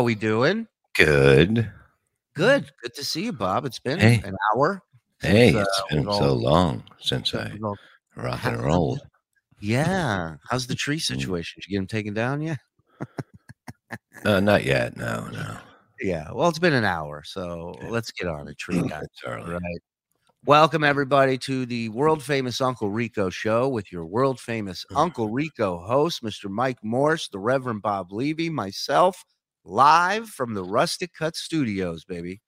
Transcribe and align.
How 0.00 0.04
we 0.04 0.14
doing? 0.14 0.66
Good. 0.96 1.70
Good. 2.34 2.70
Good 2.82 2.94
to 2.94 3.04
see 3.04 3.22
you, 3.24 3.34
Bob. 3.34 3.66
It's 3.66 3.78
been 3.78 3.98
Hey. 3.98 4.22
an 4.24 4.34
hour. 4.56 4.80
Hey, 5.20 5.52
since, 5.52 5.68
it's 5.68 5.80
uh, 5.80 5.94
been 5.94 6.04
so 6.04 6.32
long 6.32 6.84
since 6.98 7.34
I 7.34 7.52
rock 8.16 8.42
and 8.46 8.62
rolled. 8.62 9.02
Yeah. 9.60 10.36
How's 10.48 10.66
the 10.66 10.74
tree 10.74 10.96
Mm. 10.96 11.02
situation? 11.02 11.60
Did 11.60 11.66
you 11.68 11.72
get 11.76 11.82
him 11.82 11.86
taken 11.86 12.14
down 12.14 12.40
yet? 12.40 12.56
Uh, 14.24 14.40
not 14.40 14.64
yet. 14.64 14.96
No, 14.96 15.28
no. 15.28 15.58
Yeah. 16.00 16.32
Well, 16.32 16.48
it's 16.48 16.58
been 16.58 16.72
an 16.72 16.86
hour, 16.86 17.22
so 17.22 17.74
Okay. 17.76 17.90
let's 17.90 18.10
get 18.10 18.26
on 18.26 18.48
it, 18.48 18.56
tree 18.58 18.80
guy. 18.88 19.02
It's. 19.02 19.22
Right. 19.26 19.60
Welcome 20.46 20.82
everybody 20.82 21.36
to 21.36 21.66
the 21.66 21.90
world 21.90 22.22
famous 22.22 22.62
Uncle 22.62 22.88
Rico 22.88 23.28
show 23.28 23.68
with 23.68 23.92
your 23.92 24.06
world 24.06 24.40
famous 24.40 24.86
Uncle 24.96 25.28
Rico 25.28 25.76
host, 25.78 26.22
Mr. 26.22 26.48
Mike 26.48 26.82
Morse, 26.82 27.28
the 27.28 27.38
Reverend 27.38 27.82
Bob 27.82 28.12
Levy, 28.12 28.48
myself, 28.48 29.22
live 29.70 30.28
from 30.28 30.52
the 30.52 30.64
Rustic 30.64 31.14
Cut 31.14 31.36
Studios, 31.36 32.04
baby. 32.04 32.40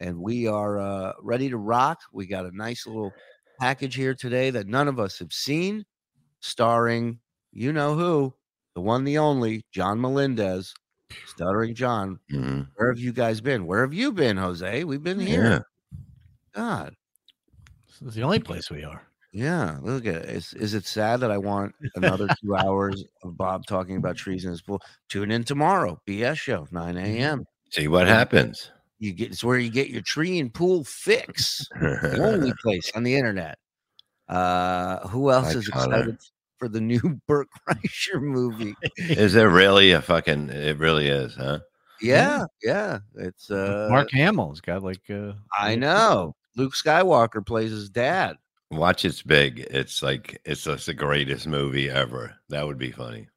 And 0.00 0.18
we 0.18 0.46
are 0.46 0.78
uh, 0.78 1.12
ready 1.20 1.50
to 1.50 1.58
rock. 1.58 1.98
We 2.12 2.26
got 2.26 2.46
a 2.46 2.56
nice 2.56 2.86
little 2.86 3.12
package 3.60 3.94
here 3.94 4.14
today 4.14 4.50
that 4.50 4.66
none 4.66 4.88
of 4.88 4.98
us 4.98 5.18
have 5.18 5.32
seen, 5.32 5.84
starring 6.40 7.20
you 7.52 7.72
know 7.72 7.94
who, 7.94 8.32
the 8.74 8.80
one, 8.80 9.04
the 9.04 9.18
only, 9.18 9.64
John 9.72 10.00
Melendez, 10.00 10.72
stuttering 11.26 11.74
John. 11.74 12.18
Mhm. 12.32 12.68
Where 12.76 12.88
have 12.88 12.98
you 12.98 13.12
guys 13.12 13.40
been? 13.40 13.66
Where 13.66 13.82
have 13.82 13.92
you 13.92 14.12
been, 14.12 14.36
Jose? 14.38 14.84
We've 14.84 15.02
been 15.02 15.20
here. 15.20 15.44
Yeah. 15.44 15.60
God. 16.54 16.94
This 17.88 18.08
is 18.08 18.14
the 18.14 18.22
only 18.22 18.38
place 18.38 18.70
we 18.70 18.84
are. 18.84 19.09
Yeah, 19.32 19.78
look 19.80 20.06
at 20.06 20.16
it. 20.16 20.30
Is, 20.30 20.52
is 20.54 20.74
it 20.74 20.86
sad 20.86 21.20
that 21.20 21.30
I 21.30 21.38
want 21.38 21.74
another 21.94 22.28
two 22.42 22.56
hours 22.56 23.04
of 23.22 23.36
Bob 23.36 23.64
talking 23.66 23.96
about 23.96 24.16
trees 24.16 24.44
in 24.44 24.50
his 24.50 24.62
pool? 24.62 24.80
Tune 25.08 25.30
in 25.30 25.44
tomorrow, 25.44 26.00
BS 26.06 26.36
show, 26.36 26.66
9 26.70 26.96
a.m. 26.96 27.44
See 27.70 27.86
what 27.86 28.08
happens. 28.08 28.72
You 28.98 29.12
get 29.12 29.30
it's 29.30 29.44
where 29.44 29.58
you 29.58 29.70
get 29.70 29.88
your 29.88 30.02
tree 30.02 30.40
and 30.40 30.52
pool 30.52 30.84
fix. 30.84 31.66
The 31.80 32.18
only 32.20 32.52
place 32.62 32.90
on 32.94 33.02
the 33.04 33.14
internet. 33.14 33.56
Uh 34.28 35.08
who 35.08 35.30
else 35.30 35.52
Hi, 35.52 35.58
is 35.58 35.68
excited 35.68 36.18
for 36.58 36.68
the 36.68 36.80
new 36.80 37.00
Bert 37.26 37.48
Kreischer 37.66 38.20
movie? 38.20 38.74
is 38.96 39.32
there 39.32 39.48
really 39.48 39.92
a 39.92 40.02
fucking? 40.02 40.50
It 40.50 40.76
really 40.78 41.08
is, 41.08 41.34
huh? 41.34 41.60
Yeah, 42.02 42.44
yeah. 42.62 42.98
It's 43.14 43.50
uh 43.50 43.88
Mark 43.90 44.10
Hamill's 44.12 44.60
got 44.60 44.82
like 44.82 45.08
uh 45.08 45.32
I 45.56 45.76
know. 45.76 46.34
Luke 46.56 46.74
Skywalker 46.74 47.46
plays 47.46 47.70
his 47.70 47.88
dad. 47.88 48.36
Watch 48.70 49.04
It's 49.04 49.22
Big. 49.22 49.60
It's 49.70 50.02
like 50.02 50.40
it's 50.44 50.64
just 50.64 50.86
the 50.86 50.94
greatest 50.94 51.46
movie 51.46 51.90
ever. 51.90 52.36
That 52.48 52.66
would 52.66 52.78
be 52.78 52.92
funny. 52.92 53.28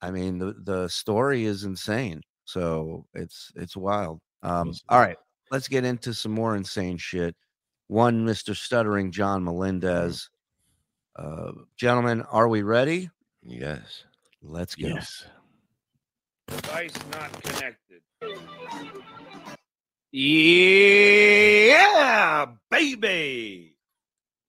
I 0.00 0.10
mean, 0.10 0.38
the 0.38 0.54
the 0.62 0.88
story 0.88 1.44
is 1.44 1.64
insane. 1.64 2.22
So 2.44 3.06
it's 3.14 3.50
it's 3.56 3.76
wild. 3.76 4.20
Um, 4.42 4.68
Yes, 4.68 4.76
it 4.76 4.82
all 4.88 5.00
is. 5.00 5.06
right, 5.08 5.16
let's 5.50 5.66
get 5.68 5.84
into 5.84 6.14
some 6.14 6.32
more 6.32 6.54
insane 6.56 6.98
shit. 6.98 7.34
One, 7.88 8.24
Mr. 8.26 8.54
Stuttering 8.54 9.10
John 9.10 9.42
Melendez. 9.44 10.28
Uh, 11.16 11.52
gentlemen, 11.76 12.22
are 12.22 12.46
we 12.48 12.62
ready? 12.62 13.10
Yes. 13.42 14.04
Let's 14.42 14.74
go. 14.74 14.88
yes. 14.88 15.24
Device 16.48 16.92
not 17.12 17.42
connected. 17.42 18.02
Yeah, 21.16 22.46
baby. 22.70 23.75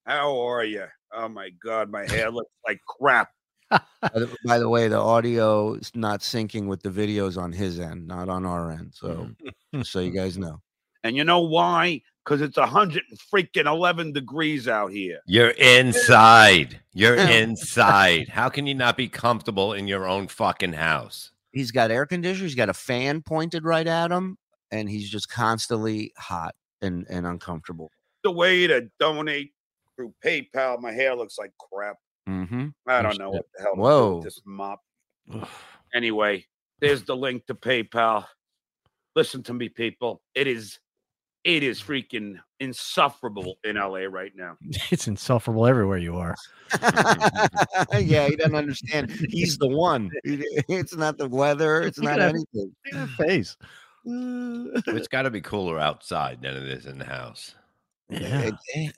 How 0.07 0.40
are 0.40 0.63
you? 0.63 0.85
Oh 1.12 1.28
my 1.28 1.50
god, 1.62 1.91
my 1.91 2.09
hair 2.09 2.31
looks 2.31 2.51
like 2.66 2.79
crap. 2.88 3.29
By 3.69 4.09
the, 4.13 4.34
by 4.45 4.57
the 4.57 4.69
way, 4.69 4.88
the 4.88 4.97
audio 4.97 5.73
is 5.73 5.91
not 5.94 6.22
syncing 6.22 6.68
with 6.68 6.81
the 6.81 6.90
videos 6.90 7.38
on 7.38 7.51
his 7.51 7.78
end, 7.78 8.07
not 8.07 8.29
on 8.29 8.46
our 8.46 8.72
end. 8.72 8.94
So, 8.94 9.09
mm-hmm. 9.09 9.81
so 9.81 10.00
you 10.00 10.12
guys 10.12 10.38
know. 10.38 10.62
And 11.03 11.17
you 11.17 11.25
know 11.25 11.41
why? 11.41 12.01
Because 12.23 12.40
it's 12.40 12.56
a 12.56 12.66
hundred 12.66 13.03
and 13.09 13.19
freaking 13.19 13.66
eleven 13.66 14.13
degrees 14.13 14.69
out 14.69 14.94
here. 14.94 15.19
You're 15.25 15.50
inside. 15.50 16.79
You're 16.94 17.16
inside. 17.16 18.29
How 18.29 18.47
can 18.47 18.66
you 18.66 18.75
not 18.75 18.96
be 18.96 19.09
comfortable 19.09 19.73
in 19.73 19.90
your 19.90 20.07
own 20.07 20.29
fucking 20.29 20.73
house? 20.73 21.31
He's 21.51 21.72
got 21.72 21.91
air 21.91 22.06
conditioner. 22.06 22.46
He's 22.46 22.56
got 22.56 22.69
a 22.69 22.73
fan 22.73 23.22
pointed 23.22 23.66
right 23.66 23.88
at 23.88 24.12
him, 24.12 24.38
and 24.72 24.90
he's 24.90 25.09
just 25.09 25.28
constantly 25.28 26.13
hot 26.17 26.56
and 26.81 27.06
and 27.09 27.28
uncomfortable. 27.28 27.91
The 28.23 28.31
way 28.31 28.67
to 28.67 28.90
donate 29.00 29.51
through 29.97 30.13
PayPal, 30.24 30.80
my 30.80 30.94
hair 30.94 31.13
looks 31.16 31.38
like 31.38 31.52
crap. 31.58 31.97
Mm-hmm. 32.30 32.68
I 32.88 33.02
don't 33.02 33.19
know 33.19 33.31
what 33.31 33.46
the 33.58 33.63
hell. 33.63 33.72
to 33.74 33.75
do 33.75 33.81
with 33.81 33.91
Whoa. 33.91 34.22
This 34.22 34.41
mop. 34.46 34.81
Anyway, 35.94 36.46
there's 36.80 37.03
the 37.03 37.16
link 37.16 37.46
to 37.47 37.56
PayPal. 37.56 38.25
Listen 39.16 39.44
to 39.44 39.53
me, 39.53 39.68
people. 39.68 40.22
It 40.35 40.47
is, 40.47 40.80
it 41.44 41.63
is 41.63 41.81
freaking 41.81 42.40
insufferable 42.59 43.56
in 43.63 43.75
LA 43.75 44.06
right 44.09 44.31
now. 44.35 44.58
It's 44.91 45.08
insufferable 45.08 45.66
everywhere 45.66 45.97
you 45.97 46.18
are. 46.18 46.35
yeah, 48.00 48.28
he 48.28 48.35
doesn't 48.35 48.56
understand. 48.56 49.12
He's 49.29 49.58
the 49.58 49.68
one. 49.68 50.12
It's 50.24 50.96
not 50.96 51.18
the 51.18 51.28
weather. 51.28 51.81
It's 51.81 52.00
not 52.00 52.19
anything. 52.19 52.74
Look 52.94 53.09
face. 53.12 53.58
It's 54.06 55.08
got 55.08 55.24
to 55.24 55.29
be 55.31 55.41
cooler 55.41 55.79
outside 55.79 56.41
than 56.41 56.56
it 56.56 56.68
is 56.68 56.85
in 56.85 56.97
the 57.00 57.06
house. 57.06 57.56
Yeah. 58.09 58.52
It- 58.75 58.96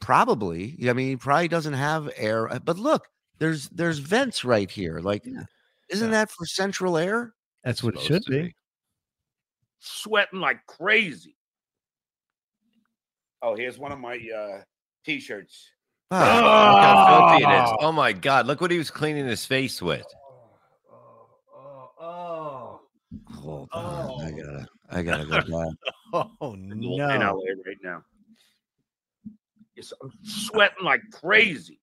probably. 0.00 0.76
I 0.88 0.92
mean, 0.92 1.08
he 1.08 1.16
probably 1.16 1.48
doesn't 1.48 1.72
have 1.74 2.10
air. 2.16 2.52
uh, 2.52 2.58
But 2.58 2.78
look, 2.78 3.06
there's 3.38 3.68
there's 3.70 3.98
vents 3.98 4.44
right 4.44 4.70
here. 4.70 5.00
Like, 5.00 5.22
Yeah. 5.24 5.44
isn't 5.90 6.10
that 6.10 6.30
for 6.30 6.46
central 6.46 6.96
air? 6.96 7.34
That's 7.64 7.82
what 7.82 7.94
it 7.94 8.00
should 8.00 8.24
to 8.24 8.30
be. 8.30 8.54
Sweating 9.80 10.40
like 10.40 10.64
crazy. 10.66 11.36
Oh, 13.42 13.54
here's 13.56 13.78
one 13.78 13.92
of 13.92 13.98
my 13.98 14.16
uh 14.16 14.62
t-shirts. 15.04 15.70
Look 16.10 16.20
how 16.20 17.36
it 17.38 17.40
is. 17.64 17.70
Oh 17.80 17.92
my 17.92 18.12
god! 18.12 18.46
Look 18.46 18.60
what 18.60 18.70
he 18.70 18.78
was 18.78 18.90
cleaning 18.90 19.26
his 19.26 19.44
face 19.44 19.82
with. 19.82 20.06
hold 23.32 23.68
on. 23.72 24.20
I 24.22 24.30
gotta 24.30 24.66
I 24.90 25.02
gotta 25.02 25.24
go 25.26 25.40
back. 25.40 25.74
Oh 26.40 26.52
in 26.54 26.68
no. 26.80 26.96
LA 26.96 27.32
right 27.66 27.76
now. 27.82 28.02
Yes, 29.76 29.92
I'm 30.02 30.10
sweating 30.22 30.84
like 30.84 31.02
crazy. 31.12 31.80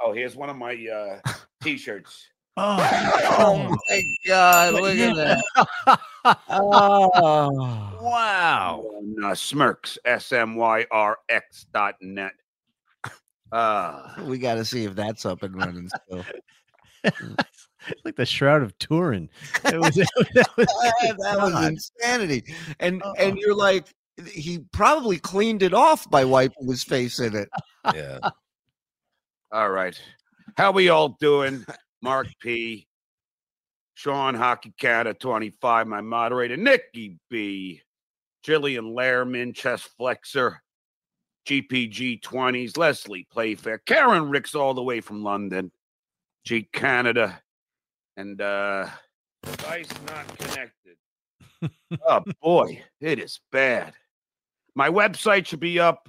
Oh, 0.00 0.12
here's 0.12 0.36
one 0.36 0.50
of 0.50 0.56
my 0.56 0.74
uh 0.86 1.20
t-shirts. 1.62 2.26
Oh, 2.60 2.76
Oh 3.38 3.76
my 3.88 4.02
god, 4.26 4.74
look 4.74 4.96
at 4.96 5.14
that. 5.14 6.00
Oh. 6.48 7.98
wow. 8.02 8.84
On 8.96 9.24
uh, 9.24 9.34
Smirks, 9.34 9.96
S-M-Y-R-X 10.04 11.66
dot 11.72 11.94
net. 12.02 12.32
Uh, 13.52 14.12
We 14.24 14.38
got 14.38 14.54
to 14.54 14.64
see 14.64 14.84
if 14.84 14.94
that's 14.96 15.24
up 15.24 15.42
and 15.44 15.54
running 15.56 15.88
still. 15.88 16.24
It's 17.04 17.68
like 18.04 18.16
the 18.16 18.26
Shroud 18.26 18.62
of 18.62 18.76
Turin. 18.78 19.30
It 19.64 19.78
was, 19.80 19.96
it 19.96 20.08
was, 20.16 20.26
that 20.34 20.56
was, 20.56 20.66
that 20.66 21.16
that 21.20 21.38
was 21.38 21.66
insanity. 21.68 22.44
And 22.80 23.00
Oh. 23.04 23.14
and 23.18 23.38
you're 23.38 23.54
like, 23.54 23.86
he 24.26 24.60
probably 24.72 25.18
cleaned 25.18 25.62
it 25.62 25.74
off 25.74 26.08
by 26.10 26.24
wiping 26.24 26.66
his 26.68 26.84
face 26.84 27.20
in 27.20 27.36
it. 27.36 27.48
Yeah. 27.94 28.18
all 29.52 29.70
right. 29.70 30.00
How 30.56 30.72
we 30.72 30.88
all 30.88 31.16
doing? 31.20 31.64
Mark 32.02 32.28
P. 32.40 32.86
Sean 33.94 34.34
Hockey 34.34 34.72
Cat 34.78 35.08
at 35.08 35.18
25, 35.18 35.88
my 35.88 36.00
moderator, 36.00 36.56
Nikki 36.56 37.18
B. 37.28 37.82
Jillian 38.46 38.94
Lehrman, 38.94 39.52
Chest 39.52 39.90
Flexor, 39.98 40.62
GPG 41.46 42.20
20s, 42.20 42.76
Leslie 42.76 43.26
Playfair, 43.30 43.78
Karen 43.78 44.30
Ricks 44.30 44.54
all 44.54 44.72
the 44.72 44.82
way 44.82 45.00
from 45.00 45.24
London, 45.24 45.72
G 46.44 46.68
Canada, 46.72 47.42
and 48.16 48.40
uh 48.40 48.88
device 49.42 49.88
not 50.06 50.38
connected. 50.38 50.96
oh 52.06 52.22
boy, 52.40 52.82
it 53.00 53.18
is 53.18 53.40
bad. 53.50 53.94
My 54.78 54.88
website 54.88 55.44
should 55.44 55.58
be 55.58 55.80
up 55.80 56.08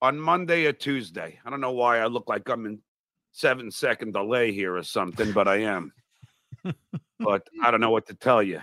on 0.00 0.18
Monday 0.18 0.64
or 0.64 0.72
Tuesday. 0.72 1.38
I 1.44 1.50
don't 1.50 1.60
know 1.60 1.72
why 1.72 1.98
I 1.98 2.06
look 2.06 2.26
like 2.26 2.48
I'm 2.48 2.64
in 2.64 2.78
seven 3.32 3.70
second 3.70 4.14
delay 4.14 4.50
here 4.50 4.74
or 4.74 4.82
something, 4.82 5.30
but 5.32 5.46
I 5.46 5.56
am. 5.56 5.92
but 7.20 7.46
I 7.62 7.70
don't 7.70 7.82
know 7.82 7.90
what 7.90 8.06
to 8.06 8.14
tell 8.14 8.42
you. 8.42 8.62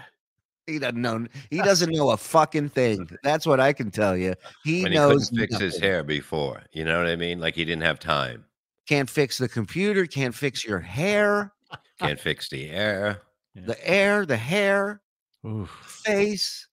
He 0.65 0.79
doesn't 0.79 0.99
know. 0.99 1.27
He 1.51 1.57
doesn't 1.61 1.93
know 1.93 2.09
a 2.09 2.17
fucking 2.17 2.69
thing. 2.69 3.07
That's 3.21 3.45
what 3.45 3.59
I 3.59 3.71
can 3.71 3.91
tell 3.91 4.17
you. 4.17 4.33
He 4.63 4.81
when 4.81 4.93
he 4.93 4.97
knows. 4.97 5.29
couldn't 5.29 5.47
fix 5.47 5.59
his 5.59 5.77
hair 5.79 6.03
before. 6.03 6.63
You 6.71 6.83
know 6.83 6.97
what 6.97 7.07
I 7.07 7.15
mean? 7.15 7.39
Like 7.39 7.53
he 7.53 7.65
didn't 7.65 7.83
have 7.83 7.99
time. 7.99 8.45
Can't 8.87 9.07
fix 9.07 9.37
the 9.37 9.47
computer. 9.47 10.07
Can't 10.07 10.33
fix 10.33 10.65
your 10.65 10.79
hair, 10.79 11.53
Can't 11.99 12.19
fix 12.19 12.49
the 12.49 12.71
air. 12.71 13.21
the 13.53 13.77
air, 13.87 14.25
the 14.25 14.37
hair, 14.37 15.01
Oof. 15.45 15.69
face. 16.03 16.67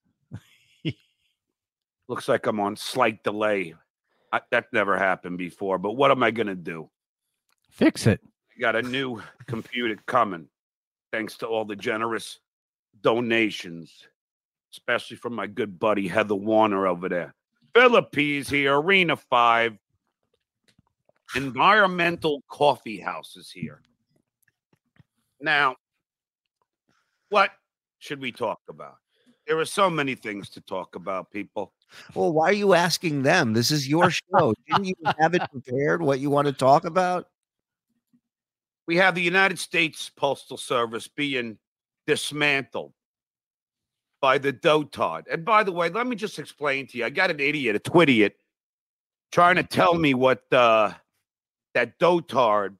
Looks 2.13 2.29
like 2.29 2.47
I'm 2.47 2.61
on 2.61 2.77
slight 2.77 3.25
delay. 3.25 3.75
I, 4.35 4.43
that 4.51 4.67
never 4.71 4.99
happened 4.99 5.39
before, 5.39 5.79
but 5.79 5.93
what 5.93 6.11
am 6.11 6.23
I 6.23 6.31
going 6.31 6.47
to 6.47 6.55
do? 6.55 6.91
Fix 7.71 8.07
it. 8.07 8.21
I 8.55 8.61
got 8.61 8.77
a 8.77 8.83
new 8.83 9.23
computer 9.47 9.97
coming, 10.05 10.49
thanks 11.11 11.39
to 11.39 11.47
all 11.47 11.65
the 11.65 11.75
generous 11.75 12.39
donations, 13.01 14.07
especially 14.75 15.17
from 15.17 15.35
my 15.35 15.47
good 15.47 15.79
buddy 15.79 16.07
Heather 16.07 16.35
Warner 16.35 16.87
over 16.87 17.09
there. 17.09 17.35
Philippines 17.75 18.51
here, 18.51 18.79
Arena 18.79 19.17
5, 19.17 19.79
Environmental 21.35 22.43
Coffee 22.47 23.01
House 23.01 23.39
is 23.39 23.51
here. 23.51 23.81
Now, 25.41 25.77
what 27.31 27.53
should 28.01 28.21
we 28.21 28.33
talk 28.33 28.61
about? 28.69 28.97
There 29.47 29.59
are 29.59 29.65
so 29.65 29.89
many 29.89 30.15
things 30.15 30.51
to 30.51 30.61
talk 30.61 30.95
about, 30.95 31.31
people. 31.31 31.73
Well, 32.15 32.33
why 32.33 32.51
are 32.51 32.53
you 32.53 32.75
asking 32.75 33.23
them? 33.23 33.53
This 33.53 33.71
is 33.71 33.89
your 33.89 34.11
show. 34.11 34.55
Didn't 34.69 34.87
you 34.87 34.95
have 35.19 35.35
it 35.35 35.43
prepared? 35.51 36.03
What 36.03 36.21
you 36.21 36.31
want 36.31 36.47
to 36.47 36.53
talk 36.53 36.85
about? 36.85 37.29
we 38.87 38.97
have 38.97 39.15
the 39.15 39.23
United 39.23 39.59
States 39.59 40.11
Postal 40.15 40.57
Service 40.57 41.09
being 41.09 41.59
dismantled 42.07 42.93
by 44.21 44.39
the 44.39 44.53
dotard. 44.53 45.23
And 45.31 45.45
by 45.45 45.63
the 45.63 45.73
way, 45.73 45.89
let 45.89 46.07
me 46.07 46.17
just 46.17 46.39
explain 46.39 46.87
to 46.89 46.99
you. 46.99 47.05
I 47.05 47.11
got 47.11 47.31
an 47.31 47.41
idiot, 47.41 47.77
a 47.77 47.79
twittiot, 47.79 48.33
trying 49.31 49.57
to 49.57 49.63
tell 49.63 49.95
me 49.95 50.15
what 50.15 50.43
uh, 50.53 50.93
that 51.75 51.99
dotard 51.99 52.77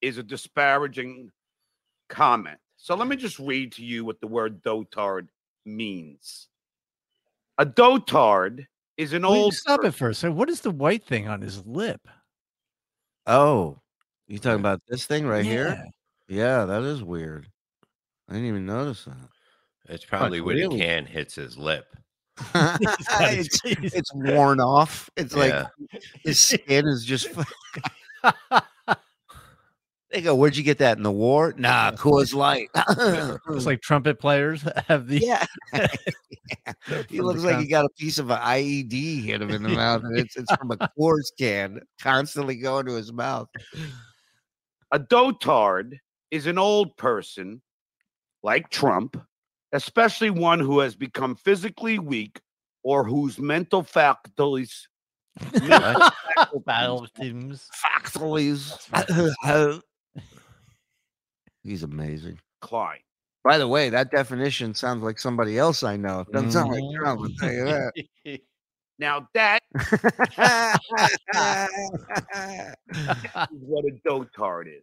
is 0.00 0.18
a 0.18 0.22
disparaging 0.22 1.30
comment. 2.08 2.58
So 2.76 2.94
let 2.94 3.08
me 3.08 3.16
just 3.16 3.38
read 3.38 3.72
to 3.72 3.84
you 3.84 4.04
what 4.04 4.20
the 4.20 4.26
word 4.26 4.62
dotard 4.62 5.28
means. 5.64 6.48
A 7.60 7.66
dotard 7.66 8.64
is 8.96 9.12
an 9.12 9.22
Wait, 9.22 9.28
old 9.28 9.52
stop 9.52 9.84
it 9.84 9.90
first. 9.90 10.20
So 10.20 10.32
what 10.32 10.48
is 10.48 10.62
the 10.62 10.70
white 10.70 11.04
thing 11.04 11.28
on 11.28 11.42
his 11.42 11.66
lip? 11.66 12.00
Oh, 13.26 13.82
you 14.28 14.38
talking 14.38 14.60
about 14.60 14.80
this 14.88 15.04
thing 15.04 15.26
right 15.26 15.44
here? 15.44 15.68
Yeah. 15.68 15.84
Yeah, 16.30 16.64
that 16.64 16.82
is 16.84 17.02
weird. 17.02 17.48
I 18.30 18.32
didn't 18.32 18.48
even 18.48 18.64
notice 18.64 19.04
that. 19.04 19.28
It's 19.90 20.06
probably 20.06 20.40
when 20.40 20.56
really? 20.56 20.78
the 20.78 20.82
can 20.82 21.04
hits 21.04 21.34
his 21.34 21.58
lip. 21.58 21.84
that. 22.54 22.78
He's 22.78 23.06
got 23.08 23.30
his 23.30 23.48
it's, 23.64 23.94
it's 23.94 24.14
worn 24.14 24.58
off. 24.60 25.10
It's 25.18 25.34
like 25.34 25.66
his 26.24 26.40
skin 26.40 26.86
is 26.86 27.04
just. 27.04 27.28
they 30.10 30.20
go, 30.20 30.34
"Where'd 30.34 30.56
you 30.56 30.62
get 30.62 30.78
that 30.78 30.96
in 30.96 31.02
the 31.02 31.12
war?" 31.12 31.54
Nah, 31.56 31.92
Coors 31.92 32.34
Light. 32.34 32.68
It's 32.74 33.66
like 33.66 33.80
trumpet 33.80 34.18
players 34.18 34.62
have 34.88 35.06
the 35.06 35.18
yeah. 35.18 35.46
he 37.08 37.20
looks 37.20 37.42
like 37.42 37.54
con- 37.54 37.62
he 37.62 37.68
got 37.68 37.84
a 37.84 37.90
piece 37.90 38.18
of 38.18 38.30
an 38.30 38.38
IED 38.38 39.24
hit 39.24 39.42
him 39.42 39.50
in 39.50 39.62
the 39.62 39.68
mouth. 39.70 40.02
And 40.04 40.18
it's 40.18 40.36
it's 40.36 40.52
from 40.54 40.70
a 40.72 40.76
Coors 40.76 41.30
can 41.38 41.80
constantly 42.00 42.56
going 42.56 42.86
to 42.86 42.94
his 42.94 43.12
mouth. 43.12 43.48
A 44.92 44.98
dotard 44.98 45.98
is 46.30 46.46
an 46.46 46.58
old 46.58 46.96
person 46.96 47.62
like 48.42 48.70
Trump, 48.70 49.16
especially 49.72 50.30
one 50.30 50.60
who 50.60 50.80
has 50.80 50.96
become 50.96 51.36
physically 51.36 51.98
weak 51.98 52.40
or 52.82 53.04
whose 53.04 53.38
mental 53.38 53.82
faculties 53.82 54.88
mental 55.52 56.10
battle 56.66 57.06
faculties 57.06 57.10
teams. 57.16 57.68
Faculties. 57.72 58.88
He's 61.70 61.84
amazing. 61.84 62.40
decline. 62.60 62.98
By 63.44 63.56
the 63.58 63.68
way, 63.68 63.90
that 63.90 64.10
definition 64.10 64.74
sounds 64.74 65.04
like 65.04 65.20
somebody 65.20 65.56
else 65.56 65.84
I 65.84 65.96
know. 65.96 66.20
It 66.22 66.32
doesn't 66.32 66.50
sound 66.50 66.72
like 66.72 66.82
Mhm. 66.82 66.96
Trump. 66.96 67.20
I'll 67.22 67.30
tell 67.38 67.52
you 67.52 67.64
that. 67.64 68.40
Now 68.98 69.28
that 69.34 69.62
is 69.74 69.88
what 73.50 73.84
a 73.86 73.92
dotard 74.06 74.66
is. 74.66 74.82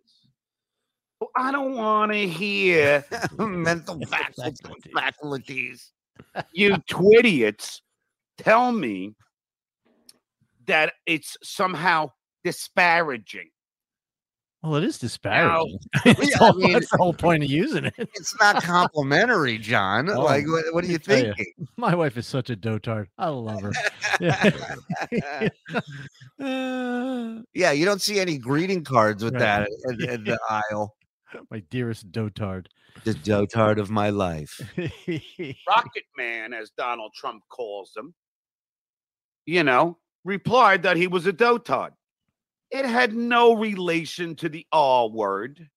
Well, 1.19 1.29
I 1.35 1.51
don't 1.51 1.75
want 1.75 2.13
to 2.13 2.25
hear 2.27 3.03
Mental 3.37 3.99
faculties. 4.07 5.91
you 6.53 6.77
twidiots 6.89 7.81
tell 8.39 8.71
me 8.71 9.13
that 10.65 10.93
it's 11.05 11.37
somehow 11.43 12.11
disparaging. 12.43 13.49
Well, 14.67 14.75
it 14.75 14.83
is 14.83 14.97
disparaging. 14.99 15.79
Yeah, 16.05 16.13
That's 16.13 16.41
I 16.41 16.45
all- 16.47 16.53
mean- 16.55 16.73
that's 16.73 16.89
the 16.91 16.97
whole 16.97 17.13
point 17.13 17.43
of 17.43 17.49
using 17.49 17.85
it. 17.85 17.93
It's 17.97 18.37
not 18.39 18.61
complimentary, 18.63 19.57
John. 19.57 20.09
Oh, 20.17 20.21
like, 20.21 20.45
what, 20.47 20.65
what 20.73 20.83
are 20.83 20.87
you 20.87 20.93
let 20.93 21.07
me 21.07 21.15
tell 21.15 21.25
ya. 21.27 21.33
thinking? 21.35 21.67
My 21.77 21.95
wife 21.95 22.17
is 22.17 22.27
such 22.27 22.49
a 22.49 22.55
dotard. 22.55 23.07
I 23.17 23.29
love 23.29 23.61
her. 23.61 23.71
Yeah. 24.19 25.49
yeah, 27.53 27.71
you 27.71 27.85
don't 27.85 28.01
see 28.01 28.19
any 28.19 28.37
greeting 28.37 28.83
cards 28.83 29.23
with 29.23 29.33
Right. 29.33 29.39
that 29.39 29.69
in, 29.89 30.09
in 30.09 30.23
the 30.23 30.39
aisle. 30.49 30.95
My 31.51 31.59
dearest 31.69 32.11
dotard. 32.11 32.67
The 33.03 33.13
dotard 33.13 33.79
of 33.79 33.89
my 33.89 34.09
life. 34.09 34.59
Rocket 34.77 36.03
Man, 36.17 36.53
as 36.53 36.71
Donald 36.71 37.13
Trump 37.15 37.43
calls 37.49 37.91
him, 37.95 38.13
you 39.45 39.63
know, 39.63 39.97
replied 40.23 40.83
that 40.83 40.97
he 40.97 41.07
was 41.07 41.27
a 41.27 41.33
dotard. 41.33 41.91
It 42.71 42.85
had 42.85 43.13
no 43.13 43.53
relation 43.53 44.35
to 44.37 44.49
the 44.49 44.65
R 44.71 45.07
word. 45.07 45.69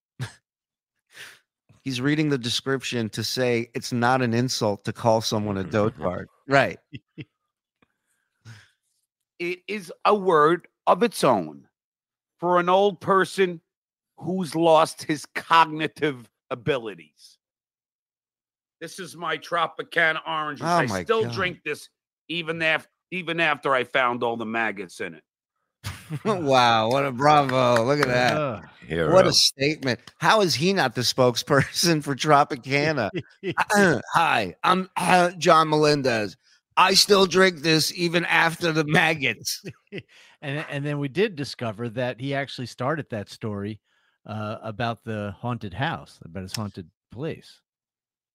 He's 1.82 2.00
reading 2.00 2.28
the 2.28 2.38
description 2.38 3.08
to 3.10 3.24
say 3.24 3.70
it's 3.74 3.92
not 3.92 4.20
an 4.20 4.34
insult 4.34 4.84
to 4.84 4.92
call 4.92 5.20
someone 5.20 5.58
a 5.58 5.64
dotard. 5.64 6.26
Right. 6.48 6.78
It 9.38 9.60
is 9.68 9.92
a 10.04 10.12
word 10.14 10.66
of 10.88 11.04
its 11.04 11.22
own 11.22 11.68
for 12.40 12.58
an 12.58 12.68
old 12.68 13.00
person 13.00 13.60
who's 14.18 14.56
lost 14.56 15.04
his 15.04 15.24
cognitive 15.26 16.28
abilities. 16.50 17.38
This 18.80 18.98
is 18.98 19.16
my 19.16 19.38
Tropicana 19.38 20.20
orange. 20.26 20.60
Oh 20.60 20.66
I 20.66 21.04
still 21.04 21.22
God. 21.24 21.32
drink 21.32 21.60
this 21.64 21.88
even 22.28 22.60
after 22.62 22.90
even 23.12 23.40
after 23.40 23.74
I 23.74 23.84
found 23.84 24.22
all 24.22 24.36
the 24.36 24.46
maggots 24.46 25.00
in 25.00 25.14
it. 25.14 25.22
wow. 26.24 26.90
What 26.90 27.04
a 27.04 27.12
bravo. 27.12 27.84
Look 27.84 28.00
at 28.00 28.08
that. 28.08 28.36
Ugh. 28.36 28.64
Hero. 28.86 29.12
What 29.12 29.26
a 29.26 29.32
statement. 29.32 30.00
How 30.18 30.40
is 30.40 30.54
he 30.54 30.72
not 30.72 30.94
the 30.94 31.02
spokesperson 31.02 32.02
for 32.02 32.16
Tropicana? 32.16 33.10
Hi, 34.14 34.54
I'm 34.64 34.90
uh, 34.96 35.30
John 35.32 35.68
Melendez. 35.68 36.36
I 36.76 36.94
still 36.94 37.26
drink 37.26 37.60
this 37.60 37.92
even 37.94 38.24
after 38.24 38.72
the 38.72 38.84
maggots. 38.84 39.62
and 40.42 40.64
and 40.68 40.84
then 40.84 40.98
we 40.98 41.08
did 41.08 41.36
discover 41.36 41.88
that 41.90 42.20
he 42.20 42.34
actually 42.34 42.66
started 42.66 43.06
that 43.10 43.28
story 43.28 43.80
uh, 44.26 44.56
about 44.62 45.04
the 45.04 45.34
haunted 45.38 45.74
house, 45.74 46.18
about 46.24 46.42
his 46.42 46.54
haunted 46.54 46.88
place. 47.12 47.60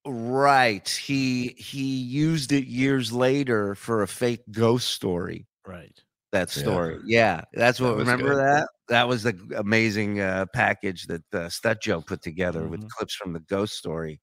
Right. 0.06 0.88
He 0.88 1.56
he 1.58 1.98
used 1.98 2.52
it 2.52 2.68
years 2.68 3.12
later 3.12 3.76
for 3.76 4.04
a 4.04 4.08
fake 4.08 4.44
ghost 4.52 4.90
story. 4.92 5.48
Right. 5.66 6.00
That 6.36 6.50
story. 6.50 7.00
Yeah. 7.06 7.42
That's 7.54 7.80
what 7.80 7.96
was 7.96 8.08
remember 8.08 8.34
good. 8.36 8.44
that? 8.44 8.68
That 8.90 9.08
was 9.08 9.24
the 9.24 9.40
amazing 9.56 10.20
uh, 10.20 10.46
package 10.54 11.08
that 11.08 11.24
uh, 11.34 11.48
Stud 11.48 11.80
Joe 11.82 12.02
put 12.02 12.22
together 12.22 12.68
with 12.68 12.82
Mhm. 12.82 12.90
clips 12.90 13.16
from 13.16 13.32
the 13.32 13.40
ghost 13.40 13.76
story. 13.78 14.20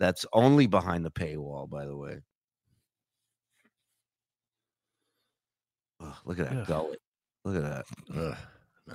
That's 0.00 0.26
only 0.32 0.66
behind 0.66 1.04
the 1.04 1.12
paywall, 1.12 1.70
by 1.70 1.86
the 1.86 1.96
way. 1.96 2.18
Ugh, 6.00 6.14
look 6.24 6.40
at 6.40 6.50
that 6.50 6.58
Ugh. 6.62 6.66
gullet. 6.66 6.98
Look 7.44 7.56
at 7.56 7.62
that. 7.62 7.84
Ugh, 8.16 8.36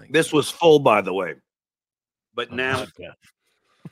This 0.10 0.34
was 0.34 0.50
full, 0.50 0.80
by 0.80 1.00
the 1.02 1.14
way, 1.14 1.36
but 2.34 2.50
Oh, 2.52 2.56
now. 2.56 2.86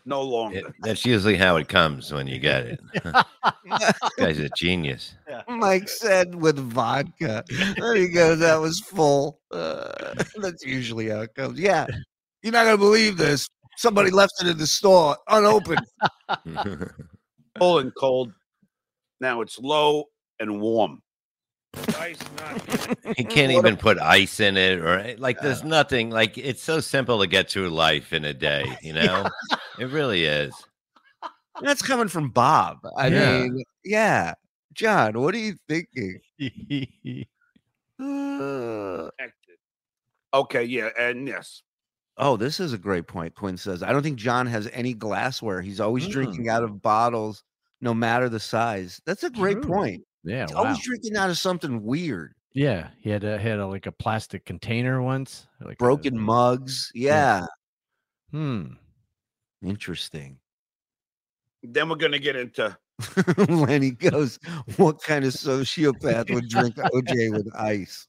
No 0.06 0.22
longer. 0.22 0.60
It- 0.60 0.66
that's 0.82 1.06
usually 1.06 1.36
how 1.38 1.58
it 1.58 1.68
comes 1.68 2.12
when 2.14 2.28
you 2.28 2.40
get 2.40 2.66
it. 2.66 2.80
this 2.94 3.94
guy's 4.18 4.40
a 4.40 4.50
genius. 4.58 5.16
Mike 5.48 5.88
said 5.90 6.36
with 6.36 6.58
vodka. 6.58 7.44
There 7.78 7.96
he 7.96 8.08
goes. 8.10 8.40
That 8.40 8.58
was 8.62 8.80
full. 8.80 9.40
Uh, 9.52 10.14
that's 10.38 10.64
usually 10.66 11.10
how 11.10 11.22
it 11.22 11.34
comes. 11.36 11.60
Yeah. 11.60 11.88
You're 12.44 12.54
not 12.54 12.66
going 12.66 12.78
to 12.78 12.84
believe 12.84 13.18
this. 13.18 13.48
Somebody 13.78 14.10
left 14.12 14.34
it 14.42 14.48
in 14.48 14.58
the 14.58 14.68
store 14.68 15.18
unopened. 15.30 15.86
full 17.58 17.80
and 17.80 17.92
cold. 17.96 18.32
Now 19.20 19.42
it's 19.42 19.58
low 19.60 20.06
and 20.40 20.60
warm. 20.62 21.02
Ice 22.00 22.18
not 22.38 22.98
He 23.18 23.24
can't 23.24 23.52
even 23.52 23.78
put 23.78 24.00
ice 24.00 24.40
in 24.40 24.58
it 24.58 24.80
or 24.80 25.00
eh, 25.00 25.16
like 25.18 25.40
there's 25.42 25.64
nothing 25.64 26.10
like 26.10 26.38
it's 26.38 26.62
so 26.64 26.80
simple 26.80 27.20
to 27.20 27.28
get 27.28 27.50
through 27.50 27.70
life 27.70 28.14
in 28.14 28.26
a 28.26 28.34
day, 28.34 28.66
you 28.82 28.94
know? 29.02 29.28
it 29.80 29.86
really 29.90 30.26
is. 30.26 30.54
That's 31.62 31.82
coming 31.82 32.08
from 32.10 32.30
Bob. 32.30 32.80
I 32.98 33.08
Yeah. 33.08 33.40
mean, 33.44 33.64
yeah. 33.84 34.34
John, 34.74 35.20
what 35.20 35.34
are 35.36 35.40
you 35.40 35.56
thinking? 35.68 36.20
Uh. 37.98 39.10
Okay, 40.34 40.64
yeah, 40.66 40.90
and 41.00 41.26
yes. 41.30 41.62
oh, 42.18 42.36
this 42.36 42.60
is 42.60 42.74
a 42.74 42.78
great 42.78 43.08
point. 43.08 43.34
Quinn 43.36 43.56
says, 43.56 43.82
I 43.82 43.94
don't 43.94 44.04
think 44.04 44.18
John 44.18 44.48
has 44.48 44.68
any 44.74 44.94
glassware. 44.94 45.62
He's 45.62 45.80
always 45.80 46.06
drinking 46.08 46.50
out 46.50 46.62
of 46.64 46.82
bottles, 46.82 47.44
no 47.80 47.94
matter 47.94 48.28
the 48.28 48.40
size. 48.42 49.00
That's 49.06 49.24
a 49.24 49.30
great 49.30 49.62
True. 49.62 49.72
point. 49.72 50.04
Yeah, 50.26 50.46
He's 50.48 50.56
wow. 50.56 50.64
always 50.64 50.80
drinking 50.84 51.16
out 51.16 51.30
of 51.30 51.38
something 51.38 51.84
weird. 51.84 52.34
Yeah, 52.54 52.90
he 53.00 53.10
had 53.10 53.24
a 53.24 53.38
had 53.38 53.60
a, 53.60 53.68
like 53.68 53.86
a 53.86 53.92
plastic 53.92 54.46
container 54.46 55.02
once, 55.02 55.48
like 55.62 55.74
a- 55.74 55.84
Broken 55.84 56.18
mugs. 56.20 56.92
Yeah. 56.96 57.46
Hmm. 58.32 58.66
Interesting. 59.64 60.38
Then 61.64 61.90
we're 61.90 61.96
gonna 61.96 62.20
get 62.20 62.36
into 62.36 62.78
when 63.48 63.82
he 63.82 63.92
goes, 63.92 64.40
what 64.78 65.02
kind 65.02 65.26
of 65.26 65.34
sociopath 65.34 66.34
would 66.34 66.48
drink 66.50 66.76
OJ 66.94 67.32
with 67.32 67.50
ice? 67.56 68.08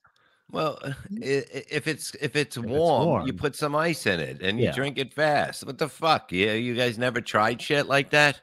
Well, 0.53 0.79
i- 0.85 0.91
i- 0.93 1.65
if 1.71 1.89
it's 1.89 2.15
if 2.21 2.37
it's 2.37 2.57
it's 2.57 2.67
warm, 2.67 3.27
you 3.27 3.33
put 3.33 3.57
some 3.57 3.75
ice 3.75 4.07
in 4.07 4.21
it 4.21 4.43
and 4.43 4.59
you 4.59 4.67
Yeah. 4.67 4.73
drink 4.73 4.99
it 4.99 5.13
fast. 5.13 5.65
What 5.67 5.79
the 5.79 5.89
fuck? 5.89 6.31
Yeah, 6.31 6.53
you 6.53 6.75
guys 6.75 6.99
never 6.99 7.21
tried 7.21 7.61
shit 7.61 7.87
like 7.89 8.11
that? 8.11 8.41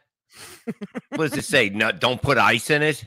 What 1.10 1.30
does 1.30 1.38
it 1.38 1.46
say? 1.46 1.70
No, 1.70 1.92
don't 1.92 2.22
put 2.22 2.38
ice 2.38 2.70
in 2.70 2.82
it. 2.82 3.06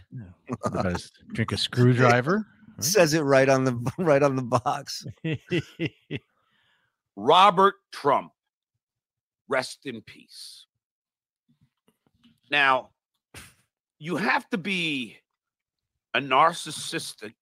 Because 0.49 1.11
drink 1.33 1.53
a 1.53 1.57
screwdriver. 1.57 2.47
Says 2.79 3.15
it 3.15 3.23
right 3.23 3.49
on 3.49 3.65
the 3.65 3.93
right 3.99 4.23
on 4.23 4.37
the 4.37 4.43
box. 4.43 5.07
Robert 7.17 7.75
Trump. 7.93 8.33
Rest 9.49 9.87
in 9.87 10.03
peace. 10.03 10.67
Now, 12.51 12.91
you 13.99 14.17
have 14.17 14.49
to 14.51 14.59
be 14.59 15.17
a 16.15 16.21
narcissistic 16.21 17.35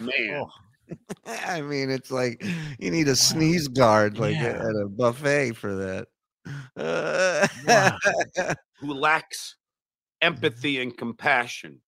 man. 0.00 0.46
I 1.26 1.60
mean, 1.60 1.90
it's 1.90 2.10
like 2.10 2.44
you 2.78 2.90
need 2.90 3.08
a 3.08 3.16
sneeze 3.16 3.68
guard 3.68 4.18
like 4.18 4.34
Yeah. 4.36 4.60
at 4.68 4.76
a 4.82 4.86
buffet 4.88 5.52
for 5.52 5.74
that. 5.74 6.08
Uh, 6.76 7.46
Wow. 7.66 7.96
who 8.80 8.94
lacks 8.94 9.56
empathy 10.20 10.80
and 10.80 10.96
compassion 10.96 11.80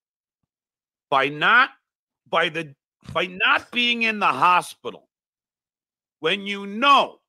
by 1.11 1.29
not 1.29 1.71
by 2.29 2.49
the 2.49 2.75
by 3.12 3.27
not 3.27 3.71
being 3.71 4.03
in 4.03 4.19
the 4.19 4.27
hospital 4.27 5.09
when 6.21 6.47
you 6.47 6.67
know 6.67 7.21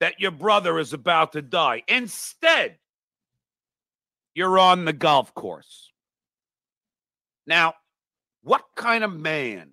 that 0.00 0.20
your 0.20 0.30
brother 0.32 0.78
is 0.78 0.92
about 0.92 1.32
to 1.32 1.40
die 1.42 1.82
instead 1.88 2.78
you're 4.34 4.58
on 4.58 4.84
the 4.84 4.92
golf 4.92 5.32
course 5.34 5.90
now 7.46 7.72
what 8.42 8.64
kind 8.74 9.04
of 9.04 9.12
man 9.14 9.70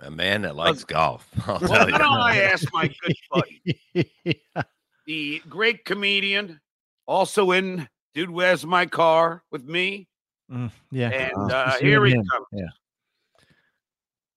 A 0.00 0.10
man 0.10 0.42
that 0.42 0.56
likes 0.56 0.84
golf. 0.84 1.26
I'll 1.46 1.58
well 1.60 1.86
tell 1.86 1.88
you. 1.88 1.96
i 1.96 2.36
asked 2.52 2.68
my 2.72 2.88
good 2.88 3.16
buddy 3.30 3.62
the 5.06 5.40
great 5.48 5.84
comedian 5.84 6.60
also 7.06 7.52
in 7.52 7.88
dude 8.14 8.30
where's 8.30 8.64
my 8.66 8.86
car 8.86 9.42
with 9.50 9.64
me 9.64 10.08
Mm, 10.50 10.70
yeah. 10.92 11.08
And 11.08 11.50
Uh, 11.50 11.54
uh, 11.56 11.78
here 11.78 12.04
and 12.04 12.12
he 12.14 12.18
him. 12.20 12.24
comes. 12.28 12.46
Yeah. 12.52 12.68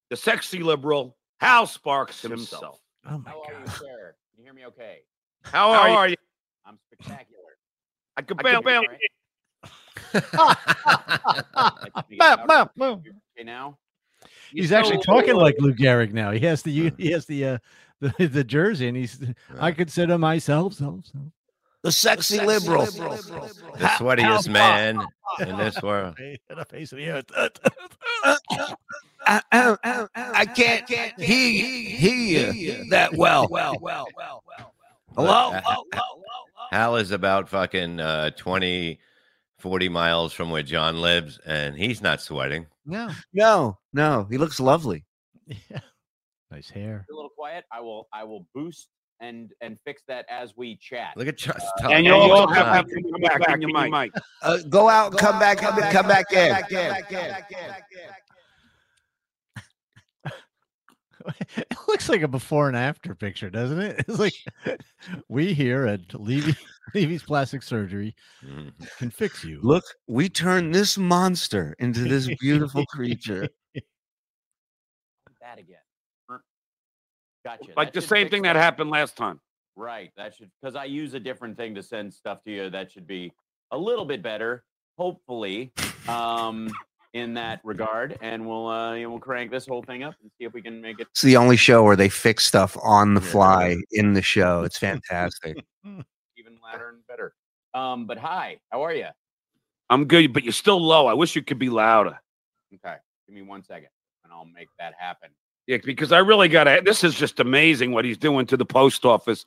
The 0.09 0.15
sexy 0.17 0.63
liberal, 0.63 1.15
Hal 1.39 1.67
Sparks 1.67 2.19
himself. 2.23 2.79
Oh 3.07 3.19
my 3.19 3.29
How 3.29 3.43
are 3.43 3.53
you, 3.59 3.67
sir? 3.77 4.15
Can 4.33 4.39
you 4.39 4.43
hear 4.45 4.53
me 4.53 4.65
okay? 4.65 5.01
How 5.43 5.69
are, 5.69 6.07
you? 6.09 6.15
I'm 6.65 6.79
spectacular. 6.91 7.57
I 8.17 8.23
could 8.23 8.39
I 8.39 8.41
barely. 8.41 8.55
could 8.55 8.65
barely 8.65 8.88
Like, 10.13 11.93
can 11.93 12.03
you 12.09 12.17
get 12.17 12.47
louder? 12.47 12.71
Okay 12.79 13.43
now? 13.43 13.77
you 14.51 14.63
He's 14.63 14.71
actually 14.71 15.01
still- 15.01 15.15
talking 15.15 15.35
like 15.35 15.55
Lou 15.59 15.73
Gehrig 15.73 16.11
now. 16.11 16.31
He 16.31 16.39
has 16.39 16.63
the 16.63 16.91
he 16.97 17.11
has 17.11 17.25
the 17.27 17.45
uh 17.45 17.57
the, 18.01 18.27
the 18.31 18.43
jersey 18.43 18.87
and 18.87 18.97
he's 18.97 19.19
I 19.59 19.71
consider 19.71 20.17
myself 20.17 20.73
so, 20.73 21.01
so. 21.03 21.19
the 21.83 21.91
sexy 21.91 22.39
liberal. 22.39 22.85
the 22.85 23.89
sweatiest 23.97 24.49
man 24.51 25.05
in 25.39 25.57
this 25.57 25.81
world. 25.81 26.17
In 26.19 26.37
the 26.57 26.65
face 26.65 26.91
of 26.91 26.97
the 26.97 27.09
earth. 27.09 27.25
I, 28.23 29.41
I- 29.51 29.77
I- 29.83 30.07
I 30.15 30.45
can't 30.45 30.89
hear, 30.89 31.11
hear 31.17 32.51
you 32.51 32.89
that 32.89 33.13
well. 33.15 33.47
well, 33.49 33.75
well, 33.81 34.07
well, 34.15 34.43
well. 34.47 34.73
Hello? 35.15 35.51
But, 35.91 35.97
uh, 35.97 36.01
Hal 36.71 36.95
is 36.97 37.11
about 37.11 37.49
fucking 37.49 37.99
uh, 37.99 38.29
20, 38.31 38.99
40 39.57 39.89
miles 39.89 40.33
from 40.33 40.49
where 40.49 40.63
John 40.63 41.01
lives, 41.01 41.39
and 41.45 41.75
he's 41.75 42.01
not 42.01 42.21
sweating. 42.21 42.67
no. 42.85 43.09
No, 43.33 43.77
no, 43.93 44.25
he 44.29 44.37
looks 44.37 44.59
lovely. 44.59 45.05
Yeah. 45.47 45.79
Nice 46.51 46.69
hair. 46.69 47.05
A 47.11 47.15
little 47.15 47.29
quiet. 47.29 47.65
I 47.71 47.79
will. 47.81 48.07
I 48.13 48.23
will 48.23 48.45
boost 48.55 48.89
and 49.21 49.51
and 49.61 49.77
fix 49.85 50.03
that 50.07 50.25
as 50.29 50.55
we 50.55 50.77
chat. 50.77 51.13
Look 51.15 51.27
at 51.27 51.37
Just 51.37 51.65
And 51.83 52.05
you 52.05 52.13
all 52.13 52.47
have 52.47 52.87
to 52.87 53.01
come 53.01 53.21
back 53.21 53.49
on 53.49 53.61
your 53.61 53.89
mic. 53.89 54.11
Uh, 54.41 54.57
go 54.69 54.89
out, 54.89 55.17
come 55.17 55.39
back, 55.39 55.57
come 55.59 55.75
back, 55.75 55.91
come 55.91 56.07
back 56.07 56.31
in. 56.31 56.55
it 61.57 61.77
looks 61.87 62.07
like 62.07 62.21
a 62.21 62.27
before 62.27 62.67
and 62.67 62.77
after 62.77 63.13
picture, 63.13 63.49
doesn't 63.49 63.79
it? 63.79 64.05
It's 64.07 64.19
like 64.19 64.33
we 65.29 65.53
here 65.53 65.85
at 65.85 66.13
Levy 66.19 66.55
Levy's 66.95 67.23
Plastic 67.23 67.61
Surgery 67.61 68.15
Mhm. 68.43 68.71
can 68.97 69.11
fix 69.11 69.43
you. 69.43 69.59
Look, 69.61 69.83
we 70.07 70.29
turn 70.29 70.71
this 70.71 70.97
monster 70.97 71.75
into 71.79 72.01
this 72.05 72.29
beautiful 72.39 72.85
creature. 72.85 73.49
that 75.41 75.59
again. 75.59 75.77
Gotcha. 77.49 77.71
Like 77.75 77.93
That 77.93 78.01
the 78.01 78.07
same 78.07 78.29
thing 78.29 78.43
that 78.43 78.55
happened 78.55 78.89
last 78.91 79.15
time. 79.15 79.39
Right. 79.75 80.11
That 80.17 80.35
should 80.35 80.51
because 80.61 80.75
I 80.75 80.85
use 80.85 81.13
a 81.13 81.19
different 81.19 81.57
thing 81.57 81.73
to 81.75 81.83
send 81.83 82.13
stuff 82.13 82.43
to 82.43 82.51
you. 82.51 82.69
That 82.69 82.91
should 82.91 83.07
be 83.07 83.31
a 83.71 83.77
little 83.77 84.05
bit 84.05 84.21
better, 84.21 84.63
hopefully, 84.97 85.71
um, 86.07 86.69
in 87.13 87.33
that 87.35 87.61
regard. 87.63 88.17
And 88.21 88.45
we'll 88.45 88.67
uh, 88.67 88.93
you 88.93 89.03
know, 89.03 89.11
we'll 89.11 89.19
crank 89.19 89.49
this 89.51 89.65
whole 89.65 89.81
thing 89.81 90.03
up 90.03 90.15
and 90.21 90.29
see 90.37 90.45
if 90.45 90.53
we 90.53 90.61
can 90.61 90.79
make 90.81 90.99
it 90.99 91.07
It's 91.11 91.21
the 91.21 91.37
only 91.37 91.57
show 91.57 91.83
where 91.83 91.95
they 91.95 92.09
fix 92.09 92.45
stuff 92.45 92.77
on 92.83 93.13
the 93.15 93.21
fly 93.21 93.77
in 93.91 94.13
the 94.13 94.21
show. 94.21 94.63
It's 94.63 94.77
fantastic. 94.87 95.57
even 95.85 96.59
louder 96.61 96.89
and 96.89 97.07
better. 97.07 97.33
Um, 97.73 98.05
but 98.05 98.17
hi, 98.19 98.57
how 98.69 98.83
are 98.83 98.93
you? 98.93 99.07
I'm 99.89 100.05
good, 100.05 100.33
but 100.33 100.43
you're 100.43 100.51
still 100.51 100.79
low. 100.79 101.07
I 101.07 101.13
wish 101.13 101.35
you 101.35 101.41
could 101.41 101.57
be 101.57 101.69
louder. 101.69 102.19
Okay, 102.75 102.97
give 103.27 103.35
me 103.35 103.41
one 103.41 103.63
second, 103.63 103.89
and 104.23 104.31
I'll 104.31 104.45
make 104.45 104.67
that 104.77 104.93
happen. 104.99 105.29
Yeah, 105.69 105.77
because 105.85 106.11
I 106.11 106.17
really 106.17 106.47
got 106.47 106.63
to. 106.63 106.81
This 106.83 107.03
is 107.03 107.13
just 107.13 107.39
amazing 107.39 107.91
what 107.91 108.03
he's 108.03 108.17
doing 108.17 108.47
to 108.47 108.57
the 108.57 108.65
post 108.65 109.05
office. 109.05 109.45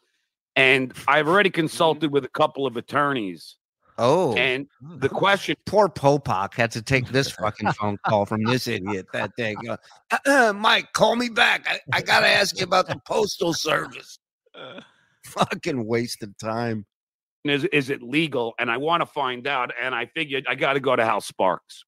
And 0.55 0.93
I've 1.09 1.27
already 1.27 1.51
mm-hmm. 1.51 1.63
consulted 1.63 2.13
with 2.13 2.25
a 2.25 2.29
couple 2.29 2.65
of 2.65 2.77
attorneys. 2.77 3.57
Oh, 3.99 4.33
And 4.37 4.69
hmm. 4.81 5.01
the 5.01 5.09
question 5.09 5.57
poor 5.67 5.89
Popak 5.89 6.55
had 6.55 6.71
to 6.71 6.83
take 6.83 7.09
this 7.09 7.29
fucking 7.33 7.73
phone 7.73 7.99
call 8.07 8.25
from 8.25 8.45
this 8.45 8.69
idiot 8.69 9.07
that 9.13 9.35
day. 9.37 9.57
Go, 9.65 9.77
"Uh-uh, 10.13 10.53
Mike, 10.53 10.93
call 10.93 11.17
me 11.17 11.29
back. 11.29 11.67
I, 11.69 11.81
I 11.93 12.01
got 12.01 12.21
to 12.21 12.29
ask 12.29 12.57
you 12.57 12.65
about 12.67 12.87
the 12.87 13.01
postal 13.05 13.53
service. 13.53 14.21
fucking 15.25 15.85
wasted 15.85 16.39
time. 16.39 16.87
is 17.45 17.65
is 17.65 17.91
it 17.91 18.01
legal? 18.01 18.55
And 18.61 18.71
I 18.71 18.77
want 18.77 19.01
to 19.01 19.07
find 19.07 19.49
out. 19.49 19.73
And 19.81 19.93
I 19.93 20.07
figured 20.07 20.47
I 20.49 20.55
got 20.55 20.75
to 20.75 20.81
go 20.81 20.95
to 20.95 21.05
Hal 21.05 21.21
Sparks. 21.21 21.85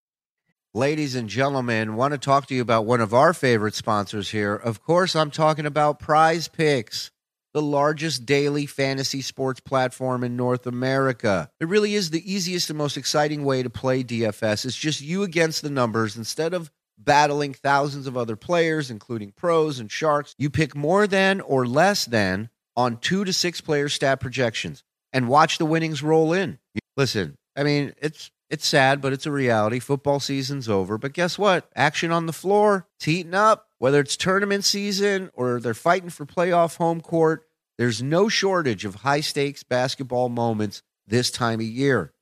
Ladies 0.76 1.14
and 1.14 1.28
gentlemen, 1.28 1.94
want 1.94 2.14
to 2.14 2.18
talk 2.18 2.46
to 2.46 2.54
you 2.56 2.60
about 2.60 2.84
one 2.84 3.00
of 3.00 3.14
our 3.14 3.32
favorite 3.32 3.76
sponsors 3.76 4.30
here. 4.30 4.56
Of 4.56 4.82
course, 4.82 5.14
I'm 5.14 5.30
talking 5.30 5.66
about 5.66 6.00
Prize 6.00 6.48
Picks, 6.48 7.12
the 7.52 7.62
largest 7.62 8.26
daily 8.26 8.66
fantasy 8.66 9.22
sports 9.22 9.60
platform 9.60 10.24
in 10.24 10.36
North 10.36 10.66
America. 10.66 11.48
It 11.60 11.68
really 11.68 11.94
is 11.94 12.10
the 12.10 12.28
easiest 12.28 12.70
and 12.70 12.76
most 12.76 12.96
exciting 12.96 13.44
way 13.44 13.62
to 13.62 13.70
play 13.70 14.02
DFS. 14.02 14.64
It's 14.64 14.74
just 14.74 15.00
you 15.00 15.22
against 15.22 15.62
the 15.62 15.70
numbers 15.70 16.16
instead 16.16 16.52
of 16.52 16.72
battling 16.98 17.54
thousands 17.54 18.08
of 18.08 18.16
other 18.16 18.34
players, 18.34 18.90
including 18.90 19.30
pros 19.30 19.78
and 19.78 19.88
sharks. 19.88 20.34
You 20.38 20.50
pick 20.50 20.74
more 20.74 21.06
than 21.06 21.40
or 21.40 21.68
less 21.68 22.04
than 22.04 22.50
on 22.74 22.96
two 22.96 23.24
to 23.24 23.32
six 23.32 23.60
player 23.60 23.88
stat 23.88 24.18
projections 24.18 24.82
and 25.12 25.28
watch 25.28 25.58
the 25.58 25.66
winnings 25.66 26.02
roll 26.02 26.32
in. 26.32 26.58
Listen, 26.96 27.38
I 27.54 27.62
mean, 27.62 27.94
it's 28.02 28.32
it's 28.54 28.68
sad, 28.68 29.02
but 29.02 29.12
it's 29.12 29.26
a 29.26 29.32
reality. 29.32 29.80
Football 29.80 30.20
season's 30.20 30.68
over. 30.68 30.96
But 30.96 31.12
guess 31.12 31.36
what? 31.36 31.68
Action 31.74 32.12
on 32.12 32.26
the 32.26 32.32
floor, 32.32 32.86
it's 32.96 33.04
heating 33.04 33.34
up. 33.34 33.66
Whether 33.78 34.00
it's 34.00 34.16
tournament 34.16 34.64
season 34.64 35.30
or 35.34 35.60
they're 35.60 35.74
fighting 35.74 36.08
for 36.08 36.24
playoff 36.24 36.76
home 36.76 37.00
court, 37.00 37.46
there's 37.76 38.00
no 38.00 38.28
shortage 38.28 38.84
of 38.84 38.94
high 38.96 39.20
stakes 39.20 39.64
basketball 39.64 40.28
moments 40.28 40.82
this 41.06 41.32
time 41.32 41.58
of 41.58 41.66
year. 41.66 42.12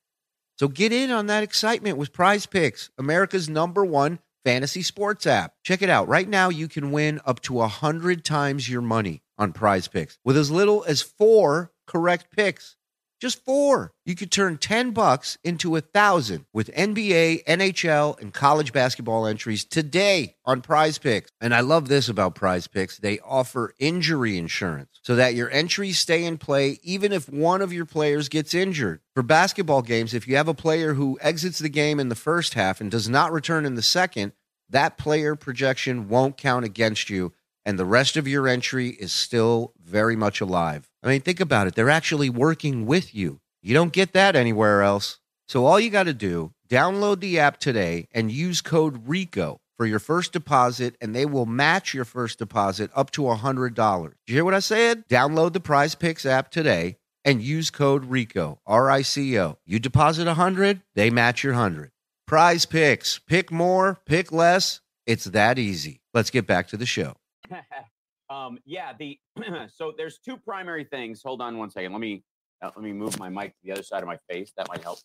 So 0.59 0.69
get 0.69 0.91
in 0.91 1.11
on 1.11 1.27
that 1.27 1.43
excitement 1.43 1.99
with 1.99 2.13
Prize 2.13 2.47
Picks, 2.47 2.91
America's 2.97 3.49
number 3.51 3.85
one 3.85 4.19
fantasy 4.45 4.83
sports 4.83 5.27
app. 5.27 5.55
Check 5.63 5.83
it 5.83 5.91
out. 5.91 6.09
Right 6.09 6.29
now, 6.29 6.49
you 6.49 6.67
can 6.67 6.93
win 6.93 7.21
up 7.27 7.41
to 7.43 7.53
100 7.53 8.25
times 8.25 8.69
your 8.71 8.83
money 8.83 9.23
on 9.37 9.53
Prize 9.53 9.87
Picks 9.87 10.19
with 10.25 10.37
as 10.37 10.51
little 10.51 10.83
as 10.89 11.03
four 11.03 11.73
correct 11.87 12.35
picks. 12.35 12.77
Just 13.23 13.45
four. 13.45 13.93
You 14.05 14.17
could 14.17 14.33
turn 14.33 14.59
10 14.59 14.91
bucks 14.91 15.39
into 15.45 15.77
a 15.77 15.81
thousand 15.81 16.45
with 16.53 16.75
NBA, 16.75 17.45
NHL, 17.45 18.21
and 18.21 18.35
college 18.35 18.73
basketball 18.73 19.27
entries 19.27 19.65
today 19.65 20.35
on 20.45 20.61
prize 20.61 20.99
picks. 20.99 21.31
And 21.41 21.55
I 21.55 21.61
love 21.61 21.87
this 21.87 22.09
about 22.09 22.35
prize 22.35 22.67
picks. 22.67 22.99
They 22.99 23.21
offer 23.21 23.77
injury 23.79 24.39
insurance 24.39 24.99
so 25.03 25.15
that 25.15 25.37
your 25.37 25.49
entries 25.51 26.01
stay 26.01 26.25
in 26.25 26.37
play 26.37 26.81
even 26.83 27.13
if 27.13 27.29
one 27.29 27.63
of 27.63 27.73
your 27.73 27.87
players 27.87 28.29
gets 28.29 28.55
injured. 28.55 28.99
For 29.15 29.23
basketball 29.23 29.83
games, 29.83 30.15
if 30.15 30.27
you 30.27 30.35
have 30.35 30.49
a 30.49 30.53
player 30.53 30.95
who 30.95 31.17
exits 31.21 31.61
the 31.61 31.69
game 31.69 32.01
in 32.01 32.09
the 32.09 32.17
first 32.17 32.55
half 32.55 32.81
and 32.81 32.91
does 32.91 33.09
not 33.09 33.31
return 33.31 33.65
in 33.65 33.77
the 33.77 33.83
second, 33.83 34.33
that 34.69 34.99
player 34.99 35.37
projection 35.37 36.09
won't 36.09 36.37
count 36.37 36.65
against 36.65 37.09
you 37.09 37.33
and 37.65 37.79
the 37.79 37.85
rest 37.85 38.17
of 38.17 38.27
your 38.27 38.49
entry 38.49 38.89
is 38.89 39.13
still 39.13 39.75
very 39.81 40.17
much 40.17 40.41
alive. 40.41 40.89
I 41.03 41.09
mean, 41.09 41.21
think 41.21 41.41
about 41.41 41.67
it. 41.67 41.75
They're 41.75 41.91
actually 41.91 42.31
working 42.31 42.87
with 42.87 43.15
you. 43.15 43.41
You 43.61 43.75
don't 43.75 43.93
get 43.93 44.13
that 44.13 44.37
anywhere 44.37 44.83
else. 44.83 45.19
So 45.49 45.67
all 45.67 45.81
you 45.81 45.91
got 45.91 46.05
to 46.05 46.15
do, 46.15 46.53
download 46.69 47.21
the 47.21 47.39
app 47.39 47.59
today 47.59 48.09
and 48.13 48.31
use 48.31 48.61
code 48.61 49.09
RICO 49.09 49.61
for 49.77 49.87
your 49.87 49.99
first 49.99 50.33
deposit 50.33 50.97
and 51.01 51.15
they 51.15 51.27
will 51.27 51.47
match 51.47 51.93
your 51.93 52.05
first 52.05 52.39
deposit 52.39 52.91
up 52.95 53.11
to 53.13 53.23
$100. 53.23 53.75
Did 53.75 54.15
you 54.27 54.35
hear 54.35 54.45
what 54.45 54.55
I 54.55 54.61
said? 54.61 55.07
Download 55.09 55.53
the 55.53 55.61
Prize 55.61 55.95
Picks 55.95 56.25
app 56.25 56.51
today 56.51 56.97
and 57.25 57.43
use 57.43 57.71
code 57.71 58.05
RICO, 58.07 58.61
R 58.67 58.91
I 58.91 59.03
C 59.03 59.39
O. 59.39 59.59
You 59.65 59.79
deposit 59.79 60.27
100, 60.27 60.83
they 60.95 61.11
match 61.11 61.43
your 61.45 61.55
100. 61.55 61.91
Prize 62.27 62.65
Picks. 62.65 63.19
Pick 63.19 63.51
more, 63.51 63.99
pick 64.07 64.33
less. 64.33 64.81
It's 65.07 65.25
that 65.25 65.59
easy. 65.59 66.01
Let's 66.15 66.31
get 66.31 66.47
back 66.47 66.69
to 66.69 66.77
the 66.77 66.87
show. 66.87 67.15
um, 68.33 68.59
yeah, 68.65 68.93
the 68.99 69.19
so 69.75 69.93
there's 69.97 70.19
two 70.19 70.37
primary 70.37 70.85
things. 70.85 71.23
Hold 71.23 71.41
on 71.41 71.59
one 71.59 71.71
second. 71.71 71.93
Let 71.93 72.01
me 72.01 72.23
uh, 72.63 72.71
let 72.75 72.85
me 72.85 72.93
move 72.93 73.19
my 73.19 73.29
mic 73.29 73.51
to 73.51 73.59
the 73.65 73.73
other 73.73 73.83
side 73.83 74.03
of 74.03 74.09
my 74.09 74.19
face. 74.31 74.53
That 74.57 74.69
might 74.69 74.83
help. 74.83 74.99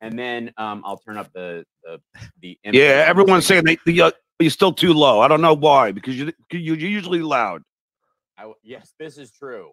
And 0.00 0.18
then 0.18 0.52
um, 0.56 0.82
I'll 0.84 0.98
turn 0.98 1.16
up 1.18 1.32
the 1.32 1.64
the 1.84 2.00
the. 2.40 2.58
Yeah, 2.64 3.04
everyone's 3.06 3.46
saying 3.46 3.64
they, 3.64 3.78
the, 3.84 4.02
uh, 4.02 4.10
you're 4.38 4.50
still 4.50 4.72
too 4.72 4.94
low. 4.94 5.20
I 5.20 5.28
don't 5.28 5.42
know 5.42 5.54
why 5.54 5.92
because 5.92 6.16
you 6.16 6.32
you're 6.50 6.76
usually 6.76 7.20
loud. 7.20 7.62
I 8.38 8.50
yes, 8.62 8.94
this 8.98 9.18
is 9.18 9.30
true. 9.30 9.72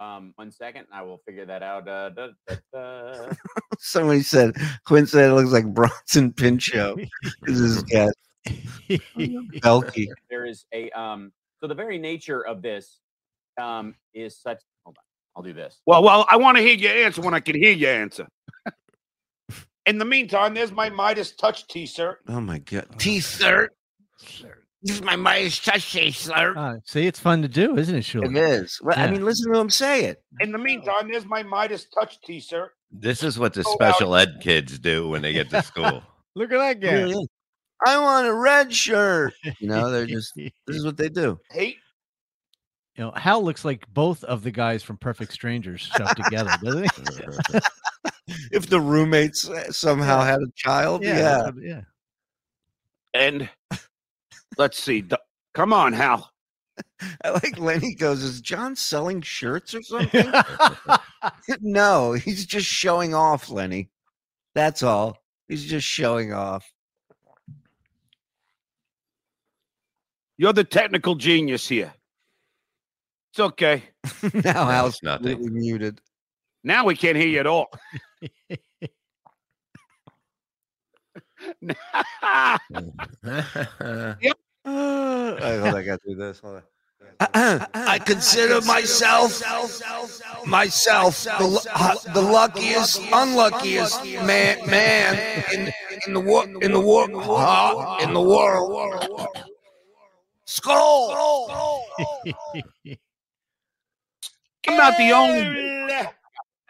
Um, 0.00 0.32
one 0.34 0.50
second, 0.50 0.86
I 0.92 1.02
will 1.02 1.18
figure 1.18 1.46
that 1.46 1.62
out. 1.62 1.86
Uh, 1.86 2.10
da, 2.10 2.28
da, 2.48 2.56
da. 2.72 3.32
Somebody 3.78 4.22
said, 4.22 4.56
Quinn 4.84 5.06
said 5.06 5.30
it 5.30 5.34
looks 5.34 5.52
like 5.52 5.66
Bronson 5.72 6.32
Pinchot. 6.32 6.98
This 7.42 7.60
is 7.60 7.84
Balki. 8.44 10.08
there 10.28 10.44
is 10.44 10.64
a 10.74 10.90
um. 10.90 11.32
So 11.62 11.68
the 11.68 11.74
very 11.76 11.96
nature 11.98 12.44
of 12.44 12.60
this 12.60 12.98
um 13.60 13.94
is 14.14 14.36
such. 14.40 14.60
Hold 14.84 14.96
on, 14.98 15.04
I'll 15.36 15.42
do 15.44 15.52
this. 15.52 15.78
Well, 15.86 16.02
well, 16.02 16.26
I 16.28 16.36
want 16.36 16.56
to 16.58 16.62
hear 16.62 16.74
your 16.74 16.92
answer 17.06 17.22
when 17.22 17.34
I 17.34 17.40
can 17.40 17.54
hear 17.54 17.70
your 17.72 17.92
answer. 17.92 18.26
In 19.86 19.98
the 19.98 20.04
meantime, 20.04 20.54
there's 20.54 20.72
my 20.72 20.88
Midas 20.90 21.32
touch 21.32 21.66
T-shirt. 21.68 22.20
Oh 22.28 22.40
my 22.40 22.58
God. 22.58 22.86
T-shirt. 22.98 23.72
This 24.84 24.96
is 24.96 25.02
my 25.02 25.16
Midas 25.16 25.58
touch 25.60 25.92
T-shirt. 25.92 26.56
Uh, 26.56 26.74
see, 26.84 27.06
it's 27.06 27.18
fun 27.18 27.42
to 27.42 27.48
do, 27.48 27.76
isn't 27.76 27.94
it, 27.94 28.02
Shuli? 28.04 28.36
It 28.36 28.36
is. 28.62 28.78
Well, 28.82 28.96
I 28.98 29.10
mean, 29.10 29.24
listen 29.24 29.52
to 29.52 29.58
him 29.58 29.70
say 29.70 30.04
it. 30.04 30.22
In 30.40 30.52
the 30.52 30.58
meantime, 30.58 31.08
there's 31.10 31.26
my 31.26 31.42
Midas 31.42 31.86
touch 31.98 32.20
T-shirt. 32.22 32.70
This 32.92 33.22
is 33.24 33.38
what 33.40 33.54
the 33.54 33.62
Oh, 33.66 33.70
wow. 33.80 33.90
special 33.92 34.14
ed 34.14 34.38
kids 34.40 34.78
do 34.78 35.08
when 35.08 35.22
they 35.22 35.32
get 35.32 35.50
to 35.50 35.62
school. 35.62 36.02
Look 36.36 36.52
at 36.52 36.58
that 36.58 36.80
guy. 36.80 36.92
really 36.94 37.12
is. 37.14 37.28
I 37.86 37.98
want 37.98 38.26
a 38.26 38.34
red 38.34 38.72
shirt. 38.72 39.34
You 39.58 39.68
know, 39.68 39.90
they're 39.90 40.06
just, 40.18 40.34
this 40.36 40.50
is 40.68 40.84
what 40.84 40.96
they 40.96 41.08
do. 41.08 41.38
Hate. 41.50 41.76
You 42.96 43.04
know, 43.04 43.12
Hal 43.16 43.42
looks 43.42 43.64
like 43.64 43.86
both 43.88 44.22
of 44.24 44.42
the 44.42 44.50
guys 44.50 44.82
from 44.82 44.98
Perfect 44.98 45.32
Strangers 45.32 45.80
shoved 45.96 46.16
together, 46.16 46.50
doesn't 46.62 46.90
he? 47.52 47.58
If 48.52 48.68
the 48.68 48.80
roommates 48.80 49.48
uh, 49.48 49.70
somehow 49.72 50.20
Yeah. 50.20 50.26
had 50.26 50.40
a 50.40 50.46
child, 50.54 51.02
yeah. 51.02 51.14
that's 51.20 51.54
what- 51.56 51.64
yeah. 51.64 51.80
And 53.14 53.48
let's 54.58 54.78
see. 54.78 55.00
d- 55.02 55.16
Come 55.54 55.72
on, 55.72 55.92
Hal. 55.92 56.30
I 57.24 57.30
like 57.30 57.58
Lenny 57.58 57.94
goes, 57.94 58.22
Is 58.22 58.40
John 58.40 58.76
selling 58.76 59.20
shirts 59.22 59.74
or 59.74 59.82
something? 59.82 60.32
no, 61.60 62.12
he's 62.12 62.46
just 62.46 62.66
showing 62.66 63.12
off, 63.14 63.50
Lenny. 63.50 63.90
That's 64.54 64.82
all. 64.82 65.18
He's 65.48 65.64
just 65.64 65.86
showing 65.86 66.32
off. 66.32 66.64
You're 70.36 70.52
the 70.52 70.64
technical 70.64 71.14
genius 71.14 71.68
here. 71.68 71.92
It's 73.32 73.40
okay. 73.40 73.84
now 74.44 74.68
Hal's 74.68 74.94
it's 74.94 75.02
nothing. 75.02 75.32
completely 75.32 75.60
muted. 75.60 76.00
Now 76.64 76.84
we 76.84 76.96
can't 76.96 77.16
hear 77.16 77.28
you 77.28 77.40
at 77.40 77.46
all. 77.46 77.70
Uh, 84.64 85.60
hold 85.60 85.74
I 85.74 85.82
gotta 85.82 85.98
do 86.06 86.14
this. 86.14 86.38
Hold 86.38 86.56
on. 86.56 86.62
I 87.74 87.98
consider 87.98 88.60
myself 88.60 89.42
myself 90.46 91.24
the, 91.24 91.68
uh, 91.74 92.12
the 92.12 92.22
luckiest, 92.22 93.00
unluckiest 93.12 94.04
man 94.04 94.64
man 94.68 95.44
in 95.52 95.72
in 96.06 96.14
the 96.14 96.20
world 96.20 96.62
in 96.62 96.72
the 96.72 96.80
world 96.80 97.10
uh, 97.14 97.98
in 98.02 98.14
the 98.14 98.20
world. 98.20 99.26
Skull. 100.56 101.84
I'm 104.68 104.76
not 104.76 104.96
the 104.98 105.10
only. 105.12 105.42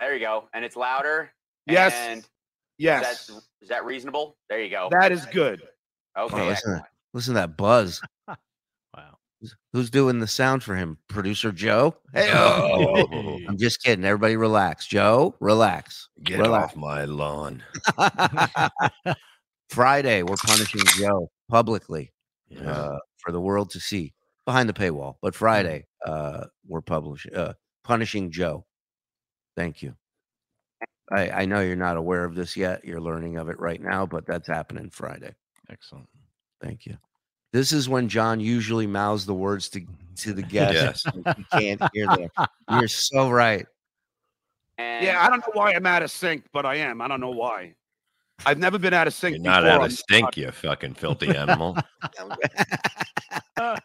There 0.00 0.14
you 0.14 0.20
go, 0.20 0.48
and 0.54 0.64
it's 0.64 0.76
louder. 0.76 1.30
Yes. 1.66 1.92
And 1.94 2.20
is 2.20 2.28
Yes, 2.78 3.26
that, 3.26 3.40
is 3.60 3.68
that 3.68 3.84
reasonable? 3.84 4.36
There 4.48 4.60
you 4.62 4.70
go. 4.70 4.88
that 4.90 5.12
is 5.12 5.26
good. 5.26 5.62
okay. 5.62 5.70
Oh, 6.16 6.24
listen, 6.26 6.48
excellent. 6.50 6.84
listen 7.12 7.34
to 7.34 7.40
that 7.40 7.56
buzz. 7.56 8.00
Wow. 8.94 9.16
Who's 9.72 9.90
doing 9.90 10.18
the 10.20 10.26
sound 10.26 10.62
for 10.62 10.74
him? 10.76 10.98
Producer 11.08 11.50
Joe? 11.50 11.96
Hey, 12.12 12.30
Oh, 12.32 13.38
I'm 13.48 13.56
just 13.58 13.82
kidding. 13.82 14.04
Everybody 14.04 14.36
relax. 14.36 14.86
Joe, 14.86 15.34
relax. 15.40 16.08
get 16.22 16.38
Relax. 16.40 16.72
off 16.72 16.76
my 16.76 17.04
lawn. 17.06 17.62
Friday, 19.70 20.22
we're 20.22 20.36
punishing 20.36 20.82
Joe 20.98 21.30
publicly 21.50 22.12
Yeah. 22.48 22.70
uh, 22.70 22.98
for 23.22 23.32
the 23.32 23.40
world 23.40 23.70
to 23.70 23.80
see 23.80 24.12
behind 24.44 24.68
the 24.68 24.72
paywall. 24.72 25.16
But 25.22 25.34
Friday, 25.34 25.86
uh, 26.06 26.44
we're 26.66 26.80
publishing, 26.80 27.34
uh, 27.34 27.54
punishing 27.84 28.30
Joe. 28.30 28.64
Thank 29.56 29.82
you. 29.82 29.94
I, 31.10 31.30
I 31.30 31.44
know 31.44 31.60
you're 31.60 31.76
not 31.76 31.96
aware 31.96 32.24
of 32.24 32.34
this 32.34 32.56
yet. 32.56 32.84
You're 32.84 33.00
learning 33.00 33.36
of 33.36 33.48
it 33.48 33.58
right 33.60 33.80
now, 33.80 34.06
but 34.06 34.26
that's 34.26 34.48
happening 34.48 34.90
Friday. 34.90 35.34
Excellent. 35.70 36.08
Thank 36.60 36.86
you. 36.86 36.96
This 37.52 37.72
is 37.72 37.88
when 37.88 38.08
John 38.08 38.40
usually 38.40 38.86
mouths 38.86 39.26
the 39.26 39.34
words 39.34 39.68
to 39.70 39.84
to 40.16 40.32
the 40.32 40.42
guest. 40.54 41.06
Yes. 41.14 41.36
You 41.36 41.44
can't 41.52 41.82
hear 41.92 42.06
them. 42.06 42.28
You're 42.70 42.88
so 42.88 43.28
right. 43.30 43.66
And 44.78 45.04
Yeah, 45.04 45.22
I 45.22 45.28
don't 45.28 45.40
know 45.40 45.52
why 45.52 45.72
I'm 45.74 45.84
out 45.84 46.02
of 46.02 46.10
sync, 46.10 46.46
but 46.52 46.64
I 46.64 46.76
am. 46.76 47.02
I 47.02 47.08
don't 47.08 47.20
know 47.20 47.30
why. 47.30 47.74
I've 48.44 48.58
never 48.58 48.78
been 48.78 48.92
out 48.94 49.06
of 49.06 49.14
sync. 49.14 49.36
You're 49.36 49.44
not 49.44 49.66
out 49.66 49.82
of 49.84 49.90
this 49.90 50.00
stink, 50.00 50.30
podcast. 50.30 50.36
you 50.36 50.50
fucking 50.50 50.94
filthy 50.94 51.36
animal. 51.36 51.76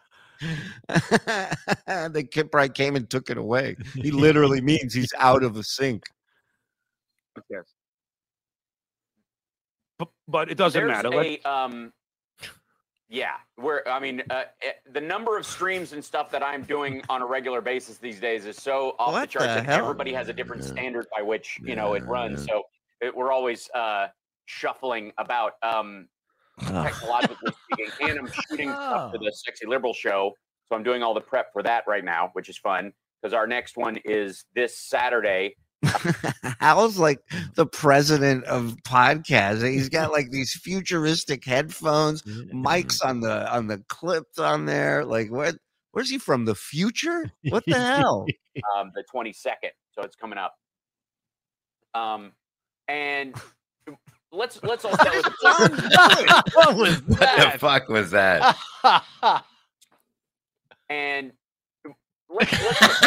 the 0.88 2.26
kid 2.30 2.50
probably 2.50 2.68
came 2.70 2.96
and 2.96 3.08
took 3.08 3.30
it 3.30 3.38
away. 3.38 3.76
He 3.94 4.10
literally 4.10 4.60
means 4.60 4.94
he's 4.94 5.12
out 5.18 5.42
of 5.42 5.54
the 5.54 5.62
sink. 5.62 6.04
Yes. 7.50 7.64
But, 9.98 10.08
but 10.26 10.50
it 10.50 10.56
doesn't 10.56 10.80
there's 10.80 10.90
matter. 10.90 11.10
Let- 11.10 11.26
a 11.26 11.48
um 11.48 11.92
yeah 13.10 13.36
we're 13.56 13.82
i 13.86 13.98
mean 13.98 14.22
uh, 14.28 14.42
eh, 14.62 14.72
the 14.92 15.00
number 15.00 15.38
of 15.38 15.46
streams 15.46 15.94
and 15.94 16.04
stuff 16.04 16.30
that 16.30 16.42
i'm 16.42 16.62
doing 16.64 17.00
on 17.08 17.22
a 17.22 17.26
regular 17.26 17.62
basis 17.62 17.96
these 17.96 18.20
days 18.20 18.44
is 18.44 18.58
so 18.58 18.94
off 18.98 19.08
the 19.08 19.20
What 19.20 19.30
charts 19.30 19.46
the 19.46 19.52
and 19.60 19.66
hell? 19.66 19.80
everybody 19.82 20.12
has 20.12 20.28
a 20.28 20.32
different 20.34 20.62
Yeah. 20.62 20.68
standard 20.72 21.06
by 21.16 21.22
which 21.22 21.58
you 21.64 21.74
know 21.74 21.94
it 21.94 22.04
runs 22.04 22.46
Yeah. 22.46 22.52
so 22.56 22.62
it, 23.00 23.16
we're 23.16 23.32
always 23.32 23.70
uh 23.70 24.08
shuffling 24.48 25.12
about 25.18 25.52
um 25.62 26.08
Oh. 26.60 26.82
technologically 26.82 27.52
speaking 27.70 28.08
and 28.08 28.18
i'm 28.18 28.28
shooting 28.48 28.68
stuff 28.68 29.12
for 29.12 29.18
the 29.22 29.30
sexy 29.30 29.64
liberal 29.64 29.94
show 29.94 30.32
so 30.66 30.74
i'm 30.74 30.82
doing 30.82 31.04
all 31.04 31.14
the 31.14 31.20
prep 31.20 31.52
for 31.52 31.62
that 31.62 31.84
right 31.86 32.04
now 32.04 32.30
which 32.32 32.48
is 32.48 32.58
fun 32.58 32.92
because 33.22 33.32
our 33.32 33.46
next 33.46 33.76
one 33.76 33.96
is 34.04 34.44
this 34.56 34.76
saturday 34.76 35.54
Hal's 36.58 36.98
like 36.98 37.20
the 37.54 37.64
president 37.64 38.42
of 38.46 38.74
podcasting. 38.84 39.74
He's 39.74 39.88
got 39.88 40.10
like 40.10 40.28
these 40.32 40.52
futuristic 40.54 41.44
headphones, 41.44 42.22
mics 42.22 42.98
on 43.04 43.20
the 43.20 43.48
on 43.54 43.68
the 43.68 43.78
clips 43.88 44.40
on 44.40 44.66
there. 44.66 45.04
Like 45.04 45.30
what? 45.30 45.54
Where's 45.92 46.10
he 46.10 46.18
from? 46.18 46.46
The 46.46 46.56
future? 46.56 47.30
What 47.50 47.62
the 47.64 47.78
hell? 47.78 48.26
um, 48.76 48.90
the 48.96 49.04
22nd. 49.14 49.70
So 49.92 50.02
it's 50.02 50.16
coming 50.16 50.36
up. 50.36 50.54
Um, 51.94 52.32
and 52.88 53.36
let's 54.32 54.62
let's 54.62 54.84
all 54.86 54.94
start 54.94 55.14
with 55.14 55.34
what 56.54 56.76
was 56.76 57.02
What 57.06 57.52
the 57.52 57.58
fuck 57.58 57.88
was 57.88 58.10
that? 58.10 58.56
and 60.90 61.32
let's, 62.28 62.52
let's 62.52 63.00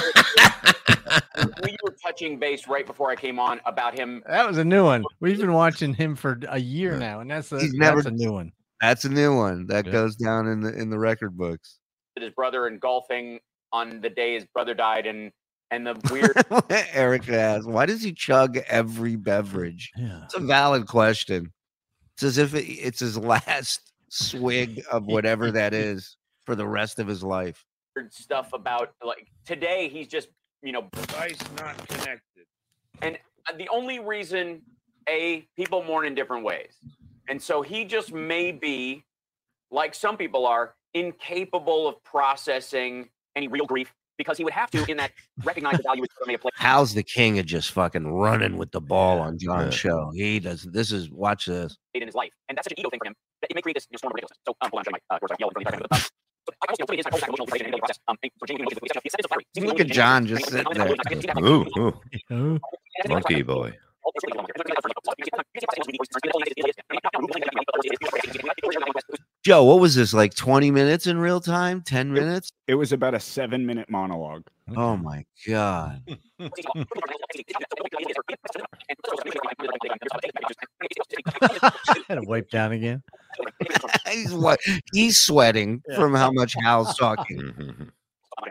we 1.64 1.76
were 1.84 1.96
touching 2.04 2.40
base 2.40 2.68
right 2.68 2.86
before 2.86 3.10
I 3.12 3.16
came 3.16 3.40
on 3.40 3.60
about 3.66 3.98
him. 3.98 4.24
that 4.28 4.48
was 4.48 4.58
a 4.58 4.64
new 4.66 4.84
one. 4.84 5.04
We've 5.20 5.38
been 5.40 5.54
watching 5.54 5.94
him 5.94 6.16
for 6.16 6.40
a 6.50 6.60
year 6.60 6.98
now, 6.98 7.20
and 7.20 7.30
that's 7.30 7.52
a, 7.52 7.60
He's 7.60 7.74
never- 7.74 8.02
that's 8.02 8.08
a 8.08 8.12
new 8.24 8.32
one. 8.32 8.52
That's 8.82 9.06
a 9.06 9.10
new 9.10 9.36
one 9.36 9.68
that 9.68 9.86
Yeah. 9.86 9.92
goes 9.92 10.16
down 10.16 10.48
in 10.48 10.60
the 10.62 10.74
in 10.74 10.90
the 10.90 10.98
record 10.98 11.38
books. 11.38 11.78
with 12.16 12.24
His 12.24 12.34
brother 12.34 12.66
and 12.68 12.80
golfing 12.82 13.40
on 13.72 14.02
the 14.02 14.10
day 14.10 14.34
his 14.34 14.46
brother 14.46 14.74
died, 14.74 15.06
and 15.06 15.32
and 15.72 15.88
the 15.88 15.96
weird. 16.12 16.36
Eric 16.94 17.28
asks, 17.30 17.66
why 17.66 17.86
does 17.86 18.04
he 18.04 18.12
chug 18.14 18.58
every 18.68 19.16
beverage? 19.16 19.92
Yeah. 19.98 20.26
It's 20.26 20.36
a 20.36 20.40
valid 20.40 20.86
question. 20.88 21.52
It's 22.14 22.24
as 22.24 22.38
if 22.38 22.54
it, 22.54 22.66
it's 22.66 23.00
his 23.00 23.18
last 23.18 23.92
swig 24.10 24.84
of 24.92 25.06
whatever 25.06 25.50
that 25.54 25.74
is 25.74 26.18
for 26.46 26.56
the 26.56 26.68
rest 26.68 27.00
of 27.00 27.08
his 27.08 27.24
life. 27.24 27.66
weird 27.96 28.14
stuff 28.14 28.52
about 28.54 28.94
like 29.04 29.28
today 29.46 29.90
he's 29.90 30.08
just 30.08 30.28
you 30.62 30.72
know 30.72 30.88
Device 30.92 31.38
not 31.58 31.88
connected. 31.88 32.46
uh, 33.02 33.58
the 33.58 33.70
only 33.70 34.00
reason 34.00 34.62
a 35.10 35.48
people 35.56 35.84
mourn 35.84 36.06
in 36.06 36.14
different 36.14 36.44
ways 36.44 36.74
and 37.28 37.42
so 37.42 37.62
he 37.62 37.86
just 37.86 38.14
may 38.14 38.52
be 38.52 39.04
like 39.72 39.96
some 39.96 40.18
people 40.18 40.46
are 40.46 40.76
incapable 40.94 41.88
of 41.88 42.04
processing 42.04 43.10
any 43.36 43.48
real 43.48 43.66
grief 43.66 43.94
because 44.22 44.38
he 44.38 44.44
would 44.44 44.54
have 44.54 44.70
to 44.72 44.86
in 44.86 44.98
that 44.98 45.12
recognize 45.44 45.78
the 45.78 45.84
value 45.84 46.04
of 46.04 46.28
may 46.28 46.34
have 46.34 46.42
played 46.42 46.54
How's 46.56 46.94
the 46.94 47.04
king 47.04 47.40
of 47.40 47.46
just 47.46 47.72
fucking 47.72 48.08
running 48.08 48.58
with 48.58 48.72
the 48.72 48.82
ball 48.82 49.20
on 49.20 49.40
John's 49.40 49.74
Yeah. 49.74 49.80
show? 49.90 50.12
He 50.14 50.40
does. 50.40 50.62
This 50.64 50.92
is 50.92 51.10
watch 51.10 51.46
this. 51.48 51.78
in 51.96 52.06
his 52.06 52.16
life 52.16 52.32
and 52.48 52.58
that's 52.58 52.66
such 52.66 52.74
an 52.74 52.80
ego 52.80 52.90
thing 52.90 53.00
for 53.00 53.08
him 53.08 53.16
that 53.42 53.50
it 53.50 53.56
may 53.56 53.62
create 53.62 53.74
this 53.76 53.88
you 53.90 53.96
know, 53.96 53.98
storm 53.98 54.12
of 54.12 54.16
ridiculousness 54.16 54.40
so 54.48 54.56
um, 54.62 54.70
hold 54.72 54.88
on 54.88 54.94
I'm 54.94 55.00
uh, 55.10 55.16
of 55.16 55.20
course, 55.22 55.32
I 55.32 55.36
yelled 55.40 55.54
in 55.58 55.64
front 55.64 55.82
of 55.82 55.90
the 55.90 55.96
um, 55.96 56.02
so 56.02 56.54
I 56.54 56.66
also, 56.70 56.76
you 56.80 56.84
know, 56.84 56.86
putting 56.86 56.98
his 56.98 57.06
like, 57.06 57.14
emotional 57.14 57.46
integration 57.46 57.66
in 57.66 57.72
the 57.72 57.78
process. 57.78 58.00
Um, 58.08 58.18
so 58.22 58.46
Jamie, 58.48 58.62
emotions, 58.62 58.80
he 59.04 59.10
said 59.10 59.20
it's 59.20 59.28
fiery. 59.30 59.46
Look 59.68 59.80
at 59.80 59.88
John 59.88 60.26
just 60.26 60.50
sitting 60.50 60.74
there. 60.74 60.96
Ooh, 61.46 61.66
ooh, 61.78 61.94
Oh, 62.32 62.58
monkey 63.10 63.42
boy. 63.44 63.78
Joe, 69.44 69.64
what 69.64 69.80
was 69.80 69.96
this 69.96 70.14
like 70.14 70.36
20 70.36 70.70
minutes 70.70 71.08
in 71.08 71.18
real 71.18 71.40
time? 71.40 71.82
10 71.82 72.14
minutes? 72.14 72.52
It 72.68 72.76
was 72.76 72.92
about 72.92 73.16
a 73.16 73.20
seven 73.20 73.66
minute 73.66 73.90
monologue. 73.90 74.44
Oh 74.78 74.96
my 74.96 75.26
god. 75.48 76.04
had 82.08 82.16
to 82.16 82.22
wipe 82.22 82.50
down 82.52 82.72
again. 82.74 83.02
he's 84.12 84.34
what 84.34 84.60
he's 84.94 85.20
sweating 85.20 85.82
from 85.96 86.14
how 86.14 86.32
much 86.32 86.56
Hal's 86.64 86.96
talking. 86.98 87.90
I, 88.38 88.48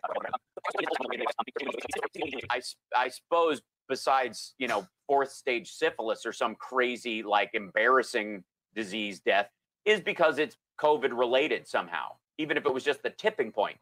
I, 2.50 2.56
s- 2.58 2.76
I 2.96 3.08
suppose 3.08 3.60
besides 3.88 4.54
you 4.58 4.66
know 4.68 4.86
fourth 5.06 5.30
stage 5.30 5.70
syphilis 5.70 6.26
or 6.26 6.32
some 6.32 6.54
crazy 6.56 7.22
like 7.22 7.50
embarrassing 7.54 8.42
disease 8.74 9.20
death 9.20 9.48
is 9.84 10.00
because 10.00 10.38
it's 10.38 10.56
COVID 10.80 11.16
related 11.16 11.68
somehow, 11.68 12.12
even 12.38 12.56
if 12.56 12.64
it 12.66 12.72
was 12.72 12.84
just 12.84 13.02
the 13.02 13.10
tipping 13.10 13.52
point. 13.52 13.76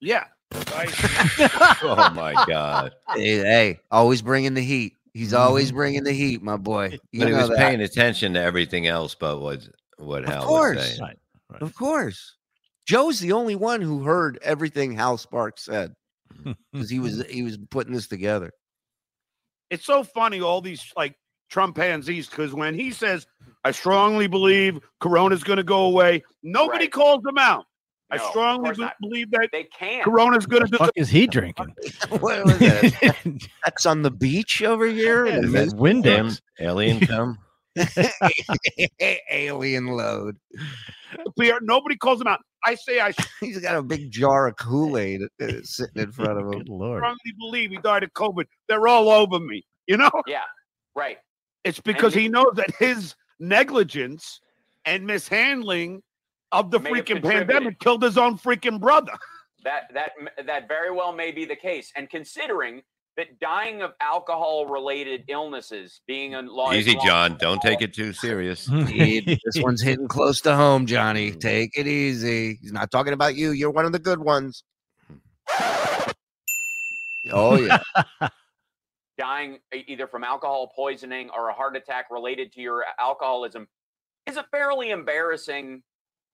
Yeah. 0.00 0.24
Oh 1.82 2.10
my 2.14 2.34
god! 2.46 2.92
Hey, 3.14 3.36
hey, 3.38 3.80
always 3.90 4.20
bringing 4.22 4.54
the 4.54 4.60
heat. 4.60 4.94
He's 5.14 5.32
always 5.34 5.68
mm-hmm. 5.68 5.76
bringing 5.76 6.04
the 6.04 6.12
heat, 6.12 6.42
my 6.42 6.56
boy. 6.56 6.98
You 7.12 7.20
But 7.20 7.28
he 7.28 7.34
was 7.34 7.48
that. 7.48 7.58
paying 7.58 7.80
attention 7.80 8.34
to 8.34 8.40
everything 8.40 8.86
else, 8.86 9.14
but 9.14 9.40
what 9.40 9.66
what 9.98 10.24
Of 10.24 10.28
Hal 10.30 10.38
was 10.40 10.46
course. 10.48 10.88
saying. 10.88 11.00
Right. 11.00 11.18
right. 11.50 11.62
Of 11.62 11.74
course. 11.74 12.36
Joe's 12.86 13.20
the 13.20 13.32
only 13.32 13.54
one 13.56 13.80
who 13.80 14.02
heard 14.02 14.38
everything 14.42 14.92
Hal 14.92 15.16
Sparks 15.18 15.64
said 15.64 15.94
because 16.72 16.90
he 16.90 16.98
was 16.98 17.24
he 17.28 17.42
was 17.42 17.56
putting 17.70 17.92
this 17.94 18.08
together. 18.08 18.50
it's 19.70 19.84
so 19.86 20.02
funny 20.02 20.40
all 20.40 20.60
these 20.60 20.92
like 20.96 21.14
Trumpanzees 21.50 22.28
because 22.30 22.54
when 22.54 22.74
he 22.74 22.90
says, 22.90 23.26
"I 23.64 23.70
strongly 23.72 24.26
believe 24.26 24.78
Corona's 25.00 25.42
going 25.44 25.56
to 25.58 25.62
go 25.64 25.82
away," 25.84 26.22
nobody 26.42 26.84
Right. 26.84 26.92
calls 26.92 27.22
him 27.26 27.38
out. 27.38 27.66
No, 28.12 28.16
I 28.24 28.30
strongly 28.30 28.72
be- 28.74 28.88
believe 29.00 29.30
that 29.30 29.48
They 29.52 29.64
can't. 29.64 30.02
Corona's 30.04 30.44
going 30.46 30.64
to 30.64 30.70
the 30.70 30.78
do. 30.78 30.84
fuck 30.84 30.92
is 30.96 31.08
he 31.10 31.26
drinking? 31.28 31.74
what 32.08 32.44
was 32.44 32.58
that? 32.58 33.38
That's 33.64 33.86
on 33.86 34.02
the 34.02 34.10
beach 34.10 34.62
over 34.62 34.86
here. 34.86 35.26
in 35.26 35.42
the 35.42 35.46
Is 35.46 35.52
that 35.72 35.76
mist- 35.76 36.42
Alien 36.60 37.00
come? 37.06 37.38
Alien 39.30 39.86
load. 39.86 40.36
disappear. 41.16 41.58
Nobody 41.62 41.96
calls 41.96 42.20
him 42.20 42.26
out. 42.26 42.40
I 42.64 42.74
say 42.74 43.00
I 43.00 43.12
He's 43.40 43.58
got 43.58 43.76
a 43.76 43.82
big 43.82 44.10
jar 44.10 44.48
of 44.48 44.56
Kool 44.56 44.98
Aid 44.98 45.22
uh, 45.40 45.52
sitting 45.62 46.02
in 46.02 46.12
front 46.12 46.32
of 46.38 46.46
him. 46.46 46.50
Good 46.58 46.68
lord. 46.68 46.98
strongly 47.00 47.32
believe 47.38 47.70
he 47.70 47.78
died 47.78 48.02
of 48.02 48.12
COVID. 48.12 48.44
They're 48.68 48.86
all 48.88 49.08
over 49.08 49.38
me. 49.40 49.64
You 49.86 49.96
know, 49.96 50.10
Yeah, 50.26 50.42
right. 50.94 51.18
It's 51.64 51.80
because 51.80 52.14
you- 52.14 52.22
he 52.22 52.28
knows 52.28 52.52
that 52.54 52.70
his 52.78 53.14
negligence 53.38 54.40
and 54.84 55.06
mishandling 55.06 56.02
of 56.52 56.70
the 56.70 56.80
freaking 56.80 57.22
pandemic 57.22 57.78
killed 57.78 58.02
his 58.02 58.18
own 58.18 58.38
freaking 58.38 58.80
brother. 58.80 59.12
That 59.62 59.92
that 59.92 60.12
that 60.46 60.68
very 60.68 60.90
well 60.90 61.12
may 61.12 61.32
be 61.32 61.44
the 61.44 61.54
case. 61.54 61.92
And 61.94 62.08
considering 62.08 62.80
that 63.18 63.38
dying 63.40 63.82
of 63.82 63.92
alcohol 64.00 64.64
related 64.64 65.24
illnesses 65.28 66.00
being 66.06 66.34
a 66.34 66.40
large 66.40 66.76
Easy, 66.76 66.96
John. 67.04 67.36
Don't 67.38 67.60
take 67.60 67.82
it 67.82 67.92
too 67.92 68.14
serious. 68.14 68.66
This 68.70 69.38
one's 69.56 69.82
hitting 69.82 70.08
close 70.08 70.40
to 70.42 70.56
home, 70.56 70.86
Johnny. 70.86 71.28
Mm-hmm. 71.32 71.40
Take 71.40 71.76
it 71.76 71.86
easy. 71.86 72.58
He's 72.62 72.72
not 72.72 72.90
talking 72.90 73.12
about 73.12 73.34
you. 73.34 73.50
You're 73.50 73.70
one 73.70 73.84
of 73.84 73.92
the 73.92 73.98
good 73.98 74.20
ones. 74.20 74.64
Oh 77.32 77.56
yeah. 77.56 78.28
Dying 79.20 79.58
either 79.86 80.06
from 80.06 80.24
alcohol 80.24 80.72
poisoning 80.74 81.28
or 81.36 81.50
a 81.50 81.52
heart 81.52 81.76
attack 81.76 82.06
related 82.10 82.50
to 82.50 82.62
your 82.62 82.86
alcoholism 82.98 83.68
is 84.26 84.38
a 84.38 84.42
fairly 84.44 84.90
embarrassing 84.90 85.82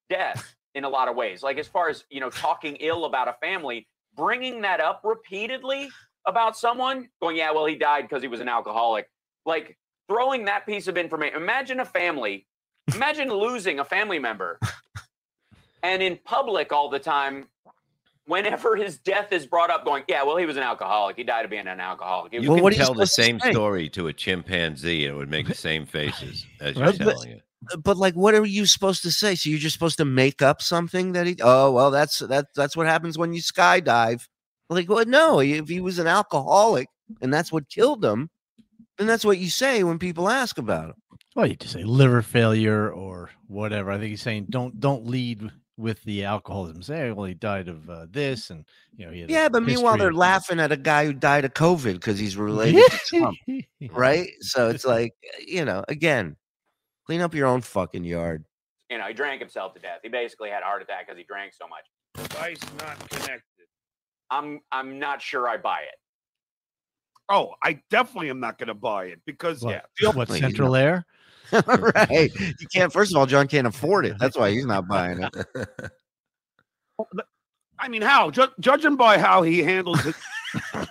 death 0.09 0.55
in 0.77 0.85
a 0.85 0.88
lot 0.88 1.09
of 1.09 1.16
ways. 1.16 1.42
Like 1.42 1.59
as 1.59 1.66
far 1.66 1.88
as, 1.88 2.05
you 2.11 2.20
know, 2.20 2.31
talking 2.31 2.77
ill 2.77 3.05
about 3.05 3.27
a 3.27 3.33
family, 3.40 3.88
bringing 4.14 4.62
that 4.62 4.81
up 4.81 5.01
repeatedly 5.03 5.88
about 6.27 6.57
someone 6.57 7.09
going, 7.20 7.37
yeah, 7.37 7.51
well, 7.51 7.66
he 7.66 7.75
died 7.75 8.03
because 8.03 8.22
he 8.22 8.29
was 8.29 8.40
an 8.40 8.49
alcoholic. 8.49 9.11
Like 9.44 9.77
throwing 10.09 10.44
that 10.44 10.64
piece 10.64 10.87
of 10.87 10.96
information. 10.96 11.37
Imagine 11.37 11.81
a 11.81 11.85
family, 11.85 12.46
imagine 12.94 13.29
losing 13.31 13.81
a 13.81 13.85
family 13.85 14.20
member 14.20 14.61
and 15.83 16.03
in 16.05 16.20
public 16.25 16.72
all 16.72 16.88
the 16.88 17.01
time 17.01 17.46
whenever 18.26 18.76
his 18.76 18.98
death 18.98 19.32
is 19.32 19.46
brought 19.46 19.70
up 19.70 19.84
going 19.84 20.02
yeah 20.08 20.22
well 20.24 20.36
he 20.36 20.46
was 20.46 20.56
an 20.56 20.62
alcoholic 20.62 21.16
he 21.16 21.22
died 21.24 21.44
of 21.44 21.50
being 21.50 21.66
an 21.66 21.80
alcoholic 21.80 22.32
He 22.32 22.38
You 22.40 22.48
Well, 22.50 22.56
can 22.58 22.62
what 22.64 22.72
are 22.72 22.76
you 22.76 22.82
tell 22.84 22.94
the 22.94 23.06
supposed 23.06 23.16
to 23.16 23.22
same 23.44 23.52
story 23.52 23.88
to 23.90 24.08
a 24.08 24.12
chimpanzee 24.12 25.06
and 25.06 25.14
it 25.14 25.16
would 25.18 25.30
make 25.30 25.46
the 25.46 25.54
same 25.54 25.86
faces 25.86 26.44
as 26.60 26.74
you're 26.76 26.84
Well, 26.86 26.92
but- 26.98 27.04
telling 27.14 27.30
it. 27.30 27.42
but 27.82 27.96
like 27.96 28.14
what 28.14 28.34
are 28.34 28.44
you 28.44 28.66
supposed 28.66 29.02
to 29.02 29.10
say? 29.10 29.34
So 29.34 29.48
you're 29.50 29.58
just 29.58 29.74
supposed 29.74 29.98
to 29.98 30.04
make 30.04 30.42
up 30.42 30.60
something 30.62 31.12
that 31.12 31.26
he 31.26 31.36
oh 31.42 31.70
well 31.72 31.90
that's 31.90 32.18
that 32.20 32.46
that's 32.54 32.76
what 32.76 32.86
happens 32.86 33.16
when 33.18 33.32
you 33.32 33.40
skydive. 33.40 34.26
Like 34.68 34.88
well 34.88 35.04
no, 35.06 35.40
if 35.40 35.68
he 35.68 35.80
was 35.80 35.98
an 35.98 36.06
alcoholic 36.06 36.88
and 37.22 37.32
that's 37.32 37.52
what 37.52 37.68
killed 37.68 38.04
him, 38.04 38.28
then 38.98 39.06
that's 39.06 39.24
what 39.24 39.38
you 39.38 39.48
say 39.50 39.82
when 39.84 39.98
people 39.98 40.28
ask 40.28 40.58
about 40.58 40.90
him. 40.90 40.94
Well, 41.36 41.46
you 41.46 41.54
just 41.56 41.74
say 41.74 41.84
liver 41.84 42.22
failure 42.22 42.90
or 42.90 43.30
whatever. 43.46 43.90
I 43.90 43.98
think 43.98 44.10
he's 44.10 44.22
saying 44.22 44.46
don't 44.50 44.80
don't 44.80 45.06
lead 45.06 45.50
with 45.76 46.02
the 46.04 46.24
alcoholism. 46.24 46.82
Say, 46.82 47.10
well, 47.12 47.26
he 47.26 47.34
died 47.34 47.68
of 47.68 47.88
uh, 47.90 48.06
this, 48.10 48.50
and 48.50 48.64
you 48.96 49.06
know, 49.06 49.12
he 49.12 49.20
had 49.20 49.30
Yeah, 49.30 49.48
but 49.48 49.62
meanwhile 49.62 49.96
they're 49.98 50.08
of- 50.08 50.14
laughing 50.16 50.58
at 50.60 50.72
a 50.72 50.76
guy 50.76 51.04
who 51.06 51.12
died 51.12 51.44
of 51.44 51.54
COVID 51.54 51.94
because 51.94 52.18
he's 52.18 52.36
related 52.36 52.82
to 52.90 52.98
Trump, 53.18 53.38
right? 53.90 54.28
So 54.40 54.70
it's 54.70 54.84
like, 54.84 55.14
you 55.46 55.64
know, 55.64 55.84
again, 55.88 56.36
clean 57.06 57.20
up 57.20 57.34
your 57.34 57.46
own 57.46 57.60
fucking 57.60 58.04
yard. 58.04 58.44
you 58.90 58.98
know 58.98 59.04
he 59.04 59.14
drank 59.14 59.40
himself 59.40 59.74
to 59.74 59.80
death 59.80 60.00
he 60.02 60.08
basically 60.08 60.48
had 60.50 60.62
a 60.62 60.64
heart 60.64 60.80
attack 60.82 61.06
because 61.06 61.18
he 61.18 61.24
drank 61.24 61.52
so 61.54 61.66
much 61.68 61.84
Device 62.30 62.60
not 62.78 62.98
connected. 63.10 63.66
i'm 64.30 64.60
i'm 64.72 64.98
not 64.98 65.20
sure 65.22 65.48
i 65.48 65.56
buy 65.56 65.80
it 65.80 65.94
Oh, 67.28 67.54
I 67.62 67.80
definitely 67.90 68.30
am 68.30 68.38
not 68.38 68.56
going 68.56 68.68
to 68.68 68.74
buy 68.74 69.06
it 69.06 69.20
because 69.26 69.60
What, 69.62 69.84
yeah, 70.00 70.10
what 70.12 70.28
Central 70.28 70.76
Air? 70.76 71.04
right. 71.66 72.30
You 72.38 72.66
can't 72.72 72.92
first 72.92 73.12
of 73.12 73.16
all, 73.18 73.26
John 73.26 73.46
can't 73.48 73.66
afford 73.66 74.06
it. 74.06 74.16
That's 74.18 74.37
why 74.37 74.50
he's 74.50 74.66
not 74.66 74.87
buying 74.88 75.22
it. 75.22 75.35
I 77.78 77.88
mean, 77.88 78.02
how 78.02 78.30
ju- 78.30 78.52
judging 78.61 78.96
by 78.96 79.18
how 79.18 79.42
he 79.42 79.62
handles 79.62 80.04
it, 80.06 80.14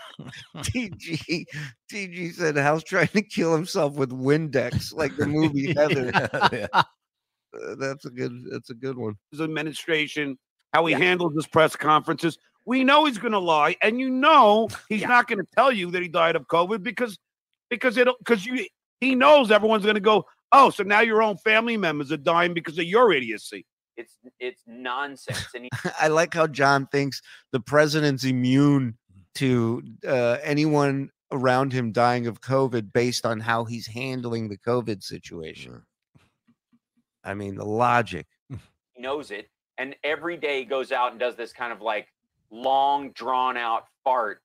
TG 0.57 1.45
TG 1.91 2.33
said 2.33 2.55
Hal's 2.57 2.83
trying 2.83 3.07
to 3.07 3.21
kill 3.23 3.55
himself 3.55 3.95
with 3.95 4.11
Windex, 4.11 4.93
like 4.93 5.15
the 5.17 5.25
movie 5.25 5.73
Heather. 5.73 6.11
Yeah. 6.53 6.67
Uh, 6.73 7.75
that's 7.79 8.05
a 8.05 8.09
good 8.09 8.33
that's 8.51 8.69
a 8.69 8.73
good 8.75 8.97
one. 8.97 9.15
his 9.31 9.41
administration, 9.41 10.37
how 10.73 10.85
he 10.85 10.91
Yeah. 10.91 10.99
handles 10.99 11.33
his 11.35 11.47
press 11.47 11.75
conferences, 11.75 12.37
we 12.65 12.83
know 12.83 13.05
he's 13.05 13.17
going 13.17 13.31
to 13.31 13.39
lie, 13.39 13.75
and 13.81 13.99
you 13.99 14.09
know 14.09 14.67
he's 14.89 15.01
Yeah. 15.01 15.07
not 15.07 15.27
going 15.27 15.39
to 15.39 15.47
tell 15.55 15.71
you 15.71 15.89
that 15.91 16.01
he 16.01 16.07
died 16.07 16.35
of 16.35 16.47
COVID 16.47 16.83
because 16.83 17.17
because 17.69 17.97
it'll 17.97 18.15
because 18.19 18.45
you 18.45 18.65
he 19.01 19.15
knows 19.15 19.49
everyone's 19.51 19.83
going 19.83 19.95
to 19.95 20.01
go, 20.01 20.25
oh, 20.55 20.69
so 20.69 20.83
now 20.83 21.01
your 21.01 21.21
own 21.21 21.37
family 21.37 21.77
members 21.77 22.11
are 22.11 22.17
dying 22.17 22.53
because 22.53 22.77
of 22.77 22.85
your 22.85 23.13
idiocy. 23.13 23.65
It's 23.97 24.17
it's 24.39 24.61
nonsense. 24.65 25.47
And 25.53 25.65
he, 25.65 25.69
I 25.99 26.07
like 26.07 26.33
how 26.33 26.47
John 26.47 26.87
thinks 26.87 27.21
the 27.51 27.59
president's 27.59 28.23
immune 28.23 28.97
to 29.35 29.83
uh, 30.07 30.37
anyone 30.41 31.09
around 31.31 31.73
him 31.73 31.91
dying 31.91 32.27
of 32.27 32.41
COVID 32.41 32.93
based 32.93 33.25
on 33.25 33.39
how 33.39 33.65
he's 33.65 33.87
handling 33.87 34.47
the 34.47 34.57
COVID 34.57 35.03
situation. 35.03 35.83
I 37.23 37.33
mean, 37.33 37.55
the 37.55 37.65
logic. 37.65 38.27
he 38.49 39.01
knows 39.01 39.31
it, 39.31 39.49
and 39.77 39.95
every 40.03 40.37
day 40.37 40.59
he 40.59 40.65
goes 40.65 40.91
out 40.91 41.11
and 41.11 41.19
does 41.19 41.35
this 41.35 41.51
kind 41.53 41.73
of 41.73 41.81
like 41.81 42.07
long, 42.49 43.11
drawn 43.11 43.57
out 43.57 43.85
fart 44.03 44.41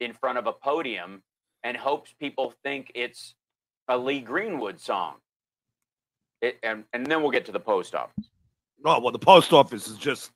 in 0.00 0.12
front 0.12 0.38
of 0.38 0.46
a 0.46 0.52
podium, 0.52 1.22
and 1.62 1.76
hopes 1.76 2.12
people 2.18 2.54
think 2.62 2.92
it's 2.94 3.34
a 3.88 3.96
Lee 3.96 4.20
Greenwood 4.20 4.80
song. 4.80 5.14
It, 6.44 6.58
and 6.62 6.84
and 6.92 7.06
then 7.06 7.22
we'll 7.22 7.30
get 7.30 7.46
to 7.46 7.52
the 7.52 7.60
post 7.60 7.94
office. 7.94 8.28
Oh, 8.84 9.00
well, 9.00 9.12
the 9.12 9.18
post 9.18 9.54
office 9.54 9.88
is 9.88 9.96
just, 9.96 10.30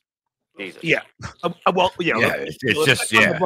Jesus. 0.58 0.82
yeah. 0.82 1.02
Uh, 1.42 1.50
uh, 1.66 1.72
well, 1.74 1.92
yeah. 2.00 2.16
Yeah, 2.16 2.34
it's, 2.36 2.56
it's 2.62 2.84
just 2.86 3.14
I'm 3.14 3.20
yeah. 3.20 3.38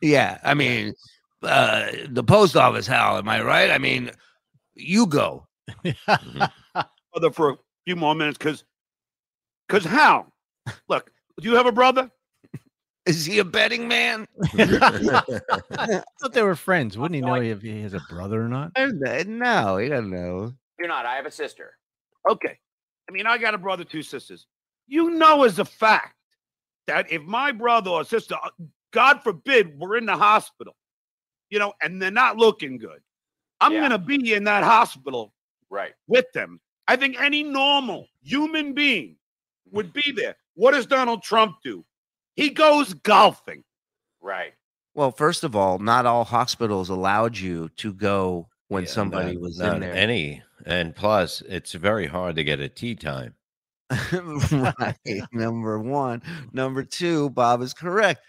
Yeah, 0.00 0.38
I 0.42 0.54
mean, 0.54 0.94
uh, 1.42 1.90
the 2.08 2.24
post 2.24 2.56
office, 2.56 2.86
Hal. 2.86 3.18
Am 3.18 3.28
I 3.28 3.42
right? 3.42 3.70
I 3.70 3.76
mean, 3.76 4.10
you 4.74 5.06
go. 5.06 5.46
brother 6.06 7.30
for 7.32 7.50
a 7.50 7.56
few 7.84 7.96
more 7.96 8.14
minutes 8.14 8.38
because, 8.38 8.64
because 9.68 9.84
how? 9.84 10.32
Look, 10.88 11.10
do 11.38 11.50
you 11.50 11.56
have 11.56 11.66
a 11.66 11.72
brother? 11.72 12.10
Is 13.04 13.26
he 13.26 13.40
a 13.40 13.44
betting 13.44 13.88
man? 13.88 14.26
I 14.42 16.02
thought 16.18 16.32
they 16.32 16.42
were 16.42 16.56
friends. 16.56 16.96
Wouldn't 16.96 17.14
he 17.14 17.20
know 17.20 17.34
if 17.34 17.60
he 17.60 17.82
has 17.82 17.92
a 17.92 18.00
brother 18.08 18.40
or 18.40 18.48
not? 18.48 18.72
no, 18.76 19.76
he 19.76 19.90
doesn't 19.90 20.10
know. 20.10 20.54
Do 20.80 20.88
not. 20.88 21.04
I 21.04 21.16
have 21.16 21.26
a 21.26 21.30
sister. 21.30 21.74
Okay. 22.28 22.58
I 23.08 23.12
mean, 23.12 23.26
I 23.26 23.38
got 23.38 23.54
a 23.54 23.58
brother, 23.58 23.84
two 23.84 24.02
sisters. 24.02 24.46
You 24.88 25.10
know, 25.10 25.44
as 25.44 25.58
a 25.58 25.64
fact, 25.64 26.14
that 26.86 27.10
if 27.10 27.22
my 27.22 27.52
brother 27.52 27.90
or 27.90 28.04
sister, 28.04 28.36
uh, 28.42 28.50
God 28.92 29.22
forbid, 29.22 29.78
were 29.78 29.96
in 29.96 30.06
the 30.06 30.16
hospital, 30.16 30.76
you 31.50 31.58
know, 31.58 31.72
and 31.82 32.00
they're 32.00 32.10
not 32.10 32.36
looking 32.36 32.78
good, 32.78 33.00
I'm 33.60 33.72
Yeah. 33.72 33.80
going 33.80 33.90
to 33.92 33.98
be 33.98 34.32
in 34.34 34.44
that 34.44 34.62
hospital 34.64 35.32
Right. 35.70 35.94
with 36.06 36.30
them. 36.32 36.60
I 36.88 36.96
think 36.96 37.20
any 37.20 37.42
normal 37.42 38.08
human 38.22 38.72
being 38.74 39.16
would 39.72 39.92
be 39.92 40.12
there. 40.12 40.36
What 40.54 40.72
does 40.72 40.86
Donald 40.86 41.22
Trump 41.22 41.56
do? 41.64 41.84
He 42.36 42.50
goes 42.50 42.94
golfing. 42.94 43.64
Right. 44.20 44.54
Well, 44.94 45.10
first 45.10 45.42
of 45.44 45.56
all, 45.56 45.78
not 45.78 46.06
all 46.06 46.24
hospitals 46.24 46.88
allowed 46.88 47.36
you 47.36 47.68
to 47.76 47.92
go 47.92 48.48
when 48.68 48.84
Yeah, 48.84 48.90
somebody 48.90 49.32
not- 49.34 49.42
was 49.42 49.58
not 49.58 49.74
in 49.76 49.80
there. 49.80 49.94
Any, 49.94 50.42
and 50.66 50.94
plus, 50.94 51.42
it's 51.48 51.72
very 51.72 52.06
hard 52.06 52.36
to 52.36 52.44
get 52.44 52.60
a 52.60 52.68
tee 52.68 52.94
time. 52.94 53.34
right. 54.12 54.96
Number 55.32 55.78
one. 55.78 56.22
Number 56.52 56.82
two, 56.82 57.30
Bob 57.30 57.62
is 57.62 57.72
correct. 57.72 58.22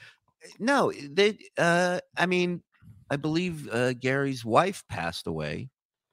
No, 0.60 0.92
they 1.10 1.38
uh 1.58 2.00
I 2.16 2.28
mean, 2.28 2.62
I 3.10 3.16
believe 3.16 3.68
uh 3.70 3.94
Gary's 3.94 4.46
wife 4.46 4.84
passed 4.88 5.26
away. 5.28 5.70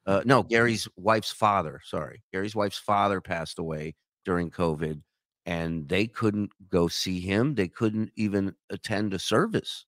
Uh 0.07 0.23
no, 0.25 0.43
Gary's 0.43 0.89
wife's 0.97 1.31
father, 1.31 1.81
sorry. 1.85 2.23
Gary's 2.33 2.57
wife's 2.57 2.79
father 2.79 3.21
passed 3.21 3.59
away 3.59 3.95
during 4.25 4.51
COVID 4.51 5.03
and 5.47 5.89
they 5.89 6.07
couldn't 6.07 6.51
go 6.71 6.89
see 6.89 7.21
him. 7.21 7.55
They 7.55 7.69
couldn't 7.69 8.13
even 8.17 8.55
attend 8.71 9.13
a 9.15 9.19
service. 9.19 9.85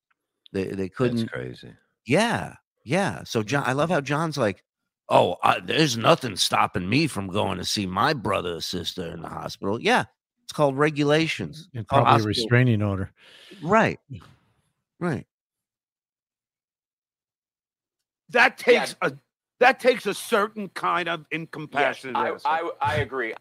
They 0.52 0.66
they 0.66 0.88
couldn't 0.88 1.30
crazy. 1.32 1.72
yeah, 2.06 2.54
yeah. 2.84 3.24
So 3.24 3.42
John, 3.42 3.64
I 3.66 3.72
love 3.72 3.90
how 3.90 4.00
John's 4.00 4.36
like, 4.38 4.62
"Oh, 5.08 5.36
I, 5.42 5.60
there's 5.60 5.96
nothing 5.96 6.36
stopping 6.36 6.88
me 6.88 7.06
from 7.06 7.28
going 7.28 7.58
to 7.58 7.64
see 7.64 7.86
my 7.86 8.12
brother 8.12 8.56
or 8.56 8.60
sister 8.60 9.06
in 9.06 9.22
the 9.22 9.28
hospital." 9.28 9.80
Yeah, 9.80 10.04
it's 10.44 10.52
called 10.52 10.76
regulations. 10.76 11.68
And 11.74 11.86
called 11.86 12.04
probably 12.04 12.10
a 12.10 12.24
hospital- 12.24 12.44
restraining 12.44 12.82
order. 12.82 13.12
Right, 13.60 14.00
right. 15.00 15.26
That 18.30 18.58
takes 18.58 18.96
a 19.02 19.12
that 19.60 19.80
takes 19.80 20.06
a 20.06 20.14
certain 20.14 20.68
kind 20.68 21.08
of 21.08 21.20
Yes, 21.30 21.40
incompassionate. 21.40 22.16
I. 22.16 22.60
I, 22.60 22.70
I 22.80 22.94
agree. 22.96 23.34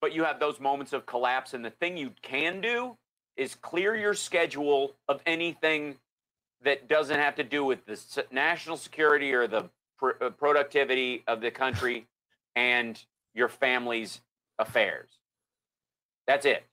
But 0.00 0.14
you 0.14 0.24
have 0.24 0.38
those 0.40 0.60
moments 0.60 0.92
of 0.92 1.06
collapse, 1.06 1.54
and 1.54 1.64
the 1.64 1.70
thing 1.70 1.96
you 1.96 2.12
can 2.22 2.60
do 2.60 2.96
is 3.36 3.54
clear 3.56 3.96
your 3.96 4.14
schedule 4.14 4.94
of 5.08 5.20
anything 5.26 5.96
that 6.62 6.88
doesn't 6.88 7.18
have 7.18 7.34
to 7.36 7.44
do 7.44 7.64
with 7.64 7.84
the 7.86 8.24
national 8.30 8.76
security 8.76 9.32
or 9.32 9.46
the 9.46 9.68
pr- 9.98 10.12
uh, 10.22 10.30
productivity 10.30 11.22
of 11.26 11.40
the 11.40 11.50
country 11.50 12.06
and 12.56 13.02
your 13.34 13.48
family's 13.48 14.20
affairs. 14.58 15.08
That's 16.26 16.44
it. 16.46 16.64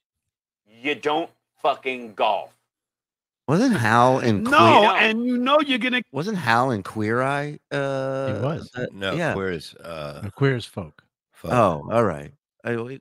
You 0.67 0.95
don't 0.95 1.29
fucking 1.61 2.13
golf. 2.15 2.51
Wasn't 3.47 3.75
Hal 3.77 4.19
in 4.19 4.43
no, 4.43 4.49
Queer, 4.49 4.89
and 5.01 5.23
you 5.25 5.37
know 5.37 5.59
you're 5.61 5.77
gonna 5.77 6.01
wasn't 6.11 6.37
Hal 6.37 6.71
in 6.71 6.81
Queer 6.81 7.21
Eye? 7.21 7.59
Uh, 7.71 8.39
was. 8.41 8.71
uh, 8.75 8.87
No, 8.91 9.13
yeah. 9.13 9.35
where's 9.35 9.75
uh, 9.75 10.23
Uh, 10.25 10.29
Queer 10.31 10.55
as 10.55 10.65
folk. 10.65 11.03
fuck. 11.31 11.51
Oh, 11.53 11.87
all 11.91 12.03
right. 12.03 12.31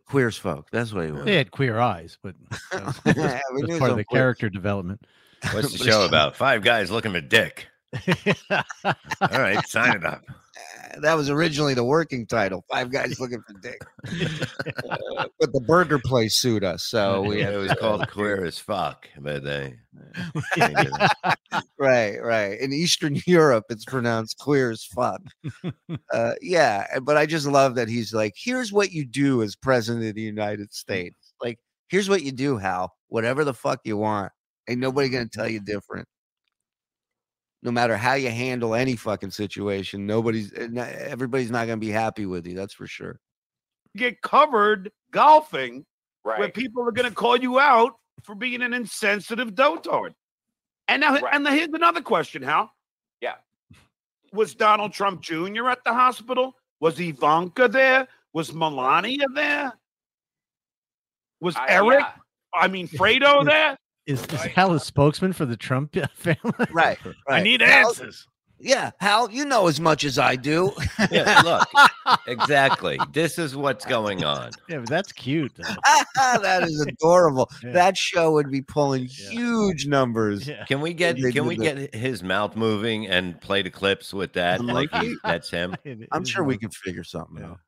Queer's 0.05 0.37
folk. 0.37 0.69
That's 0.71 0.93
what 0.93 1.07
he 1.07 1.13
was. 1.13 1.25
They 1.25 1.37
had 1.37 1.51
queer 1.51 1.79
eyes, 1.79 2.19
but 2.23 2.35
that 2.73 2.85
was, 2.85 3.01
Yeah, 3.07 3.13
that's- 3.15 3.41
we 3.55 3.79
part 3.79 3.91
of 3.93 3.97
the 3.97 4.05
queer- 4.05 4.21
character 4.21 4.51
development. 4.51 5.07
what's 5.53 5.73
the 5.73 5.79
show 5.91 6.05
about? 6.05 6.37
Five 6.37 6.63
guys 6.63 6.91
looking 6.91 7.13
for 7.13 7.23
dick. 7.23 7.69
All 9.21 9.41
right, 9.41 9.67
sign 9.67 9.97
it 9.97 10.05
up. 10.05 10.23
That 11.01 11.15
was 11.15 11.29
originally 11.29 11.75
the 11.75 11.85
working 11.85 12.27
title. 12.27 12.65
Five 12.71 12.93
guys 12.93 13.19
looking 13.19 13.43
for 13.43 13.55
dick. 13.61 13.81
Uh, 14.89 15.27
but 15.41 15.53
the 15.53 15.61
burger 15.61 15.99
place 15.99 16.37
sued 16.37 16.63
us, 16.63 16.85
so 16.85 17.23
we 17.23 17.41
Yeah, 17.41 17.51
it 17.51 17.57
was 17.57 17.73
called 17.75 18.07
queer 18.13 18.45
as 18.45 18.61
fuck, 18.61 19.09
but 19.19 19.43
they. 19.43 19.75
right, 21.79 22.23
right. 22.23 22.61
In 22.61 22.73
Eastern 22.73 23.19
Europe, 23.27 23.65
it's 23.71 23.85
pronounced 23.85 24.39
queer 24.39 24.71
as 24.71 24.85
fuck. 24.85 25.21
uh, 26.13 26.35
yeah, 26.41 26.87
uh, 26.95 27.01
but 27.01 27.17
I 27.17 27.27
just 27.27 27.47
love 27.47 27.75
that 27.75 27.89
he's 27.89 28.15
like, 28.15 28.35
here's 28.37 28.73
what 28.73 28.93
you 28.93 29.05
do 29.05 29.43
as 29.43 29.57
president 29.57 30.07
of 30.07 30.15
the 30.15 30.23
United 30.23 30.73
States. 30.73 31.35
Like, 31.43 31.59
here's 31.89 32.09
what 32.09 32.23
you 32.23 32.31
do, 32.33 32.57
Hal. 32.57 32.93
Whatever 33.09 33.45
the 33.45 33.55
fuck 33.55 33.81
you 33.85 33.97
want. 33.97 34.31
Ain't 34.69 34.81
nobody 34.81 35.09
gonna 35.09 35.29
tell 35.29 35.49
you 35.49 35.61
different. 35.61 36.07
No 37.65 37.71
matter 37.73 37.97
how 37.97 38.13
you 38.13 38.29
handle 38.29 38.75
any 38.75 38.95
fucking 38.95 39.31
situation, 39.31 40.07
nobody's, 40.07 40.53
uh, 40.53 40.69
everybody's 41.09 41.51
not 41.51 41.67
gonna 41.67 41.79
be 41.79 41.91
happy 41.91 42.27
with 42.27 42.47
you. 42.47 42.55
That's 42.55 42.75
for 42.75 42.87
sure. 42.87 43.19
get 43.97 44.21
covered 44.23 44.91
golfing 45.13 45.87
right. 46.25 46.39
where 46.41 46.49
people 46.51 46.83
are 46.87 46.91
gonna 46.93 47.11
call 47.13 47.37
you 47.37 47.61
out 47.61 47.93
for 48.25 48.35
being 48.35 48.61
an 48.61 48.75
insensitive 48.75 49.55
dotard. 49.55 50.11
And 50.89 51.01
now, 51.01 51.15
Right. 51.15 51.33
and 51.33 51.45
now 51.45 51.53
here's 51.53 51.69
another 51.73 52.03
question, 52.03 52.43
Hal. 52.43 52.71
Yeah. 53.21 53.37
Was 54.33 54.55
Donald 54.57 54.93
Trump 54.93 55.21
Jr. 55.23 55.69
at 55.69 55.85
the 55.85 55.95
hospital? 55.95 56.57
Was 56.81 56.99
Ivanka 57.01 57.69
there? 57.69 58.09
Was 58.33 58.53
Melania 58.53 59.27
there? 59.33 59.73
Was 61.41 61.55
I- 61.57 61.69
Eric? 61.69 62.01
yeah. 62.01 62.13
I 62.53 62.67
mean, 62.69 62.89
Fredo 62.89 63.45
there? 63.47 63.79
Is, 64.07 64.23
is 64.27 64.41
Hal 64.43 64.73
a 64.75 64.81
spokesman 64.81 65.33
for 65.33 65.47
the 65.47 65.57
Trump 65.57 65.95
family? 66.15 66.53
Right, 66.73 66.99
right. 67.05 67.15
I 67.29 67.43
need 67.43 67.61
Hal- 67.63 67.89
answers. 67.89 68.27
Yeah, 68.61 68.93
Hal, 69.01 69.31
you 69.31 69.45
know 69.45 69.67
as 69.67 69.81
much 69.81 70.05
as 70.05 70.19
I 70.19 70.37
do. 70.37 70.73
Yeah, 71.11 71.41
look, 71.45 71.69
exactly. 72.29 72.99
This 73.13 73.39
is 73.39 73.57
what's 73.57 73.85
going 73.85 74.25
on. 74.25 74.53
Yeah, 74.69 74.79
but 74.79 74.89
that's 74.89 75.13
cute. 75.13 75.53
that 75.57 76.63
is 76.63 76.81
adorable. 76.89 77.51
Yeah. 77.63 77.73
That 77.73 77.97
show 77.99 78.33
would 78.33 78.51
be 78.51 78.63
pulling 78.63 79.09
Yeah. 79.19 79.31
huge 79.31 79.87
numbers. 79.87 80.47
Yeah. 80.49 80.65
Can 80.67 80.81
we 80.81 80.95
get 80.95 81.17
can 81.17 81.31
did 81.33 81.41
we 81.41 81.57
the- 81.57 81.65
get 81.65 81.95
his 81.95 82.23
mouth 82.23 82.57
moving 82.57 83.07
and 83.09 83.39
play 83.41 83.61
the 83.63 83.71
clips 83.71 84.15
with 84.15 84.33
that? 84.35 84.59
The 84.59 84.65
Like 84.73 84.95
he, 84.95 85.17
that's 85.25 85.51
him. 85.51 85.75
I'm 86.13 86.25
sure 86.25 86.45
we 86.45 86.55
like- 86.55 86.61
could 86.61 86.75
figure 86.75 87.05
something 87.05 87.39
Yeah. 87.39 87.51
out. 87.51 87.59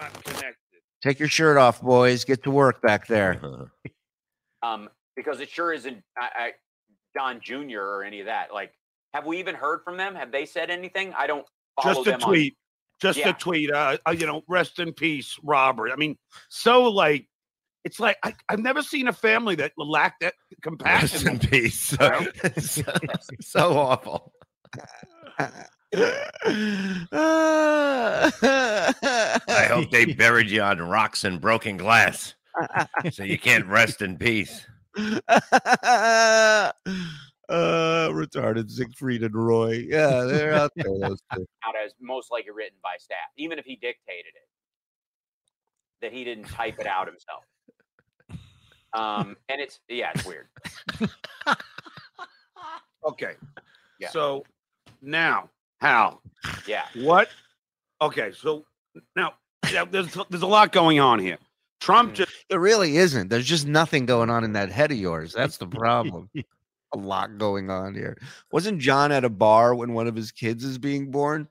Not 0.00 0.24
connected. 0.24 0.54
Take 1.02 1.18
your 1.18 1.28
shirt 1.28 1.56
off, 1.58 1.82
boys. 1.82 2.24
Get 2.24 2.42
to 2.44 2.50
work 2.50 2.80
back 2.80 3.06
there. 3.08 3.40
Uh-huh. 3.42 3.66
um, 4.62 4.88
because 5.18 5.40
it 5.40 5.50
sure 5.50 5.72
isn't 5.72 6.00
I, 6.16 6.28
I, 6.36 6.52
Don 7.16 7.40
Jr. 7.42 7.80
or 7.80 8.04
any 8.04 8.20
of 8.20 8.26
that. 8.26 8.54
Like, 8.54 8.72
have 9.12 9.26
we 9.26 9.38
even 9.40 9.54
heard 9.56 9.80
from 9.84 9.96
them? 9.96 10.14
Have 10.14 10.30
they 10.30 10.46
said 10.46 10.70
anything? 10.70 11.12
I 11.18 11.26
don't 11.26 11.44
follow 11.82 11.94
Just 11.96 12.06
a 12.06 12.10
them 12.12 12.22
on- 12.22 12.28
tweet. 12.28 12.56
Just 13.02 13.18
Yeah. 13.18 13.30
a 13.30 13.32
tweet. 13.32 13.70
Uh, 13.70 13.96
uh, 14.06 14.12
you 14.12 14.26
know, 14.26 14.42
rest 14.48 14.78
in 14.78 14.92
peace, 14.92 15.36
Robert. 15.42 15.90
I 15.92 15.96
mean, 15.96 16.16
so 16.48 16.84
like, 16.84 17.28
it's 17.84 17.98
like 18.00 18.16
I, 18.24 18.34
I've 18.48 18.58
never 18.60 18.82
seen 18.82 19.08
a 19.08 19.12
family 19.12 19.54
that 19.56 19.72
lacked 19.76 20.20
that 20.20 20.34
compassion. 20.62 21.08
Rest 21.08 21.26
compassion. 21.26 21.54
in 21.56 21.62
peace. 21.62 21.78
So, 21.80 22.26
so, 22.60 22.82
so 23.40 23.78
awful. 23.78 24.32
I 28.32 29.66
hope 29.70 29.90
they 29.90 30.04
buried 30.14 30.50
you 30.50 30.62
on 30.62 30.80
rocks 30.80 31.24
and 31.24 31.40
broken 31.40 31.76
glass, 31.76 32.34
so 33.10 33.22
you 33.24 33.38
can't 33.38 33.66
rest 33.66 34.02
in 34.02 34.16
peace. 34.18 34.66
Uh, 37.48 38.10
retarded 38.10 38.70
Siegfried 38.70 39.22
and 39.22 39.34
Roy. 39.34 39.86
Yeah, 39.88 40.24
they're 40.24 40.52
out 40.52 40.70
there. 40.76 40.84
Those 40.98 41.22
two. 41.34 41.46
out 41.66 41.74
as 41.82 41.94
most 41.98 42.30
likely 42.30 42.50
written 42.50 42.76
by 42.82 42.96
staff, 42.98 43.16
even 43.38 43.58
if 43.58 43.64
he 43.64 43.74
dictated 43.74 44.34
it, 44.34 44.48
that 46.02 46.12
he 46.12 46.24
didn't 46.24 46.44
type 46.44 46.78
it 46.78 46.86
out 46.86 47.06
himself. 47.06 47.44
Um, 48.92 49.38
and 49.48 49.62
it's 49.62 49.80
yeah, 49.88 50.10
it's 50.14 50.26
weird. 50.26 50.48
Okay. 53.06 53.32
Yeah. 53.98 54.10
So 54.10 54.44
now, 55.00 55.48
Hal, 55.80 56.20
Yeah, 56.66 56.84
what? 56.96 57.28
Okay, 58.02 58.32
so 58.32 58.66
now 59.16 59.32
yeah, 59.72 59.84
there's 59.84 60.16
there's 60.28 60.42
a 60.42 60.46
lot 60.46 60.70
going 60.72 61.00
on 61.00 61.18
here. 61.18 61.38
Trump 61.80 62.14
just 62.14 62.32
There 62.50 62.60
really 62.60 62.96
isn't. 62.96 63.28
There's 63.28 63.46
just 63.46 63.66
nothing 63.66 64.06
going 64.06 64.30
on 64.30 64.44
in 64.44 64.52
that 64.52 64.70
head 64.70 64.90
of 64.90 64.98
yours. 64.98 65.32
That's 65.32 65.58
the 65.58 65.66
problem. 65.66 66.30
a 66.94 66.98
lot 66.98 67.38
going 67.38 67.70
on 67.70 67.94
here. 67.94 68.16
Wasn't 68.50 68.80
John 68.80 69.12
at 69.12 69.24
a 69.24 69.28
bar 69.28 69.74
when 69.74 69.92
one 69.92 70.06
of 70.06 70.16
his 70.16 70.32
kids 70.32 70.64
is 70.64 70.78
being 70.78 71.10
born? 71.10 71.48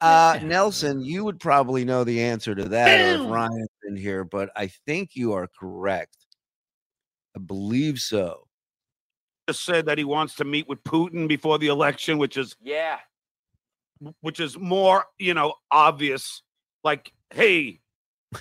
Uh, 0.00 0.38
Nelson, 0.44 1.02
you 1.02 1.24
would 1.24 1.40
probably 1.40 1.84
know 1.84 2.04
the 2.04 2.22
answer 2.22 2.54
to 2.54 2.68
that 2.68 3.18
or 3.18 3.24
if 3.24 3.30
Ryan's 3.30 3.68
in 3.88 3.96
here, 3.96 4.22
but 4.24 4.50
I 4.54 4.68
think 4.86 5.10
you 5.14 5.32
are 5.32 5.48
correct. 5.58 6.16
I 7.36 7.40
believe 7.40 7.98
so. 7.98 8.46
just 9.48 9.64
said 9.64 9.86
that 9.86 9.98
he 9.98 10.04
wants 10.04 10.36
to 10.36 10.44
meet 10.44 10.68
with 10.68 10.82
Putin 10.84 11.26
before 11.26 11.58
the 11.58 11.66
election, 11.66 12.16
which 12.16 12.36
is 12.36 12.54
yeah, 12.62 12.98
which 14.20 14.38
is 14.38 14.56
more, 14.56 15.06
you 15.18 15.34
know, 15.34 15.54
obvious. 15.70 16.42
Like, 16.84 17.12
hey, 17.30 17.80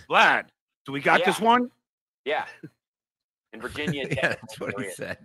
Vlad, 0.07 0.45
do 0.87 0.91
we 0.93 0.99
got 1.01 1.23
this 1.23 1.39
one? 1.39 1.69
yeah. 2.25 2.45
In 3.53 3.61
Virginia, 3.61 4.05
yeah, 4.09 4.15
Tech, 4.15 4.41
that's 4.41 4.59
what 4.59 4.79
he 4.81 4.89
said. 4.91 5.17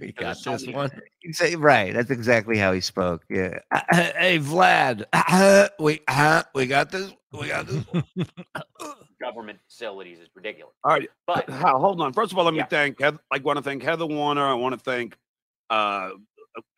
we 0.00 0.12
got 0.12 0.36
this 0.44 0.62
many- 0.62 0.74
one. 0.74 0.90
He'd 1.20 1.34
say 1.34 1.56
right. 1.56 1.92
That's 1.92 2.10
exactly 2.10 2.56
how 2.58 2.72
he 2.72 2.80
spoke. 2.80 3.24
Yeah. 3.28 3.58
Hey, 3.92 4.38
Vlad. 4.38 5.04
we 5.80 6.00
uh, 6.08 6.42
we 6.54 6.66
got 6.66 6.90
this. 6.90 7.10
We 7.32 7.48
got 7.48 7.66
this. 7.66 7.84
government 9.20 9.58
facilities 9.68 10.18
is 10.18 10.28
ridiculous. 10.34 10.74
All 10.84 10.92
right, 10.92 11.08
But 11.26 11.48
Hal, 11.50 11.78
hold 11.80 12.00
on. 12.00 12.12
First 12.12 12.32
of 12.32 12.38
all, 12.38 12.44
let 12.44 12.52
me 12.54 12.58
Yeah. 12.58 12.66
thank. 12.66 13.00
Heath- 13.00 13.18
I 13.32 13.38
want 13.38 13.56
to 13.56 13.62
thank 13.62 13.82
Heather 13.82 14.06
Warner. 14.06 14.46
I 14.46 14.54
want 14.54 14.74
to 14.74 14.78
thank 14.80 15.16
uh, 15.70 16.10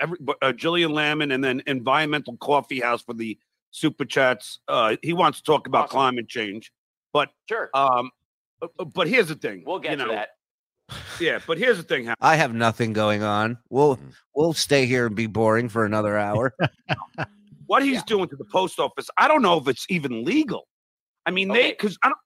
every 0.00 0.18
uh, 0.42 0.52
Jillian 0.52 0.90
Lamon, 0.92 1.30
and 1.32 1.42
then 1.44 1.62
Environmental 1.66 2.36
Coffee 2.38 2.80
House 2.80 3.02
for 3.02 3.14
the 3.14 3.38
super 3.70 4.04
chats. 4.04 4.58
Uh, 4.68 4.96
he 5.02 5.12
wants 5.12 5.38
to 5.38 5.44
talk 5.44 5.66
about 5.66 5.84
Awesome. 5.84 5.96
climate 5.96 6.28
change, 6.28 6.72
but 7.12 7.30
sure, 7.48 7.70
um, 7.74 8.10
uh, 8.62 8.66
uh, 8.78 8.84
but 8.84 9.08
here's 9.08 9.28
the 9.28 9.34
thing. 9.34 9.62
we'll 9.66 9.78
get 9.78 9.92
you 9.92 9.96
to 9.98 10.04
know, 10.06 10.12
that. 10.12 10.30
Yeah, 11.20 11.38
but 11.46 11.58
here's 11.58 11.76
the 11.76 11.82
thing. 11.84 12.12
I 12.20 12.36
have 12.36 12.52
nothing 12.54 12.92
going 12.92 13.22
on. 13.22 13.58
We'll 13.68 13.96
Mhm. 13.96 14.14
we'll 14.34 14.52
stay 14.54 14.86
here 14.86 15.06
and 15.06 15.14
be 15.14 15.26
boring 15.26 15.68
for 15.68 15.84
another 15.84 16.16
hour. 16.18 16.54
What 17.66 17.84
he's 17.84 17.98
Yeah. 17.98 18.02
doing 18.06 18.28
to 18.30 18.34
the 18.36 18.44
post 18.46 18.80
office, 18.80 19.08
I 19.16 19.28
don't 19.28 19.42
know 19.42 19.56
if 19.58 19.68
it's 19.68 19.86
even 19.88 20.24
legal. 20.24 20.66
I 21.24 21.30
mean, 21.30 21.48
they 21.48 21.70
because 21.70 21.96
I 22.02 22.08
don't. 22.08 22.18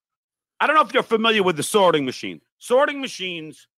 I 0.61 0.67
don't 0.67 0.75
know 0.77 0.81
if 0.83 0.95
you're 0.95 1.03
familiar 1.03 1.43
with 1.43 1.57
the 1.57 1.63
sorting 1.63 2.07
machine. 2.07 2.41
Sorting 2.59 2.99
machines, 3.03 3.69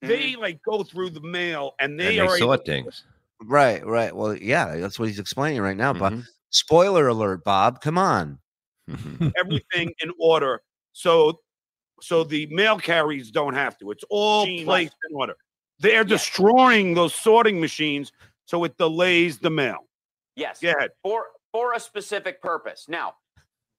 they 0.00 0.34
like 0.36 0.62
go 0.62 0.82
through 0.84 1.10
the 1.10 1.20
mail 1.20 1.74
and 1.78 2.00
they 2.00 2.16
and 2.18 2.26
are 2.28 2.38
they 2.38 2.42
able 2.44 2.56
things. 2.58 3.04
right, 3.42 3.84
right. 3.84 4.16
Well, 4.16 4.34
yeah, 4.34 4.76
that's 4.76 4.98
what 4.98 5.08
he's 5.08 5.18
explaining 5.18 5.60
right 5.60 5.76
now. 5.76 5.92
But 5.92 6.14
Mhm. 6.14 6.24
Spoiler 6.50 7.08
alert, 7.08 7.44
Bob. 7.44 7.80
Come 7.80 7.98
on. 7.98 8.38
Everything 9.36 9.92
in 10.00 10.12
order. 10.18 10.62
So 10.92 11.40
so 12.00 12.24
the 12.24 12.46
mail 12.46 12.78
carriers 12.78 13.30
don't 13.30 13.54
have 13.54 13.76
to. 13.78 13.90
It's 13.90 14.04
all 14.08 14.46
Gee, 14.46 14.64
placed 14.64 14.96
in 15.10 15.16
order. 15.16 15.34
They're 15.80 16.04
destroying 16.04 16.94
those 16.94 17.14
sorting 17.14 17.60
machines 17.60 18.12
so 18.46 18.64
it 18.64 18.76
delays 18.78 19.38
the 19.38 19.50
mail. 19.50 19.86
Yes, 20.36 20.60
Go 20.60 20.70
ahead. 20.70 20.90
for 21.02 21.26
for 21.52 21.74
a 21.74 21.80
specific 21.80 22.40
purpose. 22.40 22.86
Now, 22.88 23.14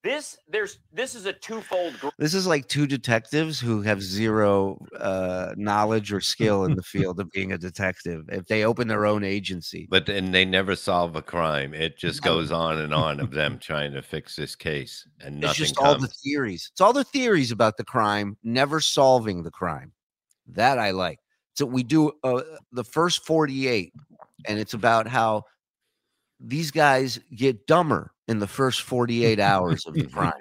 this 0.04 0.38
there's 0.48 0.80
this 0.94 1.14
is 1.14 1.26
a 1.26 1.34
twofold 1.34 2.00
gr- 2.00 2.10
This 2.18 2.34
is 2.34 2.48
like 2.48 2.68
two 2.68 2.88
detectives 2.88 3.60
who 3.60 3.82
have 3.82 4.02
zero 4.02 4.78
uh, 4.98 5.54
knowledge 5.58 6.14
or 6.14 6.22
skill 6.34 6.66
in 6.66 6.76
the 6.76 6.84
field 6.84 7.20
of 7.20 7.30
being 7.32 7.52
a 7.52 7.58
detective. 7.58 8.26
If 8.30 8.46
they 8.46 8.64
open 8.64 8.88
their 8.88 9.06
own 9.06 9.24
agency, 9.24 9.88
But 9.90 10.06
then 10.06 10.32
they 10.32 10.46
never 10.46 10.76
solve 10.76 11.16
a 11.16 11.22
crime. 11.22 11.74
It 11.74 11.98
just 11.98 12.22
goes 12.22 12.52
on 12.52 12.78
and 12.78 12.94
on 12.94 13.20
of 13.20 13.32
them 13.32 13.60
trying 13.62 13.92
to 13.94 14.02
fix 14.02 14.36
this 14.36 14.56
case, 14.56 15.06
and 15.22 15.40
nothing. 15.40 15.50
it's 15.50 15.60
nothing 15.60 15.66
just 15.66 15.78
all 15.80 16.00
the 16.00 16.14
theories. 16.24 16.70
It's 16.72 16.82
all 16.82 16.94
the 16.94 17.04
theories 17.04 17.52
about 17.52 17.78
the 17.78 17.86
crime, 17.86 18.38
never 18.44 18.80
solving 18.80 19.44
the 19.44 19.52
crime. 19.52 19.92
That 20.48 20.80
I 20.80 20.92
like. 20.92 21.20
So 21.56 21.66
we 21.66 21.84
do 21.84 22.14
uh, 22.24 22.42
the 22.72 22.86
first 22.86 23.26
48, 23.26 23.94
and 24.48 24.58
it's 24.58 24.74
about 24.74 25.08
how 25.08 25.44
these 26.40 26.72
guys 26.72 27.20
get 27.36 27.68
dumber 27.68 28.12
in 28.28 28.40
the 28.40 28.48
first 28.48 28.82
48 28.82 29.40
hours 29.40 29.86
of 29.86 29.94
the 29.94 30.04
crime. 30.08 30.34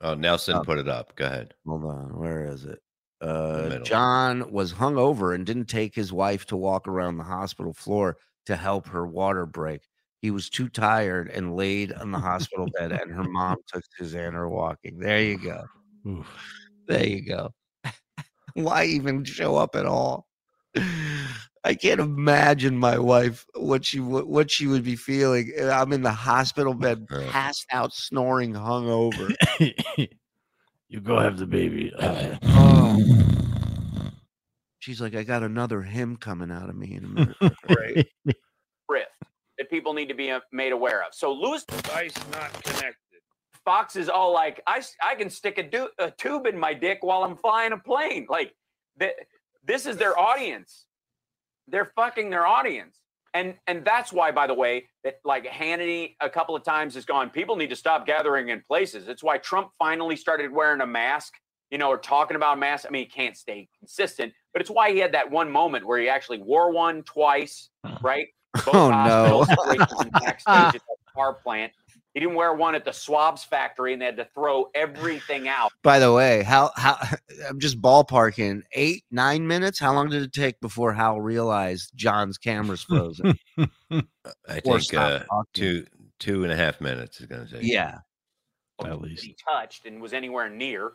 Oh, 0.00 0.14
Nelson 0.14 0.56
Um, 0.56 0.64
put 0.64 0.78
it 0.78 0.88
up. 0.88 1.16
Go 1.16 1.26
ahead. 1.26 1.54
Hold 1.66 1.84
on, 1.84 2.18
where 2.18 2.46
is 2.46 2.64
it? 2.64 2.80
Uh. 3.20 3.78
John 3.78 4.52
was 4.52 4.72
hungover 4.72 5.34
and 5.34 5.46
didn't 5.46 5.66
take 5.66 5.94
his 5.94 6.12
wife 6.12 6.44
to 6.46 6.56
walk 6.56 6.86
around 6.86 7.16
the 7.16 7.24
hospital 7.24 7.72
floor 7.72 8.18
to 8.46 8.56
help 8.56 8.86
her 8.88 9.06
water 9.06 9.46
break. 9.46 9.80
He 10.20 10.30
was 10.30 10.50
too 10.50 10.68
tired 10.68 11.30
and 11.30 11.56
laid 11.56 11.92
on 11.92 12.10
the 12.10 12.18
hospital 12.18 12.68
bed, 12.78 12.92
and 12.92 13.10
her 13.10 13.24
mom 13.24 13.56
took 13.66 13.82
Susanna 13.96 14.48
walking. 14.48 14.98
There 14.98 15.22
you 15.22 15.38
go. 15.38 15.64
Oof. 16.06 16.26
There 16.86 17.06
you 17.06 17.26
go. 17.26 17.50
Why 18.54 18.84
even 18.84 19.24
show 19.24 19.56
up 19.56 19.74
at 19.74 19.86
all? 19.86 20.26
I 21.64 21.74
can't 21.74 22.00
imagine 22.00 22.76
my 22.76 22.98
wife 22.98 23.46
what 23.54 23.84
she 23.84 24.00
would 24.00 24.26
what 24.26 24.50
she 24.50 24.66
would 24.66 24.84
be 24.84 24.96
feeling. 24.96 25.50
I'm 25.62 25.92
in 25.92 26.02
the 26.02 26.12
hospital 26.12 26.74
bed, 26.74 27.08
passed 27.30 27.66
out, 27.72 27.94
snoring, 27.94 28.52
hungover. 28.52 29.34
you 30.88 31.00
go 31.00 31.18
have 31.18 31.38
the 31.38 31.46
baby. 31.46 31.92
Oh. 31.98 33.00
She's 34.80 35.00
like, 35.00 35.14
I 35.14 35.22
got 35.22 35.42
another 35.42 35.80
hymn 35.80 36.18
coming 36.18 36.50
out 36.50 36.68
of 36.68 36.76
me 36.76 36.94
in 36.94 37.04
a 37.04 37.08
minute. 37.08 37.36
Right. 37.70 38.06
rift 38.88 39.08
that 39.58 39.70
people 39.70 39.94
need 39.94 40.08
to 40.08 40.14
be 40.14 40.30
uh, 40.30 40.40
made 40.52 40.72
aware 40.72 41.00
of. 41.02 41.14
So 41.14 41.32
Lewis 41.32 41.64
Device 41.64 42.14
not 42.32 42.52
connected. 42.62 42.98
Fox 43.64 43.96
is 43.96 44.10
all 44.10 44.32
like, 44.32 44.60
I 44.66 44.82
I 45.02 45.14
can 45.14 45.30
stick 45.30 45.56
a, 45.56 45.62
du- 45.62 45.88
a 45.98 46.10
tube 46.10 46.46
in 46.46 46.58
my 46.58 46.74
dick 46.74 46.98
while 47.00 47.22
I'm 47.22 47.36
flying 47.36 47.72
a 47.72 47.78
plane. 47.78 48.26
Like, 48.28 48.52
th- 49.00 49.14
this 49.64 49.86
is 49.86 49.96
their 49.96 50.18
audience. 50.18 50.84
They're 51.68 51.92
fucking 51.96 52.30
their 52.30 52.46
audience. 52.46 52.98
And 53.34 53.54
and 53.66 53.84
that's 53.84 54.12
why, 54.12 54.30
by 54.30 54.46
the 54.46 54.54
way, 54.54 54.88
that 55.02 55.16
like 55.24 55.44
Hannity 55.44 56.14
a 56.20 56.30
couple 56.30 56.54
of 56.54 56.62
times 56.62 56.94
has 56.94 57.04
gone, 57.04 57.30
people 57.30 57.56
need 57.56 57.70
to 57.70 57.76
stop 57.76 58.06
gathering 58.06 58.50
in 58.50 58.62
places. 58.68 59.08
It's 59.08 59.24
why 59.24 59.38
Trump 59.38 59.70
finally 59.78 60.14
started 60.14 60.52
wearing 60.52 60.80
a 60.80 60.86
mask, 60.86 61.34
you 61.70 61.78
know, 61.78 61.88
or 61.88 61.98
talking 61.98 62.36
about 62.36 62.60
masks. 62.60 62.86
I 62.86 62.90
mean, 62.90 63.02
he 63.02 63.08
can't 63.10 63.36
stay 63.36 63.68
consistent, 63.80 64.32
but 64.52 64.62
it's 64.62 64.70
why 64.70 64.92
he 64.92 64.98
had 65.00 65.12
that 65.14 65.28
one 65.28 65.50
moment 65.50 65.84
where 65.84 65.98
he 65.98 66.08
actually 66.08 66.38
wore 66.38 66.70
one 66.70 67.02
twice, 67.02 67.70
hmm. 67.84 67.94
right? 68.06 68.28
Both 68.54 68.68
Oh, 68.68 68.90
no. 68.90 69.44
hospitals, 69.44 69.48
places, 69.66 70.00
and 70.00 70.12
backstage 70.12 70.46
at 70.46 70.72
the 70.74 71.12
car 71.12 71.34
plant. 71.34 71.72
He 72.14 72.20
didn't 72.20 72.36
wear 72.36 72.54
one 72.54 72.76
at 72.76 72.84
the 72.84 72.92
swabs 72.92 73.42
factory, 73.42 73.92
and 73.92 74.00
they 74.00 74.06
had 74.06 74.16
to 74.18 74.28
throw 74.34 74.70
everything 74.74 75.48
out. 75.48 75.72
By 75.82 75.98
the 75.98 76.12
way, 76.12 76.44
how 76.44 76.70
how 76.76 76.96
I'm 77.48 77.58
just 77.58 77.82
ballparking 77.82 78.62
eight, 78.72 79.04
nine 79.10 79.46
minutes. 79.46 79.80
How 79.80 79.92
long 79.92 80.10
did 80.10 80.22
it 80.22 80.32
take 80.32 80.60
before 80.60 80.92
Hal 80.92 81.20
realized 81.20 81.90
John's 81.96 82.38
camera's 82.38 82.84
frozen? 82.84 83.36
I 83.58 84.60
Or 84.64 84.78
think 84.78 84.94
uh, 84.94 85.24
two 85.54 85.86
two 86.20 86.44
and 86.44 86.52
a 86.52 86.56
half 86.56 86.80
minutes 86.80 87.20
is 87.20 87.26
going 87.26 87.46
to 87.46 87.52
take. 87.52 87.64
Yeah. 87.64 87.98
At 88.84 89.00
least. 89.00 89.24
he 89.24 89.36
touched 89.48 89.86
and 89.86 90.00
was 90.02 90.12
anywhere 90.12 90.48
near 90.48 90.92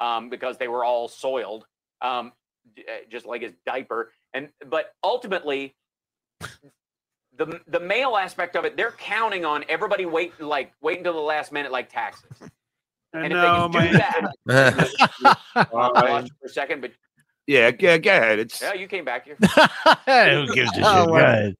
um, 0.00 0.30
because 0.30 0.58
they 0.58 0.68
were 0.68 0.84
all 0.84 1.06
soiled, 1.08 1.64
um, 2.02 2.32
uh, 2.78 2.82
just 3.08 3.24
like 3.24 3.42
his 3.42 3.52
diaper. 3.64 4.12
And 4.34 4.48
but 4.66 4.92
ultimately, 5.04 5.76
the 7.36 7.60
the 7.68 7.80
mail 7.80 8.16
aspect 8.16 8.56
of 8.56 8.64
it, 8.64 8.76
they're 8.76 8.92
counting 8.92 9.44
on 9.44 9.64
everybody 9.68 10.06
wait 10.06 10.40
like 10.40 10.72
wait 10.80 10.98
until 10.98 11.14
the 11.14 11.20
last 11.20 11.52
minute 11.52 11.72
like 11.72 11.90
taxes. 11.90 12.30
And 13.12 13.26
if 13.26 13.32
no, 13.32 13.68
they 13.68 13.78
can 13.78 13.90
do 13.92 13.98
man. 13.98 14.30
that, 14.46 15.38
All 15.72 15.96
I'll 15.96 16.22
for 16.22 16.46
a 16.46 16.48
second. 16.48 16.80
But 16.80 16.92
Yeah, 17.46 17.70
yeah, 17.78 17.98
go 17.98 18.10
ahead. 18.10 18.38
It's 18.38 18.60
yeah, 18.60 18.74
you 18.74 18.86
came 18.86 19.04
back 19.04 19.24
here. 19.24 19.36
Who 19.40 20.54
gives 20.54 20.70
a 20.70 20.74
shit? 20.74 20.84
Oh, 20.84 21.06
Go 21.06 21.16
ahead. 21.16 21.56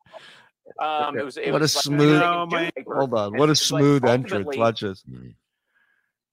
Um, 0.80 1.18
it 1.18 1.24
was 1.24 1.36
it 1.36 1.50
What 1.50 1.60
a 1.60 1.62
was 1.62 1.74
like 1.76 1.82
smooth- 1.84 2.20
they 2.20 2.26
No, 2.26 2.46
can 2.46 2.48
do 2.48 2.56
man. 2.56 2.72
paper. 2.76 2.96
Hold 2.96 3.14
on. 3.14 3.36
What 3.36 3.48
a 3.48 3.52
it's 3.52 3.70
like, 3.72 3.80
smooth 3.80 4.04
entrance. 4.06 4.56
Watch 4.56 4.80
this. 4.80 5.04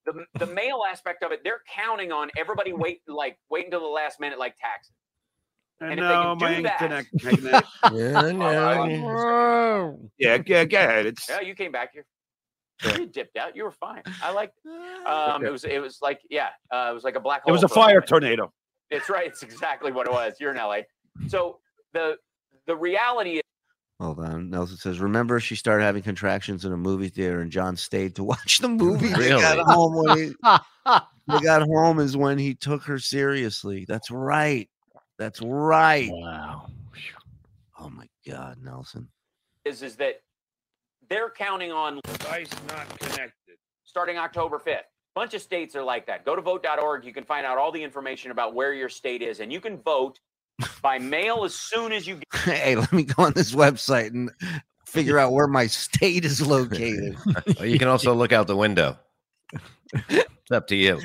the 0.06 0.26
the 0.40 0.46
mail 0.46 0.82
aspect 0.90 1.24
of 1.24 1.32
it, 1.32 1.44
they're 1.44 1.62
counting 1.74 2.12
on 2.12 2.30
everybody 2.38 2.74
wait 2.74 3.02
like 3.08 3.38
wait 3.50 3.66
until 3.66 3.82
the 3.82 3.88
last 3.88 4.20
minute 4.20 4.40
like 4.40 4.56
taxes. 4.58 4.94
And 5.80 5.92
if 5.94 5.98
they 5.98 6.02
no, 6.02 6.36
can 6.36 6.56
do 6.58 6.64
man. 6.64 6.74
Connect, 6.80 7.20
connect. 7.20 7.68
yeah, 7.94 8.32
yeah. 8.32 9.92
yeah, 10.18 10.38
yeah, 10.46 10.66
go 10.66 10.78
ahead. 10.78 11.06
It's 11.06 11.30
Yeah, 11.30 11.42
you 11.42 11.54
came 11.56 11.72
back 11.72 11.94
here. 11.94 12.06
You 12.98 13.06
dipped 13.08 13.38
out. 13.38 13.56
You 13.56 13.64
were 13.64 13.72
fine. 13.72 14.02
I 14.24 14.32
liked 14.32 14.58
it. 14.66 15.08
Um, 15.08 15.46
it 15.46 15.52
was 15.52 15.64
it 15.66 15.82
was 15.82 16.00
like 16.02 16.20
yeah, 16.30 16.50
uh, 16.72 16.88
it 16.92 16.94
was 16.94 17.04
like 17.04 17.16
a 17.16 17.20
black 17.20 17.44
hole. 17.44 17.50
it 17.50 17.54
was 17.54 17.64
a 17.64 17.68
fire 17.68 17.96
moment. 17.96 18.08
tornado. 18.08 18.54
It's 18.90 19.10
right. 19.10 19.28
It's 19.28 19.44
exactly 19.44 19.92
what 19.92 20.08
it 20.08 20.14
was. 20.14 20.34
You're 20.40 20.52
in 20.52 20.58
LA. 20.58 20.80
So 21.28 21.60
the 21.94 22.18
the 22.66 22.76
reality 22.76 23.38
is 23.38 23.42
Hold 24.00 24.20
on. 24.20 24.52
Nelson 24.52 24.78
says, 24.78 25.00
remember 25.00 25.40
she 25.40 25.56
started 25.56 25.84
having 25.84 26.04
contractions 26.04 26.66
in 26.66 26.72
a 26.72 26.78
movie 26.78 27.10
theater 27.10 27.42
and 27.42 27.52
John 27.52 27.76
stayed 27.76 28.16
to 28.18 28.24
watch 28.24 28.60
the 28.60 28.70
movie. 28.70 29.08
They 29.08 29.30
got 29.30 29.58
Really? 29.58 29.64
home 29.74 29.96
when 29.96 30.18
he, 30.18 30.26
they 31.28 31.40
got 31.44 31.64
home 31.64 32.00
is 32.00 32.16
when 32.16 32.38
he 32.38 32.54
took 32.54 32.84
her 32.84 33.00
seriously. 33.00 33.86
That's 33.88 34.12
right. 34.12 34.70
That's 35.18 35.41
right. 35.41 36.09
wow. 36.11 36.68
Oh 37.80 37.89
my 37.89 38.07
God, 38.28 38.57
Nelson. 38.63 39.07
is 39.65 39.82
is 39.84 39.95
that 39.97 40.22
they're 41.09 41.30
counting 41.30 41.72
on 41.72 41.99
Device 42.03 42.49
not 42.68 42.88
connected. 42.99 43.57
starting 43.84 44.18
October 44.18 44.57
5th. 44.59 44.80
A 44.80 44.84
Bunch 45.15 45.34
of 45.34 45.41
states 45.41 45.76
are 45.76 45.84
like 45.84 46.05
that. 46.07 46.26
Go 46.26 46.36
to 46.36 46.41
vote.org. 46.41 47.05
You 47.05 47.13
can 47.13 47.24
find 47.24 47.45
out 47.45 47.57
all 47.57 47.72
the 47.72 47.82
information 47.82 48.32
about 48.32 48.53
where 48.53 48.74
your 48.74 48.89
state 48.89 49.22
is, 49.22 49.39
and 49.39 49.51
you 49.51 49.59
can 49.59 49.78
vote 49.78 50.20
by 50.82 50.97
mail 50.99 51.43
as 51.43 51.53
soon 51.55 51.91
as 51.91 52.05
you 52.07 52.15
get. 52.15 52.24
Hey, 52.55 52.76
let 52.76 52.91
me 52.93 53.03
go 53.03 53.24
on 53.24 53.34
this 53.34 53.53
website 53.53 54.07
and 54.13 54.32
figure 54.86 55.18
out 55.20 55.34
where 55.34 55.47
my 55.47 55.68
state 55.68 56.26
is 56.26 56.45
located. 56.45 57.15
Well, 57.57 57.65
you 57.65 57.78
can 57.80 57.88
also 57.88 58.13
look 58.13 58.32
out 58.32 58.47
the 58.47 58.55
window. 58.57 58.97
It's 60.09 60.51
up 60.51 60.68
to 60.68 60.76
you. 60.76 60.99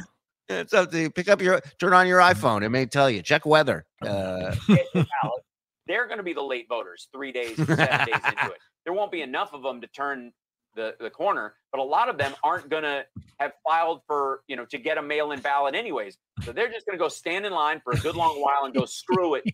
It's 0.60 0.74
up 0.74 0.90
to 0.90 1.00
you. 1.00 1.10
Pick 1.10 1.28
up 1.28 1.40
your 1.40 1.60
turn 1.78 1.92
on 1.92 2.06
your 2.06 2.20
iPhone. 2.20 2.62
It 2.62 2.68
may 2.70 2.86
tell 2.86 3.10
you. 3.10 3.22
Check 3.22 3.46
weather. 3.46 3.84
Uh, 4.02 4.52
get 4.66 4.86
the 4.94 5.06
ballot. 5.22 5.42
They're 5.86 6.06
going 6.06 6.18
to 6.18 6.24
be 6.24 6.32
the 6.32 6.42
late 6.42 6.66
voters 6.68 7.08
three 7.12 7.30
days, 7.30 7.56
seven 7.56 7.76
days 7.76 8.20
into 8.26 8.46
it. 8.46 8.58
There 8.84 8.92
won't 8.92 9.12
be 9.12 9.22
enough 9.22 9.52
of 9.52 9.62
them 9.62 9.80
to 9.80 9.86
turn 9.86 10.32
the, 10.74 10.96
the 10.98 11.08
corner, 11.08 11.54
but 11.70 11.80
a 11.80 11.84
lot 11.84 12.08
of 12.08 12.18
them 12.18 12.34
aren't 12.42 12.68
going 12.68 12.82
to 12.82 13.04
have 13.38 13.52
filed 13.62 14.00
for, 14.08 14.42
you 14.48 14.56
know, 14.56 14.64
to 14.66 14.78
get 14.78 14.98
a 14.98 15.02
mail 15.02 15.30
in 15.30 15.38
ballot 15.38 15.76
anyways. 15.76 16.16
So 16.42 16.50
they're 16.50 16.68
just 16.68 16.84
going 16.84 16.98
to 16.98 17.02
go 17.02 17.08
stand 17.08 17.46
in 17.46 17.52
line 17.52 17.80
for 17.84 17.92
a 17.92 17.96
good 17.96 18.16
long 18.16 18.42
while 18.42 18.64
and 18.64 18.74
go 18.74 18.84
screw 18.84 19.34
it 19.36 19.44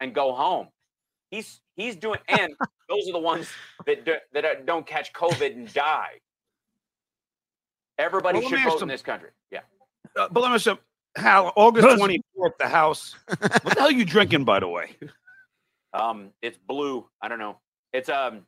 and 0.00 0.14
go 0.14 0.34
home. 0.34 0.68
He's 1.30 1.60
he's 1.74 1.96
doing, 1.96 2.18
and 2.28 2.52
those 2.90 3.08
are 3.08 3.12
the 3.12 3.18
ones 3.18 3.48
that 3.86 4.04
do, 4.04 4.16
that 4.34 4.44
uh, 4.44 4.54
don't 4.66 4.86
catch 4.86 5.12
COVID 5.14 5.54
and 5.54 5.72
die. 5.72 6.20
Everybody 7.98 8.40
Well, 8.40 8.48
should 8.48 8.62
vote 8.64 8.82
in 8.82 8.88
this 8.88 9.02
country. 9.02 9.30
Yeah. 9.50 9.60
Uh, 10.18 10.28
but 10.30 10.42
let 10.42 10.52
me 10.52 10.58
say, 10.58 10.76
Hal, 11.16 11.52
August 11.56 11.86
24th, 11.86 12.50
the 12.58 12.68
House. 12.68 13.14
What 13.28 13.40
the 13.40 13.74
hell 13.78 13.88
are 13.88 13.92
you 13.92 14.04
drinking, 14.04 14.44
by 14.44 14.60
the 14.60 14.68
way? 14.68 14.96
Um, 15.92 16.30
it's 16.42 16.58
blue. 16.58 17.06
I 17.22 17.28
don't 17.28 17.38
know. 17.38 17.58
It's 17.92 18.08
um, 18.08 18.46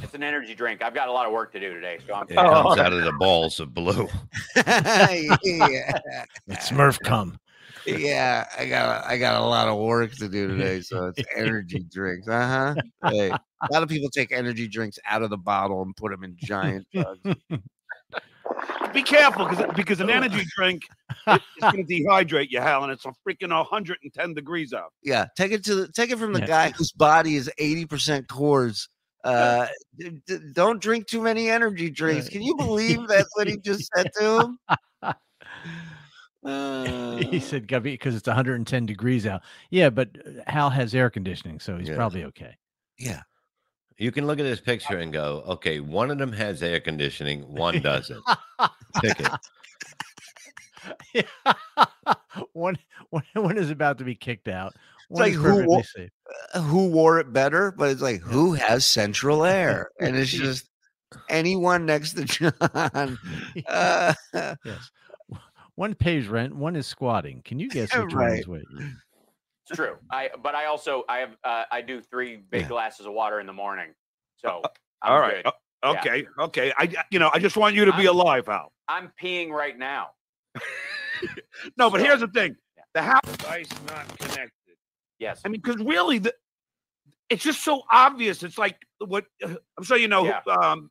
it's 0.00 0.14
an 0.14 0.22
energy 0.22 0.54
drink. 0.54 0.82
I've 0.82 0.94
got 0.94 1.08
a 1.08 1.12
lot 1.12 1.26
of 1.26 1.32
work 1.32 1.52
to 1.52 1.60
do 1.60 1.72
today, 1.72 1.98
so 2.06 2.14
I'm. 2.14 2.26
It 2.28 2.34
comes 2.34 2.78
out 2.78 2.92
of 2.92 3.04
the 3.04 3.12
balls 3.12 3.60
of 3.60 3.72
blue. 3.72 4.08
yeah. 4.56 5.92
It's 6.48 6.70
Smurf 6.70 6.98
cum. 7.00 7.38
Yeah, 7.86 8.46
I 8.58 8.66
got 8.66 9.06
I 9.06 9.18
got 9.18 9.40
a 9.40 9.44
lot 9.44 9.68
of 9.68 9.78
work 9.78 10.12
to 10.16 10.28
do 10.28 10.48
today, 10.48 10.80
so 10.80 11.06
it's 11.06 11.22
energy 11.36 11.84
drinks. 11.90 12.28
Uh 12.28 12.74
huh. 13.02 13.10
Hey, 13.10 13.30
a 13.30 13.68
lot 13.72 13.82
of 13.82 13.88
people 13.88 14.10
take 14.10 14.32
energy 14.32 14.68
drinks 14.68 14.98
out 15.06 15.22
of 15.22 15.30
the 15.30 15.38
bottle 15.38 15.82
and 15.82 15.96
put 15.96 16.10
them 16.10 16.24
in 16.24 16.36
giant 16.36 16.86
jugs. 16.94 17.20
Be 18.92 19.02
careful 19.02 19.46
because 19.46 19.72
because 19.74 20.00
an 20.00 20.10
energy 20.10 20.44
drink 20.56 20.82
is 21.28 21.38
going 21.60 21.84
to 21.86 21.94
dehydrate 22.02 22.48
you, 22.50 22.60
Hal, 22.60 22.82
and 22.84 22.92
it's 22.92 23.04
a 23.04 23.12
freaking 23.26 23.54
110 23.56 24.34
degrees 24.34 24.72
out. 24.72 24.92
Yeah, 25.02 25.26
take 25.36 25.52
it 25.52 25.64
to 25.64 25.74
the 25.74 25.88
take 25.92 26.10
it 26.10 26.18
from 26.18 26.32
the 26.32 26.40
Yeah. 26.40 26.46
guy 26.46 26.70
whose 26.70 26.92
body 26.92 27.36
is 27.36 27.50
eighty 27.58 27.86
percent 27.86 28.28
cores. 28.28 28.88
Uh, 29.22 29.66
d- 29.98 30.18
d- 30.26 30.38
don't 30.54 30.80
drink 30.80 31.06
too 31.06 31.20
many 31.20 31.50
energy 31.50 31.90
drinks. 31.90 32.28
Can 32.28 32.42
you 32.42 32.56
believe 32.56 33.06
that's 33.06 33.28
what 33.36 33.46
he 33.46 33.58
just 33.58 33.88
said 33.94 34.08
to 34.18 34.40
him? 34.40 34.58
Uh, 36.42 37.16
he 37.18 37.38
said, 37.38 37.68
"Gubby, 37.68 37.90
because 37.92 38.14
it's 38.14 38.26
110 38.26 38.86
degrees 38.86 39.26
out." 39.26 39.42
Yeah, 39.68 39.90
but 39.90 40.08
uh, 40.26 40.50
Hal 40.50 40.70
has 40.70 40.94
air 40.94 41.10
conditioning, 41.10 41.60
so 41.60 41.76
he's 41.76 41.88
Yeah. 41.90 41.96
probably 41.96 42.24
okay. 42.24 42.56
yeah, 42.98 43.20
You 44.00 44.10
can 44.10 44.26
look 44.26 44.38
at 44.40 44.44
this 44.44 44.60
picture 44.62 44.96
and 44.98 45.12
go, 45.12 45.44
okay, 45.46 45.78
one 45.80 46.10
of 46.10 46.16
them 46.16 46.32
has 46.32 46.62
air 46.62 46.80
conditioning, 46.80 47.42
one 47.52 47.82
doesn't. 47.82 48.24
Pick 49.02 49.20
it. 51.14 51.26
one, 52.54 52.78
one, 53.10 53.22
one 53.34 53.58
is 53.58 53.68
about 53.70 53.98
to 53.98 54.04
be 54.04 54.14
kicked 54.14 54.48
out. 54.48 54.74
One 55.08 55.24
like 55.24 55.34
who 55.34 55.42
perfectly 55.42 55.66
wa- 55.66 55.82
safe. 55.82 56.10
Uh, 56.54 56.62
who 56.62 56.88
wore 56.88 57.20
it 57.20 57.30
better? 57.30 57.72
But 57.72 57.90
it's 57.90 58.00
like 58.00 58.22
who 58.22 58.54
has 58.54 58.86
central 58.86 59.44
air, 59.44 59.90
and 60.00 60.16
it's 60.16 60.30
just 60.32 60.70
anyone 61.28 61.84
next 61.84 62.14
to 62.14 62.24
John. 62.24 63.18
Uh, 63.68 64.14
Yes. 64.32 64.90
One 65.74 65.94
pays 65.94 66.26
rent, 66.26 66.54
one 66.56 66.74
is 66.76 66.86
squatting. 66.86 67.42
Can 67.44 67.58
you 67.58 67.68
guess 67.70 67.94
which 67.94 68.06
one 68.14 68.16
Right. 68.16 68.40
is 68.40 68.46
which? 68.48 68.64
It's 69.70 69.76
true. 69.76 69.96
I 70.10 70.30
but 70.42 70.54
I 70.54 70.66
also 70.66 71.04
I 71.08 71.18
have 71.18 71.36
uh, 71.44 71.64
I 71.70 71.80
do 71.80 72.00
three 72.00 72.36
big 72.36 72.62
Yeah. 72.62 72.68
glasses 72.68 73.06
of 73.06 73.12
water 73.12 73.40
in 73.40 73.46
the 73.46 73.52
morning. 73.52 73.94
So 74.36 74.60
I'm 75.02 75.12
Uh, 75.12 75.14
All 75.14 75.20
right. 75.20 75.44
good. 75.44 75.52
o- 75.82 75.92
Yeah. 75.92 76.00
Okay. 76.00 76.26
Okay. 76.38 76.72
I 76.76 77.04
you 77.10 77.18
know 77.18 77.30
I 77.32 77.38
just 77.38 77.56
want 77.56 77.74
you 77.74 77.84
to 77.84 77.92
be 77.92 78.06
I'm- 78.08 78.16
alive, 78.16 78.46
Hal. 78.46 78.72
I'm 78.88 79.12
peeing 79.22 79.50
right 79.50 79.78
now. 79.78 80.10
No, 81.76 81.90
but 81.90 81.98
So- 82.00 82.06
here's 82.06 82.20
the 82.20 82.28
thing: 82.28 82.56
Yeah. 82.76 82.82
the 82.94 83.02
house 83.02 83.20
device 83.36 83.68
not 83.86 84.18
connected. 84.18 84.50
Yes. 85.18 85.40
I 85.44 85.48
mean, 85.48 85.60
because 85.60 85.76
really, 85.82 86.18
the, 86.18 86.34
it's 87.28 87.44
just 87.44 87.62
so 87.62 87.82
obvious. 87.92 88.42
It's 88.42 88.56
like 88.56 88.78
what 88.98 89.26
uh, 89.44 89.54
I'm 89.78 89.84
sure 89.84 89.98
you 89.98 90.08
know. 90.08 90.24
Yeah. 90.24 90.40
Um, 90.50 90.90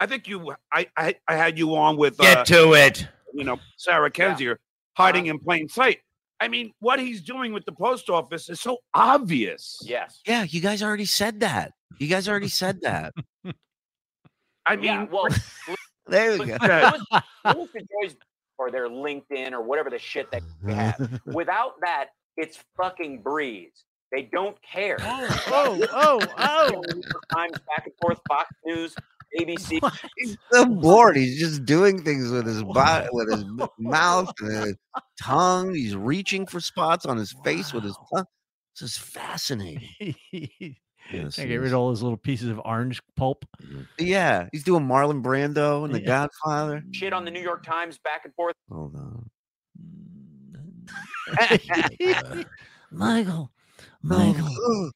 I 0.00 0.06
think 0.06 0.26
you, 0.28 0.54
I, 0.72 0.86
I, 0.96 1.14
I 1.28 1.34
had 1.36 1.56
you 1.58 1.74
on 1.76 1.96
with, 1.96 2.18
Get 2.18 2.38
uh, 2.38 2.44
to 2.46 2.74
it. 2.74 3.06
you 3.32 3.44
know, 3.44 3.58
Sarah 3.76 4.10
Kendzior 4.10 4.56
hiding 4.96 5.26
in 5.26 5.38
plain 5.38 5.68
sight. 5.68 5.98
I 6.44 6.48
mean, 6.48 6.72
what 6.80 6.98
he's 7.00 7.22
doing 7.22 7.52
with 7.54 7.64
the 7.64 7.72
post 7.72 8.10
office 8.10 8.48
is 8.50 8.60
so 8.60 8.78
obvious. 8.92 9.78
yes. 9.82 10.20
yeah, 10.26 10.42
you 10.42 10.60
guys 10.60 10.82
already 10.82 11.06
said 11.06 11.40
that. 11.40 11.72
You 11.98 12.06
guys 12.06 12.28
already 12.28 12.48
said 12.48 12.80
that. 12.82 13.14
I 14.66 14.76
mean, 14.76 14.84
Yeah. 14.84 15.06
Well, 15.10 15.28
There 16.06 16.32
we 16.32 16.38
look, 16.38 16.48
go. 16.48 16.56
Yeah. 16.66 16.90
look- 17.12 17.56
look 17.56 17.70
at 17.76 17.82
Joy's 18.02 18.14
or 18.58 18.70
their 18.70 18.88
LinkedIn 18.90 19.52
or 19.52 19.62
whatever 19.62 19.88
the 19.88 19.98
shit 19.98 20.30
that 20.32 20.42
they 20.62 20.74
have. 20.74 21.20
Without 21.24 21.80
that, 21.80 22.08
it's 22.36 22.58
fucking 22.76 23.22
breeze. 23.22 23.84
They 24.12 24.28
don't 24.30 24.56
care. 24.62 24.96
oh, 25.00 25.80
oh, 25.92 26.20
oh. 26.38 26.82
New 26.94 27.00
York 27.02 27.24
Times 27.34 27.52
back 27.74 27.86
and 27.86 27.94
forth, 28.02 28.20
Fox 28.28 28.48
News, 28.64 28.94
ABC. 29.38 29.80
He's 30.16 30.36
so 30.52 30.66
bored. 30.66 31.16
He's 31.24 31.38
just 31.38 31.64
doing 31.64 32.02
things 32.02 32.30
with 32.30 32.46
his 32.46 32.62
body, 32.62 33.06
with 33.12 33.30
his 33.30 33.44
mouth, 33.78 34.32
and 34.40 34.66
his 34.66 34.76
tongue. 35.20 35.74
He's 35.74 35.96
reaching 35.96 36.46
for 36.46 36.60
spots 36.60 37.06
on 37.06 37.16
his 37.16 37.34
face 37.44 37.72
with 37.72 37.84
his 37.84 37.96
tongue. 38.14 38.24
This 38.78 38.90
is 38.90 38.98
fascinating. 38.98 39.88
Yes, 41.12 41.38
I 41.38 41.42
he 41.42 41.48
get 41.48 41.56
rid 41.56 41.72
of 41.72 41.78
all 41.78 41.88
those 41.88 42.02
little 42.02 42.16
pieces 42.16 42.48
of 42.48 42.60
orange 42.64 43.00
pulp. 43.14 43.44
Yeah, 43.98 44.48
he's 44.52 44.64
doing 44.64 44.86
Marlon 44.86 45.22
Brando 45.22 45.84
and 45.84 45.94
The 45.94 46.00
Yeah. 46.00 46.06
Godfather. 46.06 46.82
Shit 46.92 47.12
on 47.12 47.24
the 47.26 47.30
New 47.30 47.42
York 47.42 47.62
Times 47.62 47.98
back 48.02 48.22
and 48.24 48.34
forth. 48.34 48.56
Hold 48.70 48.96
on. 48.96 49.30
Michael, 52.90 53.50
oh, 53.50 53.50
Michael. 54.02 54.92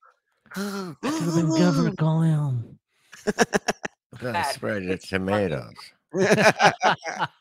call 1.97 2.23
him. 2.23 2.79
Gotta 3.25 3.78
That- 4.21 4.55
spread 4.55 4.87
the 4.87 4.99
tomatoes. 4.99 5.75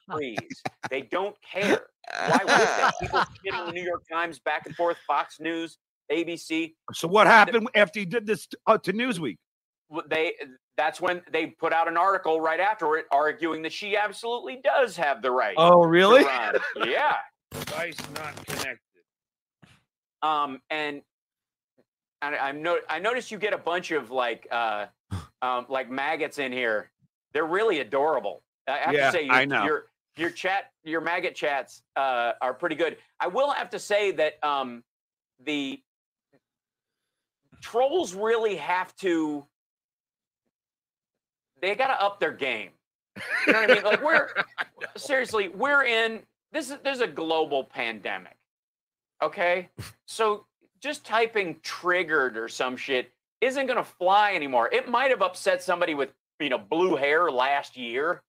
Breeze. 0.09 0.61
They 0.89 1.01
don't 1.03 1.35
care. 1.41 1.81
Why 2.27 2.39
would 2.39 2.49
they? 2.49 2.89
People 3.07 3.23
shit 3.43 3.53
on 3.53 3.67
the 3.67 3.71
New 3.73 3.83
York 3.83 4.03
Times 4.11 4.39
back 4.39 4.65
and 4.65 4.75
forth, 4.75 4.97
Fox 5.07 5.39
News, 5.39 5.77
ABC. 6.11 6.73
so 6.93 7.07
what 7.07 7.27
happened 7.27 7.69
after 7.75 7.99
he 7.99 8.05
did 8.05 8.25
this 8.25 8.47
t- 8.47 8.57
uh, 8.67 8.77
to 8.79 8.91
Newsweek? 8.93 9.37
They 10.09 10.33
that's 10.75 10.99
when 10.99 11.21
they 11.31 11.47
put 11.47 11.71
out 11.71 11.87
an 11.87 11.95
article 11.97 12.41
right 12.41 12.59
after 12.59 12.97
it 12.97 13.05
arguing 13.11 13.61
that 13.63 13.71
she 13.71 13.95
absolutely 13.95 14.59
does 14.63 14.97
have 14.97 15.21
the 15.21 15.31
right. 15.31 15.55
Oh, 15.57 15.83
really? 15.85 16.23
Yeah. 16.85 17.13
Device 17.51 17.97
not 18.15 18.45
connected. 18.45 18.79
Um, 20.21 20.59
and 20.69 20.97
and 20.97 21.01
I, 22.21 22.37
I'm 22.37 22.61
no, 22.61 22.79
I 22.89 22.99
noticed 22.99 23.31
you 23.31 23.37
get 23.37 23.53
a 23.53 23.57
bunch 23.57 23.91
of 23.91 24.11
like 24.11 24.47
uh, 24.51 24.87
um, 25.41 25.65
like 25.69 25.89
maggots 25.89 26.39
in 26.39 26.51
here. 26.51 26.91
They're 27.33 27.45
really 27.45 27.79
adorable. 27.79 28.41
I 28.67 28.77
have 28.77 28.93
Yeah, 28.93 29.05
to 29.07 29.11
say, 29.11 29.23
you, 29.23 29.31
I 29.31 29.45
know. 29.45 29.63
your 29.63 29.85
your 30.17 30.29
chat, 30.31 30.71
your 30.83 31.01
maggot 31.01 31.35
chats 31.35 31.83
uh, 31.95 32.33
are 32.41 32.53
pretty 32.53 32.75
good. 32.75 32.97
I 33.19 33.27
will 33.27 33.51
have 33.51 33.69
to 33.71 33.79
say 33.79 34.11
that 34.13 34.43
um, 34.43 34.83
the 35.45 35.81
trolls 37.61 38.13
really 38.15 38.55
have 38.55 38.95
to. 38.97 39.45
They 41.61 41.75
got 41.75 41.87
to 41.87 42.03
up 42.03 42.19
their 42.19 42.31
game. 42.33 42.71
You 43.45 43.53
know 43.53 43.61
what 43.61 43.71
I 43.71 43.73
mean? 43.75 43.83
Like 43.83 44.03
we're 44.03 44.29
seriously, 44.97 45.49
we're 45.49 45.83
in 45.83 46.21
this 46.51 46.71
is 46.71 46.77
there's 46.83 47.01
a 47.01 47.07
global 47.07 47.63
pandemic. 47.63 48.35
Okay? 49.21 49.69
So 50.05 50.45
just 50.81 51.05
typing 51.05 51.59
triggered 51.63 52.37
or 52.37 52.47
some 52.47 52.77
shit 52.77 53.11
isn't 53.41 53.65
going 53.67 53.77
to 53.77 53.83
fly 53.83 54.33
anymore. 54.33 54.69
It 54.71 54.89
might 54.89 55.11
have 55.11 55.21
upset 55.21 55.61
somebody 55.61 55.93
with, 55.93 56.09
you 56.39 56.49
know, 56.49 56.57
blue 56.57 56.95
hair 56.95 57.31
last 57.31 57.77
year. 57.77 58.21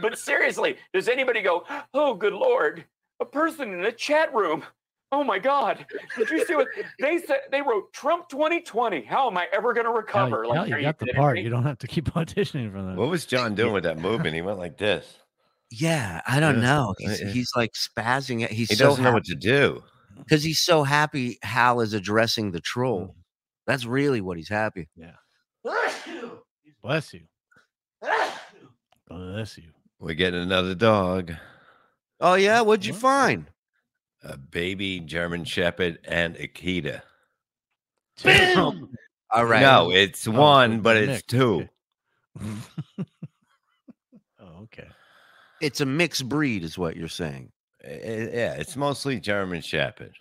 But 0.00 0.18
seriously, 0.18 0.76
does 0.92 1.08
anybody 1.08 1.40
go, 1.40 1.64
"Oh 1.94 2.14
good 2.14 2.34
lord, 2.34 2.84
a 3.20 3.24
person 3.24 3.72
in 3.72 3.84
a 3.84 3.92
chat 3.92 4.34
room 4.34 4.62
Oh 5.10 5.24
my 5.24 5.38
God! 5.38 5.86
Did 6.16 6.28
you 6.30 6.44
see 6.44 6.54
what 6.54 6.68
they 7.00 7.18
said? 7.18 7.40
They 7.50 7.62
wrote 7.62 7.92
Trump 7.94 8.28
2020. 8.28 9.02
How 9.02 9.30
am 9.30 9.38
I 9.38 9.46
ever 9.54 9.72
going 9.72 9.86
to 9.86 9.90
Hell, 9.90 9.96
recover? 10.00 10.46
like, 10.46 10.70
are 10.70 10.78
you 10.78 10.82
got 10.82 10.98
the 10.98 11.06
part. 11.14 11.36
me? 11.36 11.42
You 11.42 11.48
don't 11.48 11.62
have 11.64 11.78
to 11.78 11.86
keep 11.86 12.04
auditioning 12.14 12.70
for 12.70 12.82
that. 12.82 12.96
What 12.96 13.08
was 13.08 13.24
John 13.24 13.54
doing 13.54 13.72
with 13.72 13.84
that 13.84 13.98
movement? 13.98 14.34
He 14.34 14.42
went 14.42 14.58
like 14.58 14.76
this. 14.76 15.16
Yeah, 15.70 16.20
I 16.26 16.40
don't 16.40 16.56
Yeah, 16.56 16.60
know. 16.60 16.94
He's, 16.98 17.18
he's 17.18 17.50
like 17.56 17.72
spazzing. 17.72 18.42
it. 18.42 18.50
He's 18.50 18.68
He 18.68 18.74
so 18.74 18.88
doesn't 18.88 19.04
know 19.04 19.12
what 19.12 19.24
to 19.24 19.34
do. 19.34 19.82
Because 20.18 20.42
he's 20.42 20.60
so 20.60 20.82
happy. 20.84 21.38
Hal 21.42 21.80
is 21.80 21.92
addressing 21.94 22.50
the 22.50 22.60
troll. 22.60 23.00
Mm-hmm. 23.02 23.20
That's 23.66 23.84
really 23.84 24.20
what 24.20 24.36
he's 24.36 24.48
happy. 24.48 24.88
Yeah. 24.96 25.12
Bless 26.82 27.14
you. 27.14 27.22
Bless 29.08 29.58
you. 29.58 29.70
We're 30.00 30.14
getting 30.14 30.40
another 30.40 30.74
dog, 30.74 31.32
Oh 32.20 32.34
yeah, 32.34 32.60
what'd 32.62 32.86
you 32.86 32.92
What? 32.94 33.02
find? 33.02 33.46
a 34.24 34.36
baby 34.36 34.98
German 35.00 35.44
Shepherd 35.44 35.98
and 36.04 36.34
Akita. 36.36 37.02
All 38.24 39.44
right. 39.44 39.60
No, 39.62 39.90
it's 39.92 40.26
Oh, 40.26 40.32
one, 40.32 40.80
but 40.80 40.96
a 40.96 41.00
it's 41.02 41.08
mix, 41.08 41.22
two. 41.24 41.68
oh, 44.40 44.62
okay. 44.62 44.88
it's 45.60 45.80
a 45.80 45.86
mixed 45.86 46.28
breed, 46.28 46.64
is 46.64 46.76
what 46.78 46.96
you're 46.96 47.06
saying. 47.08 47.50
I- 47.84 47.88
I- 47.90 48.30
yeah, 48.32 48.54
it's 48.54 48.76
mostly 48.76 49.20
German 49.20 49.60
Shepherd. 49.60 50.14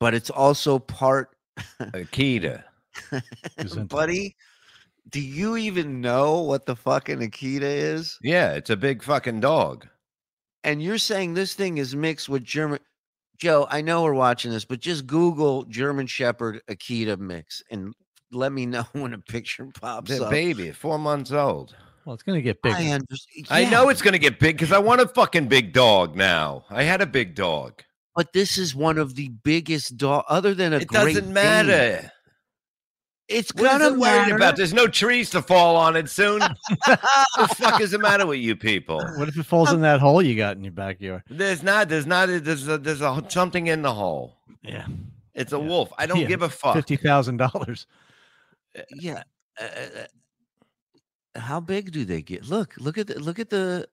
But 0.00 0.14
it's 0.14 0.30
also 0.30 0.78
part. 0.78 1.30
Akita. 1.80 2.64
Buddy, 3.88 4.36
do 5.10 5.20
you 5.20 5.56
even 5.56 6.00
know 6.00 6.40
what 6.40 6.66
the 6.66 6.76
fucking 6.76 7.18
Akita 7.20 7.62
is? 7.62 8.18
Yeah, 8.22 8.52
it's 8.54 8.70
a 8.70 8.76
big 8.76 9.02
fucking 9.02 9.40
dog. 9.40 9.86
And 10.64 10.82
you're 10.82 10.98
saying 10.98 11.34
this 11.34 11.54
thing 11.54 11.78
is 11.78 11.94
mixed 11.94 12.28
with 12.28 12.42
German. 12.44 12.80
Joe, 13.38 13.66
I 13.70 13.80
know 13.82 14.02
we're 14.02 14.14
watching 14.14 14.50
this, 14.50 14.64
but 14.64 14.80
just 14.80 15.06
Google 15.06 15.64
German 15.64 16.06
Shepherd 16.06 16.60
Akita 16.70 17.18
mix 17.18 17.62
and 17.70 17.92
let 18.32 18.52
me 18.52 18.64
know 18.66 18.84
when 18.92 19.12
a 19.14 19.18
picture 19.18 19.68
pops 19.80 20.10
The 20.16 20.24
up. 20.24 20.30
baby, 20.30 20.70
four 20.72 20.98
months 20.98 21.32
old. 21.32 21.74
Well, 22.04 22.14
it's 22.14 22.22
going 22.22 22.38
to 22.38 22.42
get 22.42 22.60
big. 22.62 22.74
I 22.74 22.88
understand. 22.90 23.46
I 23.50 23.64
know 23.70 23.88
it's 23.88 24.02
gonna 24.02 24.18
get 24.18 24.38
big 24.38 24.56
because 24.56 24.72
I 24.72 24.78
want 24.78 25.00
a 25.00 25.08
fucking 25.08 25.48
big 25.48 25.72
dog 25.72 26.16
now. 26.16 26.64
I 26.70 26.82
had 26.82 27.00
a 27.00 27.06
big 27.06 27.34
dog. 27.34 27.82
but 28.14 28.32
this 28.32 28.58
is 28.58 28.74
one 28.74 28.98
of 28.98 29.14
the 29.14 29.28
biggest 29.42 29.96
dog. 29.96 30.24
Other 30.28 30.54
than 30.54 30.72
a 30.72 30.76
It 30.76 30.88
Great 30.88 31.14
doesn't 31.14 31.24
Dane. 31.24 31.32
matter. 31.34 32.10
It's 33.26 33.54
What 33.54 33.64
is 33.64 33.78
gonna 33.88 33.94
it 33.94 33.98
worried 33.98 34.34
about? 34.34 34.56
There's 34.56 34.74
no 34.74 34.86
trees 34.86 35.30
to 35.30 35.40
fall 35.40 35.76
on 35.76 35.96
it 35.96 36.10
soon. 36.10 36.40
what 36.84 37.00
the 37.38 37.48
fuck 37.56 37.80
is 37.80 37.92
the 37.92 37.98
matter 37.98 38.26
with 38.26 38.38
you 38.38 38.54
people? 38.54 38.98
What 39.16 39.28
if 39.28 39.38
it 39.38 39.44
falls 39.46 39.72
in 39.72 39.80
that 39.80 39.98
hole 39.98 40.20
you 40.20 40.36
got 40.36 40.58
in 40.58 40.62
your 40.64 40.74
backyard? 40.74 41.22
There's 41.30 41.62
not. 41.62 41.88
There's 41.88 42.04
not. 42.06 42.26
There's 42.28 42.68
a, 42.68 42.76
there's 42.76 43.00
a, 43.00 43.24
something 43.28 43.66
in 43.68 43.80
the 43.80 43.94
hole. 43.94 44.36
Yeah. 44.62 44.86
It's 45.34 45.54
a 45.54 45.58
Yeah. 45.58 45.66
wolf. 45.66 45.90
I 45.96 46.04
don't 46.04 46.20
Yeah, 46.20 46.26
give 46.26 46.42
a 46.42 46.50
fuck. 46.50 46.74
Fifty 46.74 46.96
thousand 46.96 47.38
dollars. 47.38 47.86
yeah. 48.90 49.22
uh, 49.58 49.64
uh, 49.64 50.04
how 51.36 51.60
big 51.60 51.92
do 51.92 52.04
they 52.04 52.22
get? 52.22 52.46
Look, 52.48 52.74
look 52.78 52.98
at 52.98 53.06
the 53.06 53.18
look 53.20 53.38
at 53.38 53.50
the. 53.50 53.88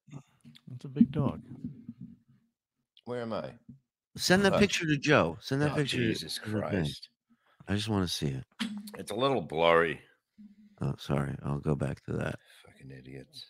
That's 0.69 0.85
a 0.85 0.89
big 0.89 1.11
dog. 1.11 1.41
Where 3.05 3.21
am 3.21 3.33
I? 3.33 3.51
Send 4.15 4.43
that 4.45 4.53
Uh, 4.53 4.59
picture 4.59 4.85
to 4.85 4.97
Joe. 4.97 5.37
Send 5.41 5.61
that 5.61 5.71
Oh, 5.71 5.75
picture. 5.75 5.97
Jesus 5.97 6.35
to 6.35 6.49
the 6.49 6.61
thing. 6.61 6.69
Christ! 6.69 7.09
I 7.67 7.75
just 7.75 7.89
want 7.89 8.07
to 8.07 8.13
see 8.13 8.27
it. 8.27 8.45
It's 8.97 9.11
a 9.11 9.15
little 9.15 9.41
blurry. 9.41 10.01
Oh, 10.81 10.95
sorry. 10.97 11.35
I'll 11.43 11.59
go 11.59 11.75
back 11.75 12.03
to 12.05 12.13
that. 12.13 12.39
Fucking 12.65 12.91
idiots. 12.91 13.45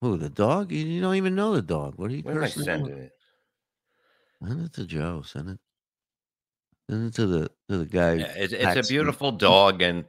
Who 0.00 0.16
the 0.16 0.28
dog? 0.30 0.72
You, 0.72 0.84
you 0.84 1.00
don't 1.00 1.16
even 1.16 1.34
know 1.34 1.54
the 1.54 1.62
dog. 1.62 1.94
What 1.96 2.10
are 2.10 2.14
you 2.14 2.22
Where 2.22 2.36
am 2.38 2.44
I 2.44 2.48
sending 2.48 2.96
it? 2.96 3.12
Send 4.42 4.64
it 4.64 4.72
to 4.74 4.86
Joe. 4.86 5.22
Send 5.22 5.50
it. 5.50 5.58
Send 6.90 7.06
it 7.08 7.14
to 7.14 7.26
the 7.26 7.50
to 7.68 7.78
the 7.78 7.86
guy. 7.86 8.14
Yeah, 8.14 8.32
It's, 8.36 8.52
it's 8.52 8.62
a 8.62 8.66
Paxton. 8.66 8.94
beautiful 8.94 9.32
dog, 9.32 9.82
and 9.82 10.04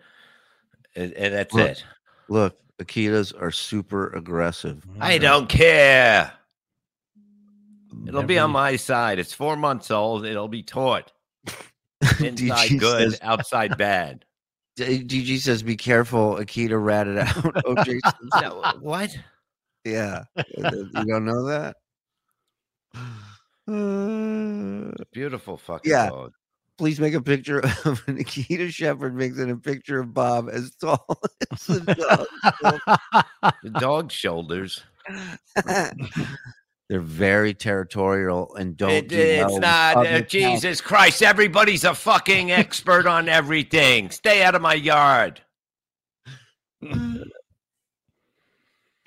and, 0.95 1.13
and 1.13 1.33
that's 1.33 1.53
Look, 1.53 1.69
it. 1.69 1.85
Look, 2.29 2.57
Akitas 2.81 3.33
are 3.39 3.51
super 3.51 4.09
aggressive. 4.09 4.85
I 4.99 5.17
don't 5.17 5.47
care. 5.47 6.33
It'll 8.07 8.23
be 8.23 8.39
on 8.39 8.51
my 8.51 8.75
side. 8.75 9.19
It's 9.19 9.33
four 9.33 9.55
months 9.55 9.91
old. 9.91 10.25
It'll 10.25 10.47
be 10.47 10.63
taught. 10.63 11.11
Inside 12.19 12.69
DG 12.69 12.79
good, 12.79 13.11
says, 13.11 13.19
outside 13.21 13.77
bad. 13.77 14.25
DG 14.77 15.37
says, 15.39 15.61
"Be 15.61 15.75
careful." 15.77 16.35
Akita 16.35 16.83
ratted 16.83 17.19
out. 17.19 17.27
OJ. 17.27 17.85
Simpson. 17.85 18.29
No, 18.41 18.73
what? 18.81 19.15
Yeah, 19.85 20.23
you 20.57 21.05
don't 21.05 21.25
know 21.25 21.45
that. 21.45 21.75
Uh, 23.67 25.03
Beautiful 25.13 25.57
fucking 25.57 25.91
Yeah. 25.91 26.09
dog. 26.09 26.33
Please 26.77 26.99
make 26.99 27.13
a 27.13 27.21
picture 27.21 27.59
of 27.85 28.07
Nikita 28.07 28.53
Akita 28.65 28.69
Shepherd 28.73 29.15
mixing 29.15 29.49
a 29.51 29.55
picture 29.57 29.99
of 29.99 30.13
Bob 30.13 30.49
as 30.51 30.75
tall 30.75 31.05
as 31.51 31.65
the 31.67 32.27
dog. 32.61 33.51
The 33.63 33.69
dog 33.79 34.11
shoulders. 34.11 34.83
They're 36.89 36.99
very 36.99 37.53
territorial 37.53 38.55
and 38.55 38.75
don't. 38.77 38.91
It- 38.91 39.11
it's 39.11 39.57
not. 39.57 39.95
uh, 39.97 39.99
other 40.01 40.19
cats. 40.19 40.31
Jesus 40.31 40.81
Christ! 40.81 41.23
Everybody's 41.23 41.83
a 41.85 41.93
fucking 41.95 42.51
expert 42.51 43.07
on 43.07 43.29
everything. 43.29 44.09
Stay 44.11 44.43
out 44.43 44.53
of 44.55 44.61
my 44.61 44.73
yard. 44.73 45.41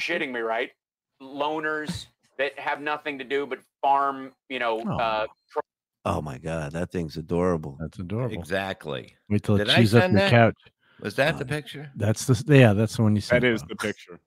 shitting 0.00 0.32
me, 0.32 0.40
right? 0.40 0.70
Loners 1.22 2.06
that 2.38 2.58
have 2.58 2.80
nothing 2.80 3.18
to 3.18 3.24
do 3.24 3.46
but 3.46 3.58
farm, 3.82 4.32
you 4.48 4.58
know, 4.58 4.80
Oh. 4.86 4.96
uh, 4.98 5.26
tr- 5.50 5.60
Oh 6.06 6.22
my 6.22 6.38
god, 6.38 6.72
that 6.72 6.90
thing's 6.92 7.16
adorable. 7.16 7.76
That's 7.80 7.98
adorable. 7.98 8.34
Exactly. 8.38 9.14
Wait 9.28 9.42
till 9.42 9.56
it 9.56 9.64
Did 9.64 9.70
I 9.70 9.76
chews 9.80 9.94
up 9.94 10.02
send 10.02 10.12
your 10.14 10.22
that? 10.22 10.30
couch. 10.30 10.54
Was 11.00 11.14
that 11.16 11.34
Uh, 11.34 11.38
the 11.38 11.44
picture? 11.44 11.90
That's 11.96 12.24
the 12.26 12.56
yeah. 12.56 12.72
That's 12.72 12.96
the 12.96 13.02
one 13.02 13.14
you 13.14 13.20
said. 13.20 13.42
That 13.42 13.48
is 13.52 13.62
the 13.68 13.76
picture. 13.76 14.18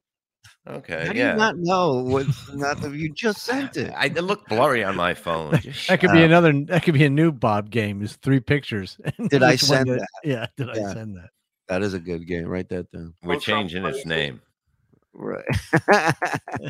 Okay. 0.67 1.05
How 1.07 1.13
do 1.13 1.17
you 1.19 1.34
not 1.34 1.57
know 1.57 2.03
what's 2.03 2.53
not 2.53 2.80
the 2.82 2.89
you 2.91 3.11
just 3.13 3.41
sent 3.43 3.77
it? 3.77 3.91
I 3.95 4.05
it 4.07 4.21
looked 4.23 4.49
blurry 4.49 4.84
on 4.84 4.95
my 4.95 5.13
phone. 5.13 5.51
Just 5.61 5.88
That 5.88 5.99
could 6.01 6.09
shut 6.09 6.15
be 6.17 6.23
another. 6.23 6.51
That 6.65 6.84
could 6.84 6.93
be 6.93 7.05
a 7.05 7.09
new 7.09 7.32
Bob 7.32 7.69
game. 7.71 8.03
Is 8.03 8.17
three 8.17 8.39
pictures. 8.39 8.99
Did 9.30 9.41
I 9.41 9.55
send 9.55 9.88
to- 9.88 9.95
that? 9.95 10.07
Yeah. 10.23 10.45
Did 10.57 10.67
Yeah. 10.75 10.89
I 10.89 10.93
send 10.93 11.15
that? 11.15 11.30
That 11.69 11.82
is 11.82 11.93
a 11.93 11.99
good 11.99 12.27
game. 12.27 12.45
Write 12.45 12.67
that 12.69 12.91
down. 12.91 13.13
We're 13.23 13.30
Well, 13.30 13.39
changing 13.39 13.86
its 13.86 14.05
name. 14.05 14.41
Right. 15.13 15.45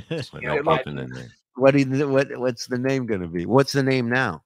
With 0.09 0.29
You 0.33 0.41
no 0.41 0.61
my- 0.63 0.77
pumping 0.77 0.97
in 0.99 1.09
there. 1.11 1.27
what 1.55 1.71
do 1.73 2.07
what 2.09 2.27
what's 2.37 2.67
the 2.67 2.77
name 2.77 3.05
going 3.05 3.21
to 3.21 3.27
be? 3.27 3.45
What's 3.45 3.73
the 3.73 3.83
name 3.83 4.07
now? 4.09 4.43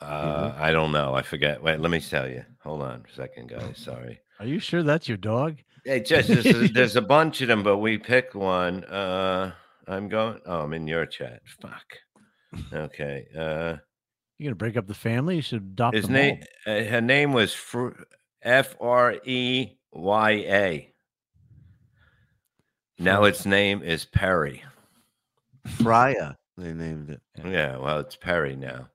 Uh, 0.00 0.52
I 0.56 0.70
don't 0.72 0.92
know. 0.92 1.14
I 1.14 1.22
forget. 1.22 1.62
Wait, 1.62 1.80
let 1.80 1.90
me 1.90 2.00
tell 2.00 2.28
you. 2.28 2.44
Hold 2.62 2.82
on 2.82 3.04
a 3.10 3.14
second, 3.14 3.48
guys. 3.50 3.76
Sorry. 3.84 4.20
Are 4.40 4.46
you 4.46 4.58
sure 4.60 4.82
that's 4.82 5.08
your 5.08 5.16
dog? 5.16 5.56
Hey, 5.84 6.00
just 6.00 6.28
there's 6.28 6.46
a, 6.46 6.68
there's 6.68 6.96
a 6.96 7.02
bunch 7.02 7.40
of 7.40 7.48
them, 7.48 7.62
but 7.62 7.78
we 7.78 7.98
pick 7.98 8.34
one. 8.34 8.84
Uh, 8.84 9.52
I'm 9.86 10.08
going. 10.08 10.38
Oh, 10.46 10.60
I'm 10.60 10.72
in 10.72 10.86
your 10.86 11.06
chat. 11.06 11.40
Fuck. 11.60 11.96
Okay. 12.72 13.26
Uh, 13.36 13.76
You 14.38 14.46
gonna 14.46 14.54
break 14.56 14.76
up 14.76 14.86
the 14.86 14.94
family? 14.94 15.36
You 15.36 15.42
should 15.42 15.62
adopt 15.62 15.96
his 15.96 16.04
them 16.04 16.12
name. 16.14 16.40
Uh, 16.66 16.82
her 16.84 17.00
name 17.00 17.32
was 17.32 17.56
F 18.42 18.76
R 18.80 19.16
E 19.24 19.68
Y 19.92 20.30
A. 20.32 20.92
Now 23.00 23.24
its 23.24 23.46
name 23.46 23.82
is 23.82 24.04
Perry. 24.04 24.62
Freya. 25.66 26.36
They 26.56 26.72
named 26.74 27.10
it. 27.10 27.20
Yeah, 27.44 27.76
well, 27.78 28.00
it's 28.00 28.16
Perry 28.16 28.56
now. 28.56 28.88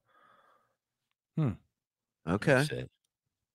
Okay. 1.37 2.53
That's. 2.69 2.69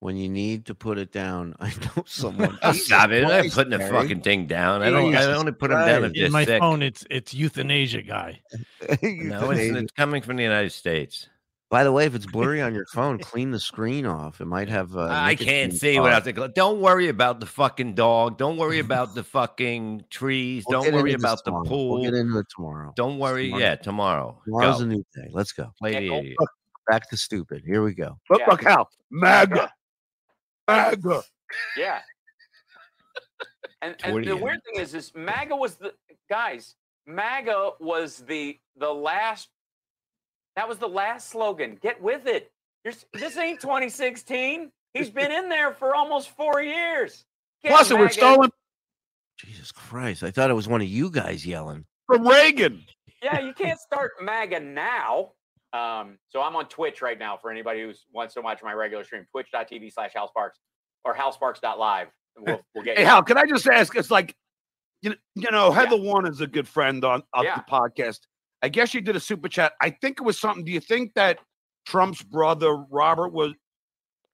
When 0.00 0.16
you 0.16 0.28
need 0.28 0.66
to 0.66 0.76
put 0.76 0.96
it 0.96 1.10
down, 1.10 1.56
I 1.60 1.70
know 1.70 2.04
someone. 2.06 2.56
Stop 2.74 3.10
it! 3.10 3.24
I'm 3.24 3.28
not 3.28 3.40
Christ, 3.40 3.54
putting 3.56 3.70
the 3.76 3.80
fucking 3.80 4.20
thing 4.20 4.46
down. 4.46 4.80
I 4.80 4.90
don't. 4.90 5.12
I 5.12 5.18
Jesus 5.22 5.36
only 5.36 5.50
put 5.52 5.70
them 5.70 5.84
down 5.84 6.04
if 6.04 6.12
Christ. 6.12 6.14
they're 6.14 6.26
In 6.26 6.32
my 6.32 6.44
sick. 6.44 6.60
phone, 6.60 6.82
it's 6.82 7.04
it's 7.10 7.34
euthanasia 7.34 8.02
guy. 8.02 8.40
No, 9.02 9.50
it's, 9.50 9.76
it's 9.76 9.92
coming 9.92 10.22
from 10.22 10.36
the 10.36 10.44
United 10.44 10.70
States. 10.70 11.28
By 11.68 11.82
the 11.82 11.90
way, 11.90 12.06
if 12.06 12.14
it's 12.14 12.26
blurry 12.32 12.62
on 12.62 12.74
your 12.74 12.86
phone, 12.94 13.18
clean 13.18 13.50
the 13.50 13.58
screen 13.58 14.06
off. 14.06 14.40
It 14.40 14.44
might 14.44 14.68
have. 14.68 14.96
Uh, 14.96 15.08
I 15.10 15.34
can't 15.34 15.72
nicotine 15.72 15.72
see 15.72 15.96
pod. 15.96 16.04
without 16.04 16.24
the. 16.24 16.48
Don't 16.54 16.80
worry 16.80 17.08
about 17.08 17.40
the 17.40 17.46
fucking 17.46 17.94
dog. 17.94 18.38
Don't 18.38 18.56
worry 18.56 18.78
about 18.78 19.16
the 19.16 19.24
fucking 19.24 20.04
trees. 20.10 20.64
We'll 20.68 20.84
Don't 20.84 20.92
worry 20.94 21.10
into 21.12 21.22
this 21.22 21.24
about 21.24 21.38
the 21.44 21.50
tomorrow. 21.50 21.64
pool. 21.64 21.90
We'll 21.94 22.04
get 22.04 22.14
into 22.14 22.38
it 22.38 22.46
tomorrow. 22.54 22.92
Don't 22.94 23.18
worry. 23.18 23.46
Tomorrow. 23.46 23.62
Yeah, 23.64 23.74
tomorrow. 23.74 24.40
Tomorrow's 24.44 24.78
Go. 24.78 24.84
a 24.84 24.86
new 24.86 25.04
day. 25.12 25.28
Let's 25.32 25.50
go. 25.50 25.72
Play 25.80 25.94
the 25.94 26.02
Yeah, 26.04 26.18
idiot. 26.18 26.36
Back 26.88 27.08
to 27.10 27.16
stupid. 27.16 27.62
Here 27.66 27.82
we 27.82 27.94
go. 27.94 28.18
Look, 28.30 28.40
Yeah. 28.40 28.46
look 28.50 28.64
how 28.64 28.86
MAGA, 29.10 29.70
MAGA. 30.66 31.22
yeah. 31.76 32.00
And, 33.82 33.94
and 34.02 34.24
the 34.26 34.36
weird 34.36 34.60
thing 34.64 34.80
is, 34.82 34.94
is 34.94 35.12
MAGA 35.14 35.54
was 35.54 35.76
the 35.76 35.92
guys. 36.28 36.74
MAGA 37.06 37.72
was 37.80 38.18
the 38.18 38.58
the 38.76 38.92
last. 38.92 39.48
That 40.56 40.68
was 40.68 40.78
the 40.78 40.88
last 40.88 41.30
slogan. 41.30 41.78
Get 41.80 42.02
with 42.02 42.26
it. 42.26 42.50
You're, 42.84 42.94
this 43.12 43.36
ain't 43.36 43.60
2016. 43.60 44.72
He's 44.94 45.10
been 45.10 45.30
in 45.30 45.48
there 45.48 45.72
for 45.72 45.94
almost 45.94 46.30
four 46.30 46.60
years. 46.62 47.24
Get 47.62 47.70
Plus, 47.70 47.90
it 47.90 47.98
was 47.98 48.14
stolen 48.14 48.50
Jesus 49.38 49.70
Christ! 49.70 50.22
I 50.24 50.30
thought 50.32 50.50
it 50.50 50.54
was 50.54 50.66
one 50.66 50.80
of 50.80 50.88
you 50.88 51.10
guys 51.10 51.46
yelling. 51.46 51.84
from 52.06 52.26
Reagan. 52.26 52.82
Yeah, 53.22 53.40
you 53.40 53.52
can't 53.52 53.78
start 53.78 54.12
MAGA 54.20 54.60
now. 54.60 55.32
Um, 55.72 56.18
so 56.30 56.40
I'm 56.42 56.56
on 56.56 56.66
Twitch 56.68 57.02
right 57.02 57.18
now 57.18 57.36
for 57.36 57.50
anybody 57.50 57.82
who 57.82 57.92
wants 58.12 58.34
to 58.34 58.40
watch 58.40 58.60
my 58.62 58.72
regular 58.72 59.04
stream, 59.04 59.26
twitch.tv 59.30 59.92
slash 59.92 60.12
halsparks 60.14 60.56
or 61.04 61.14
halsparks.live. 61.14 62.08
We'll, 62.38 62.60
we'll 62.74 62.84
get 62.84 62.96
Hey. 62.98 63.04
Hal, 63.04 63.22
can 63.22 63.36
I 63.36 63.44
just 63.46 63.66
ask? 63.66 63.94
It's 63.96 64.10
like, 64.10 64.34
you 65.02 65.10
know, 65.10 65.16
you 65.34 65.50
know 65.50 65.70
Heather 65.70 65.96
Warner's 65.96 66.40
a 66.40 66.46
good 66.46 66.66
friend 66.68 67.04
on, 67.04 67.22
on 67.34 67.44
Yeah. 67.44 67.56
the 67.56 67.64
podcast. 67.70 68.20
I 68.62 68.68
guess 68.68 68.94
you 68.94 69.00
did 69.00 69.14
a 69.16 69.20
super 69.20 69.48
chat. 69.48 69.72
I 69.80 69.90
think 69.90 70.20
it 70.20 70.24
was 70.24 70.38
something. 70.38 70.64
Do 70.64 70.72
you 70.72 70.80
think 70.80 71.12
that 71.14 71.38
Trump's 71.86 72.22
brother 72.22 72.76
Robert 72.90 73.32
was 73.32 73.52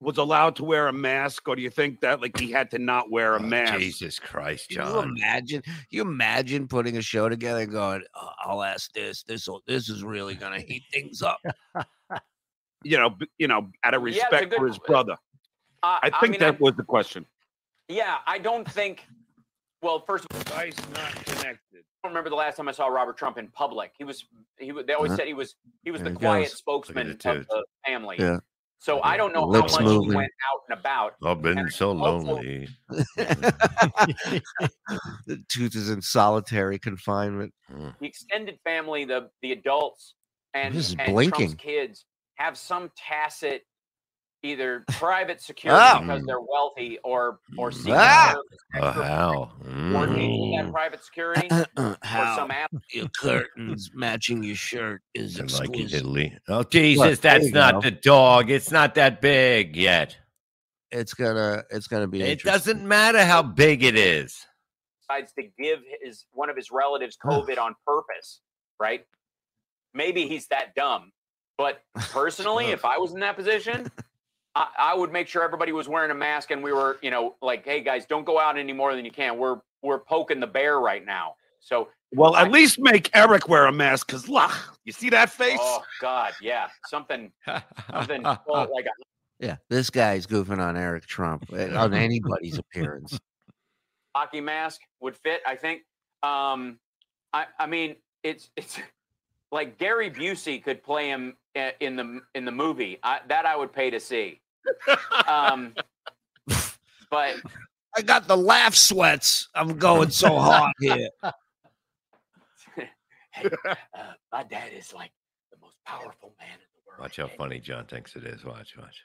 was 0.04 0.18
allowed 0.18 0.56
to 0.56 0.64
wear 0.64 0.88
a 0.88 0.92
mask, 0.92 1.48
or 1.48 1.56
do 1.56 1.62
you 1.62 1.70
think 1.70 2.00
that 2.00 2.20
like 2.20 2.38
he 2.38 2.50
had 2.50 2.70
to 2.72 2.78
not 2.78 3.10
wear 3.10 3.34
a 3.34 3.40
Oh, 3.40 3.42
mask? 3.46 3.78
Jesus 3.78 4.18
Christ, 4.18 4.68
Can 4.68 4.78
you 4.78 4.82
John. 4.92 5.16
imagine? 5.16 5.62
You 5.90 6.02
imagine 6.02 6.68
putting 6.68 6.96
a 6.96 7.02
show 7.02 7.28
together 7.28 7.60
and 7.62 7.72
going, 7.72 8.02
"Oh, 8.14 8.30
"I'll 8.44 8.62
ask 8.62 8.92
this. 8.92 9.22
This 9.24 9.48
this 9.66 9.88
is 9.88 10.02
really 10.04 10.34
gonna 10.34 10.60
heat 10.60 10.84
things 10.92 11.22
up." 11.22 11.40
You 12.82 12.98
know, 12.98 13.16
you 13.38 13.48
know, 13.48 13.70
out 13.82 13.94
of 13.94 14.02
Yeah, 14.02 14.04
respect 14.22 14.50
good- 14.50 14.58
for 14.58 14.66
his 14.66 14.78
brother. 14.78 15.16
Uh, 15.82 15.98
I 16.02 16.10
think 16.20 16.32
mean, 16.32 16.40
that 16.40 16.54
I- 16.54 16.58
was 16.60 16.74
the 16.76 16.82
question. 16.84 17.26
yeah, 17.88 18.18
I 18.26 18.38
don't 18.38 18.70
think. 18.70 19.06
Well, 19.82 20.00
first 20.00 20.26
of 20.30 20.36
all, 20.36 20.42
Device 20.44 20.76
not 20.94 21.12
connected. 21.24 21.58
I 21.80 22.08
don't 22.08 22.12
remember 22.12 22.28
the 22.30 22.36
last 22.36 22.56
time 22.56 22.68
I 22.68 22.72
saw 22.72 22.86
Robert 22.88 23.16
Trump 23.16 23.38
in 23.38 23.48
public. 23.48 23.92
He 23.98 24.04
was 24.04 24.26
he. 24.58 24.70
They 24.70 24.92
always 24.94 25.12
Uh-huh. 25.12 25.16
said 25.16 25.26
he 25.26 25.34
was 25.34 25.56
he 25.82 25.90
was 25.90 26.02
There 26.02 26.12
the 26.12 26.18
he 26.18 26.22
quiet 26.24 26.48
goes. 26.48 26.58
spokesman 26.58 27.08
Look 27.08 27.24
of 27.26 27.46
the 27.48 27.64
family. 27.86 28.16
Yeah. 28.18 28.40
So 28.84 29.00
I 29.02 29.16
don't 29.16 29.32
know 29.32 29.46
Lips 29.46 29.72
how 29.72 29.78
much 29.80 29.86
moving. 29.86 30.10
he 30.10 30.16
went 30.16 30.32
out 30.52 30.60
and 30.68 30.78
about. 30.78 31.14
I've 31.24 31.40
been 31.40 31.56
And 31.56 31.72
so 31.72 31.92
lonely. 31.92 32.68
the 33.16 34.42
tooth 35.48 35.74
is 35.74 35.88
in 35.88 36.02
solitary 36.02 36.78
confinement. 36.78 37.54
Mm. 37.72 37.94
The 37.98 38.06
extended 38.06 38.58
family, 38.62 39.06
the 39.06 39.30
the 39.40 39.52
adults, 39.52 40.16
and, 40.52 40.74
This 40.74 40.94
and 40.98 41.14
blinking. 41.14 41.46
Trump's 41.46 41.54
kids 41.54 42.04
have 42.34 42.58
some 42.58 42.90
tacit, 42.98 43.62
either 44.44 44.84
private 44.92 45.40
security 45.40 45.80
Ah. 45.82 46.00
because 46.00 46.24
they're 46.26 46.40
wealthy, 46.40 46.98
or 47.02 47.40
or 47.58 47.72
secret 47.72 47.94
Ah. 47.96 48.32
service 48.34 48.58
Oh, 48.76 48.86
extra 48.88 49.04
how? 49.06 49.52
coordinating 49.92 50.56
that 50.56 50.66
Mm. 50.66 50.72
private 50.72 51.02
security, 51.04 51.48
or 51.78 51.96
How 52.02 52.36
some 52.36 52.50
app. 52.50 52.70
your 52.92 53.08
curtains 53.08 53.90
matching 53.94 54.42
your 54.42 54.56
shirt 54.56 55.02
is 55.14 55.38
I 55.38 55.44
like 55.44 55.50
exquisite. 55.70 55.94
Italy. 56.00 56.38
Oh, 56.48 56.62
Jesus, 56.62 57.18
there 57.20 57.38
that's 57.40 57.52
not 57.52 57.74
go. 57.74 57.80
the 57.80 57.90
dog. 57.90 58.50
It's 58.50 58.70
not 58.70 58.94
that 58.96 59.20
big 59.20 59.76
yet. 59.76 60.16
It's 60.90 61.14
gonna 61.14 61.64
it's 61.70 61.86
gonna 61.88 62.06
be. 62.06 62.22
It 62.22 62.42
doesn't 62.42 62.86
matter 62.86 63.24
how 63.24 63.42
big 63.42 63.82
it 63.82 63.96
is. 63.96 64.46
decides 65.08 65.32
to 65.34 65.42
give 65.58 65.80
his 66.02 66.24
one 66.32 66.48
of 66.48 66.56
his 66.56 66.70
relatives 66.70 67.16
COVID 67.22 67.58
on 67.58 67.74
purpose, 67.86 68.40
right? 68.80 69.04
Maybe 69.92 70.26
he's 70.28 70.46
that 70.48 70.74
dumb. 70.74 71.12
But 71.58 71.82
personally, 72.10 72.66
if 72.66 72.84
I 72.86 72.96
was 72.98 73.12
in 73.12 73.20
that 73.20 73.36
position, 73.36 73.90
I, 74.54 74.68
I 74.78 74.94
would 74.94 75.12
make 75.12 75.28
sure 75.28 75.42
everybody 75.42 75.72
was 75.72 75.88
wearing 75.88 76.10
a 76.10 76.14
mask 76.14 76.50
and 76.50 76.62
we 76.62 76.72
were, 76.72 76.98
you 77.02 77.10
know, 77.10 77.34
like, 77.42 77.64
hey 77.64 77.80
guys, 77.80 78.06
don't 78.06 78.24
go 78.24 78.38
out 78.38 78.56
any 78.56 78.72
more 78.72 78.94
than 78.94 79.04
you 79.04 79.10
can. 79.10 79.38
We're 79.38 79.60
we're 79.82 79.98
poking 79.98 80.40
the 80.40 80.46
bear 80.46 80.78
right 80.80 81.04
now. 81.04 81.34
So 81.60 81.88
Well, 82.14 82.36
at 82.36 82.50
least 82.50 82.78
make 82.78 83.10
Eric 83.14 83.48
wear 83.48 83.66
a 83.66 83.72
mask, 83.72 84.06
because 84.06 84.28
look, 84.28 84.52
you 84.84 84.92
see 84.92 85.10
that 85.10 85.30
face? 85.30 85.58
oh 85.60 85.82
god, 86.00 86.32
yeah. 86.40 86.68
Something 86.86 87.32
something 87.90 88.22
well, 88.46 88.68
like 88.72 88.86
a 88.86 88.90
Yeah, 89.40 89.56
this 89.68 89.90
guy's 89.90 90.26
goofing 90.26 90.60
on 90.60 90.76
Eric 90.76 91.06
Trump 91.06 91.46
uh, 91.52 91.76
on 91.76 91.92
anybody's 91.94 92.58
appearance. 92.58 93.18
hockey 94.14 94.40
mask 94.40 94.80
would 95.00 95.16
fit, 95.16 95.40
I 95.46 95.56
think. 95.56 95.82
Um 96.22 96.78
I 97.32 97.46
I 97.58 97.66
mean 97.66 97.96
it's 98.22 98.50
it's 98.56 98.78
like 99.50 99.78
Gary 99.78 100.10
Busey 100.10 100.62
could 100.62 100.82
play 100.82 101.08
him 101.08 101.36
in 101.80 101.96
the 101.96 102.20
in 102.34 102.44
the 102.44 102.52
movie. 102.52 102.98
I, 103.02 103.20
that 103.28 103.46
I 103.46 103.56
would 103.56 103.72
pay 103.72 103.90
to 103.90 104.00
see. 104.00 104.40
Um 105.28 105.74
but 107.10 107.36
I 107.96 108.02
got 108.02 108.26
the 108.26 108.36
laugh 108.36 108.74
sweats. 108.74 109.48
I'm 109.54 109.76
going 109.78 110.10
so 110.10 110.36
hard 110.38 110.72
here. 110.80 111.08
hey, 112.74 113.48
uh, 113.68 113.74
my 114.32 114.42
dad 114.42 114.72
is 114.76 114.92
like 114.92 115.12
the 115.52 115.56
most 115.62 115.76
powerful 115.86 116.34
man 116.40 116.48
in 116.54 116.58
the 116.74 116.80
world. 116.86 117.00
Watch 117.00 117.16
how 117.18 117.28
funny 117.38 117.60
John 117.60 117.86
thinks 117.86 118.16
it 118.16 118.24
is. 118.24 118.44
Watch, 118.44 118.76
watch. 118.76 118.96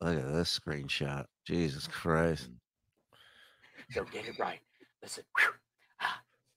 Look 0.00 0.16
at 0.16 0.32
this 0.32 0.58
screenshot. 0.58 1.24
Jesus 1.46 1.86
Christ. 1.88 2.50
So 3.90 4.04
get 4.04 4.26
it 4.26 4.38
right. 4.38 4.60
Listen. 5.02 5.24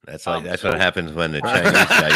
That's 0.06 0.26
like 0.28 0.38
Um, 0.38 0.44
that's 0.44 0.62
so- 0.62 0.70
what 0.70 0.80
happens 0.80 1.12
when 1.14 1.32
the 1.32 1.42
Chinese 1.42 1.72
guy, 1.72 2.10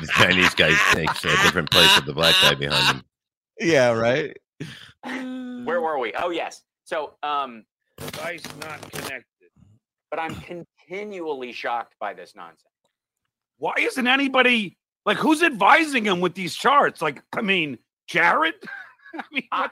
the 0.00 0.06
Chinese 0.12 0.54
guy 0.54 0.74
takes 0.92 1.24
a 1.24 1.28
different 1.42 1.70
place 1.70 1.94
with 1.96 2.04
the 2.06 2.12
black 2.14 2.34
guy 2.42 2.54
behind 2.54 2.98
him. 2.98 3.04
Yeah, 3.58 3.92
right. 3.92 4.36
Where 5.64 5.80
were 5.80 5.98
we? 5.98 6.12
Oh 6.14 6.30
yes. 6.30 6.62
So 6.84 7.14
um 7.22 7.64
Device 7.98 8.42
not 8.60 8.80
connected. 8.92 9.24
but 10.10 10.20
I'm 10.20 10.34
continually 10.36 11.52
shocked 11.52 11.94
by 11.98 12.12
this 12.14 12.34
nonsense. 12.36 12.62
Why 13.58 13.74
isn't 13.78 14.06
anybody 14.06 14.76
like 15.06 15.16
who's 15.16 15.42
advising 15.42 16.04
him 16.04 16.20
with 16.20 16.34
these 16.34 16.54
charts? 16.54 17.00
Like, 17.00 17.22
I 17.34 17.40
mean, 17.40 17.78
Jared? 18.08 18.54
I 19.14 19.22
mean, 19.32 19.44
I- 19.52 19.60
what- 19.62 19.70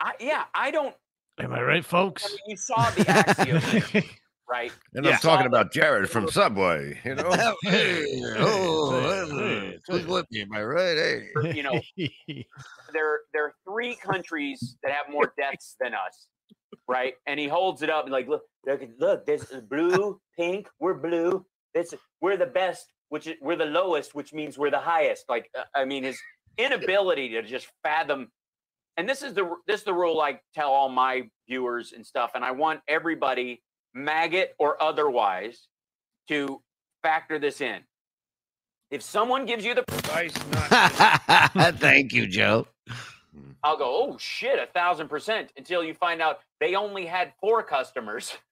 I 0.00 0.12
yeah, 0.20 0.44
I 0.54 0.70
don't 0.70 0.94
Am 1.38 1.52
I 1.52 1.62
right, 1.62 1.78
I 1.78 1.82
folks? 1.82 2.24
mean, 2.30 2.38
you 2.48 2.56
saw 2.56 2.90
the 2.90 3.04
Axios, 3.04 4.04
right? 4.50 4.72
And 4.94 5.04
Yeah. 5.04 5.12
I'm 5.12 5.18
talking 5.18 5.46
about 5.46 5.72
Jared 5.72 6.10
from 6.10 6.28
Subway. 6.30 7.00
You 7.04 7.14
know, 7.16 7.30
Hey, 7.62 8.04
oh, 8.38 9.72
who's 9.88 10.06
with 10.06 10.26
me? 10.30 10.42
Am 10.42 10.52
I 10.52 10.62
right? 10.62 10.96
Hey. 10.96 11.28
You 11.54 11.62
know, 11.62 11.80
there 12.92 13.20
there 13.32 13.44
are 13.46 13.54
three 13.68 13.94
countries 13.96 14.76
that 14.82 14.92
have 14.92 15.12
more 15.12 15.32
deaths 15.38 15.76
than 15.80 15.94
us, 15.94 16.28
right? 16.88 17.14
And 17.26 17.38
he 17.38 17.48
holds 17.48 17.82
it 17.82 17.90
up 17.90 18.04
and 18.04 18.12
like, 18.12 18.28
look, 18.28 18.42
look, 18.66 18.82
look, 18.98 19.26
this 19.26 19.50
is 19.50 19.62
blue, 19.62 20.20
pink, 20.36 20.68
we're 20.80 20.94
blue. 20.94 21.44
This 21.74 21.92
we're 22.20 22.36
the 22.36 22.46
best, 22.46 22.86
which 23.10 23.26
is 23.26 23.34
we're 23.42 23.56
the 23.56 23.66
lowest, 23.66 24.14
which 24.14 24.32
means 24.32 24.56
we're 24.56 24.70
the 24.70 24.78
highest. 24.80 25.24
Like, 25.28 25.50
uh, 25.58 25.64
I 25.74 25.84
mean, 25.84 26.04
his 26.04 26.18
inability 26.58 27.28
to 27.30 27.42
just 27.42 27.68
fathom. 27.82 28.28
And 28.96 29.06
this 29.06 29.20
is 29.22 29.34
the 29.34 29.44
this 29.66 29.80
is 29.80 29.84
the 29.84 29.92
rule 29.92 30.20
I 30.22 30.40
tell 30.54 30.70
all 30.70 30.88
my 30.88 31.28
viewers 31.46 31.92
and 31.92 32.04
stuff, 32.06 32.30
and 32.34 32.42
I 32.42 32.52
want 32.52 32.80
everybody, 32.88 33.62
maggot 33.96 34.54
or 34.58 34.80
otherwise, 34.82 35.68
to 36.28 36.60
factor 37.02 37.38
this 37.38 37.60
in. 37.60 37.80
If 38.90 39.02
someone 39.02 39.46
gives 39.46 39.64
you 39.64 39.74
the 39.74 39.82
device 39.82 40.34
not 40.52 41.74
Thank 41.78 42.12
you, 42.12 42.26
Joe. 42.26 42.68
I'll 43.64 43.76
go, 43.76 43.84
oh 43.86 44.16
shit, 44.18 44.58
a 44.60 44.66
thousand 44.66 45.08
percent 45.08 45.50
until 45.56 45.82
you 45.82 45.94
find 45.94 46.22
out 46.22 46.40
they 46.60 46.76
only 46.76 47.06
had 47.06 47.32
four 47.40 47.62
customers. 47.62 48.36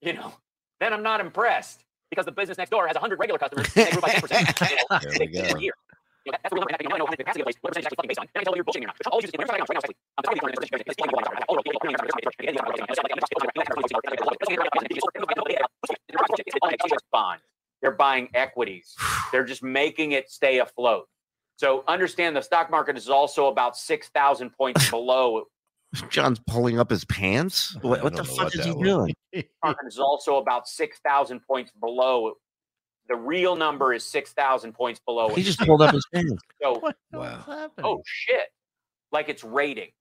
You 0.00 0.12
know, 0.12 0.32
then 0.78 0.92
I'm 0.92 1.02
not 1.02 1.20
impressed 1.20 1.82
because 2.08 2.24
the 2.24 2.30
business 2.30 2.56
next 2.56 2.70
door 2.70 2.86
has 2.86 2.94
100 2.94 3.18
regular 3.18 3.36
customers. 3.36 3.66
And 3.74 3.86
they 3.86 3.90
grew 3.90 4.00
by 4.00 4.10
10%. 4.10 4.70
You 4.70 4.76
know, 4.76 4.98
There 5.02 5.12
they 5.18 5.54
we 5.54 5.66
go. 5.66 5.72
a 6.28 6.32
year. 6.32 6.32
You 6.32 6.32
know, 6.32 6.32
that- 6.32 6.42
that's 6.42 6.52
the 6.52 6.56
real 6.56 6.64
number. 6.68 6.76
And 6.78 6.92
I 6.92 6.98
know 6.98 7.06
how 7.06 7.10
many 7.10 7.16
capacity 7.18 7.40
of 7.42 7.46
the 7.46 7.52
place, 7.52 7.58
what 7.62 7.70
percentage 7.72 7.84
is 7.84 7.86
actually 7.88 7.96
fucking 7.96 8.08
based 8.08 8.20
on. 8.20 8.26
Then 8.34 8.40
I 8.40 8.44
tell 8.44 8.52
you 8.54 8.58
you're 8.58 8.68
bullshitting 8.68 8.84
or 8.84 8.90
not. 8.92 8.96
Which 8.98 9.08
I'll 9.08 9.20
use 9.20 9.30
this. 9.30 9.38
Right 9.38 9.48
now, 9.48 9.54
right 9.58 9.68
now, 9.68 9.80
actually. 9.80 9.96
I'm 10.18 10.24
sorry, 10.24 10.34
it's 10.36 10.44
fucking 10.44 10.60
bullshit. 10.60 10.84
It's 10.86 10.96
fucking 16.58 16.78
bullshit. 16.80 17.02
Bond. 17.12 17.40
They're 17.80 17.92
buying 17.92 18.28
equities. 18.34 18.94
They're 19.32 19.44
just 19.44 19.62
making 19.62 20.12
it 20.12 20.30
stay 20.30 20.58
afloat. 20.58 21.06
So 21.56 21.84
understand 21.88 22.36
the 22.36 22.42
stock 22.42 22.70
market 22.70 22.96
is 22.96 23.08
also 23.08 23.46
about 23.48 23.76
6,000 23.76 24.50
points 24.50 24.90
below. 24.90 25.44
John's 26.10 26.38
pulling 26.46 26.78
up 26.78 26.90
his 26.90 27.04
pants. 27.06 27.76
What, 27.80 28.00
I 28.00 28.04
what 28.04 28.12
the 28.12 28.18
don't 28.18 28.28
know 28.28 28.34
fuck 28.34 28.44
what 28.44 28.54
is 28.54 28.64
he 28.64 28.70
that 28.70 28.76
was. 28.78 28.88
doing? 29.32 29.44
market 29.64 29.86
is 29.86 29.98
also 29.98 30.36
about 30.36 30.68
6,000 30.68 31.40
points 31.46 31.72
below. 31.80 32.34
The 33.08 33.16
real 33.16 33.56
number 33.56 33.92
is 33.94 34.04
6,000 34.04 34.72
points 34.72 35.00
below. 35.06 35.34
He 35.34 35.42
just 35.42 35.58
pulled 35.60 35.80
up 35.82 35.94
his 35.94 36.06
pants. 36.14 36.42
So, 36.62 36.78
What 36.80 36.96
Wow. 37.12 37.42
happening? 37.46 37.70
oh 37.90 38.02
shit. 38.04 38.48
Like 39.12 39.28
it's 39.28 39.42
ratings. 39.42 39.92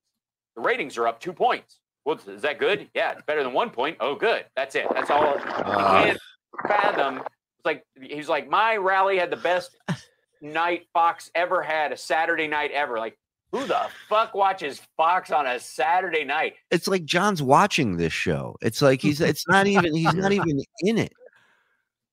The 0.55 0.61
ratings 0.61 0.97
are 0.97 1.07
up 1.07 1.19
two 1.19 1.33
points. 1.33 1.79
Well, 2.03 2.19
is 2.27 2.41
that 2.41 2.57
good? 2.59 2.89
Yeah, 2.93 3.11
it's 3.13 3.21
better 3.23 3.43
than 3.43 3.53
one 3.53 3.69
point. 3.69 3.97
Oh, 3.99 4.15
good. 4.15 4.45
That's 4.55 4.75
it. 4.75 4.87
That's 4.93 5.09
all. 5.09 5.35
You 5.37 5.45
Uh, 5.45 5.91
can't 6.05 6.19
fathom. 6.67 7.17
It's 7.17 7.65
like 7.65 7.83
he's 8.01 8.29
like 8.29 8.49
my 8.49 8.75
rally 8.77 9.17
had 9.17 9.29
the 9.29 9.35
best 9.37 9.75
night 10.41 10.87
Fox 10.93 11.31
ever 11.35 11.61
had, 11.61 11.91
a 11.91 11.97
Saturday 11.97 12.47
night 12.47 12.71
ever. 12.71 12.97
Like 12.99 13.17
who 13.51 13.65
the 13.65 13.87
fuck 14.09 14.33
watches 14.35 14.81
Fox 14.97 15.31
on 15.31 15.47
a 15.47 15.59
Saturday 15.59 16.23
night? 16.25 16.55
It's 16.71 16.87
like 16.87 17.05
John's 17.05 17.41
watching 17.41 17.97
this 17.97 18.13
show. 18.13 18.55
It's 18.61 18.81
like 18.81 19.01
he's 19.01 19.21
it's 19.21 19.47
not 19.47 19.67
even 19.67 19.93
he's 19.95 20.13
not 20.15 20.31
even 20.33 20.61
in 20.81 20.97
it. 20.97 21.13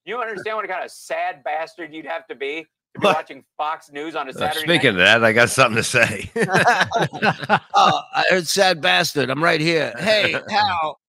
You 0.05 0.20
understand 0.20 0.57
what 0.57 0.68
kind 0.68 0.84
of 0.84 0.90
sad 0.90 1.42
bastard 1.44 1.94
you'd 1.94 2.05
have 2.05 2.26
to 2.26 2.34
be 2.34 2.66
to 2.94 3.00
be 3.00 3.07
watching 3.07 3.44
Fox 3.57 3.90
News 3.90 4.14
on 4.14 4.28
a 4.28 4.30
uh, 4.30 4.34
Saturday 4.34 4.66
speaking 4.66 4.96
night? 4.96 5.14
of 5.14 5.22
that, 5.22 5.24
I 5.24 5.32
got 5.32 5.48
something 5.48 5.76
to 5.76 5.82
say. 5.82 6.30
oh, 7.74 8.00
I 8.14 8.24
heard 8.28 8.46
sad 8.46 8.80
bastard. 8.80 9.30
I'm 9.30 9.42
right 9.42 9.61
here. 9.61 9.94
Hey, 9.98 10.32
Hal. 10.50 11.00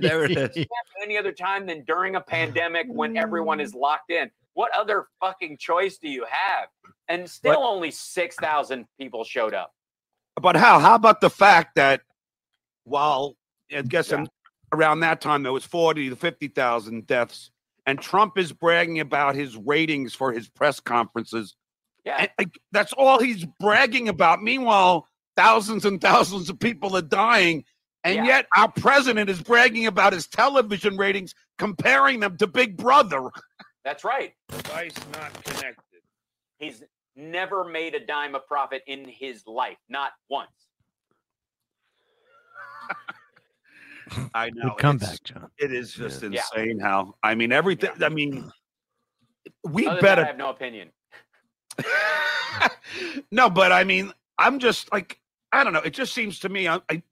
there 0.00 0.24
it 0.24 0.56
is. 0.56 0.66
Any 1.02 1.18
other 1.18 1.32
time 1.32 1.66
than 1.66 1.84
during 1.84 2.16
a 2.16 2.20
pandemic 2.20 2.86
when 2.88 3.16
everyone 3.16 3.60
is 3.60 3.74
locked 3.74 4.10
in? 4.10 4.30
What 4.54 4.74
other 4.74 5.08
fucking 5.20 5.58
choice 5.58 5.98
do 5.98 6.08
you 6.08 6.24
have? 6.28 6.68
And 7.08 7.28
still 7.28 7.62
only 7.62 7.90
6,000 7.90 8.86
people 8.98 9.24
showed 9.24 9.52
up. 9.52 9.74
But 10.40 10.56
how? 10.56 10.78
How 10.78 10.94
about 10.94 11.20
the 11.20 11.28
fact 11.28 11.74
that 11.74 12.00
while 12.84 13.36
I 13.76 13.82
guess 13.82 14.10
in- 14.12 14.28
around 14.72 15.00
that 15.00 15.20
time 15.20 15.42
there 15.42 15.52
was 15.52 15.64
forty 15.64 16.08
to 16.10 16.16
fifty 16.16 16.48
thousand 16.48 17.06
deaths, 17.06 17.50
and 17.86 18.00
Trump 18.00 18.38
is 18.38 18.52
bragging 18.52 19.00
about 19.00 19.34
his 19.34 19.56
ratings 19.56 20.14
for 20.14 20.32
his 20.32 20.48
press 20.48 20.80
conferences. 20.80 21.56
Yeah. 22.04 22.16
And, 22.18 22.30
like, 22.38 22.58
that's 22.72 22.92
all 22.94 23.18
he's 23.20 23.44
bragging 23.58 24.08
about. 24.08 24.42
Meanwhile, 24.42 25.06
thousands 25.36 25.84
and 25.84 26.00
thousands 26.00 26.48
of 26.48 26.58
people 26.58 26.96
are 26.96 27.02
dying, 27.02 27.64
and 28.04 28.16
Yeah. 28.16 28.24
yet 28.24 28.46
our 28.56 28.70
president 28.72 29.28
is 29.28 29.42
bragging 29.42 29.86
about 29.86 30.12
his 30.12 30.26
television 30.26 30.96
ratings, 30.96 31.34
comparing 31.58 32.20
them 32.20 32.36
to 32.38 32.46
Big 32.46 32.76
Brother. 32.76 33.30
That's 33.84 34.04
right. 34.04 34.32
Device 34.48 34.94
not 35.12 35.44
connected. 35.44 36.00
He's 36.58 36.82
never 37.16 37.64
made 37.64 37.94
a 37.94 38.00
dime 38.04 38.34
of 38.34 38.46
profit 38.46 38.82
in 38.86 39.06
his 39.06 39.46
life, 39.46 39.78
not 39.88 40.12
once. 40.28 40.50
I 44.34 44.50
know. 44.50 44.70
Good 44.70 44.78
comeback, 44.78 45.14
it's- 45.14 45.20
John. 45.24 45.50
It 45.58 45.72
is 45.72 45.92
just 45.92 46.22
Yeah. 46.22 46.28
insane 46.56 46.78
how 46.78 47.14
I 47.22 47.34
mean 47.34 47.52
everything. 47.52 47.90
I 48.02 48.08
mean, 48.08 48.50
we 49.64 49.86
Other 49.86 49.94
than 49.94 49.94
that, 49.96 50.02
better 50.02 50.22
I 50.22 50.26
have 50.26 50.36
no 50.38 50.50
opinion. 50.50 50.90
no, 53.30 53.48
but 53.50 53.72
I 53.72 53.84
mean, 53.84 54.12
I'm 54.38 54.58
just 54.58 54.92
like 54.92 55.20
I 55.52 55.64
don't 55.64 55.72
know. 55.72 55.80
It 55.80 55.94
just 55.94 56.14
seems 56.14 56.38
to 56.40 56.48
me 56.48 56.68
I, 56.68 56.80
I 56.88 57.02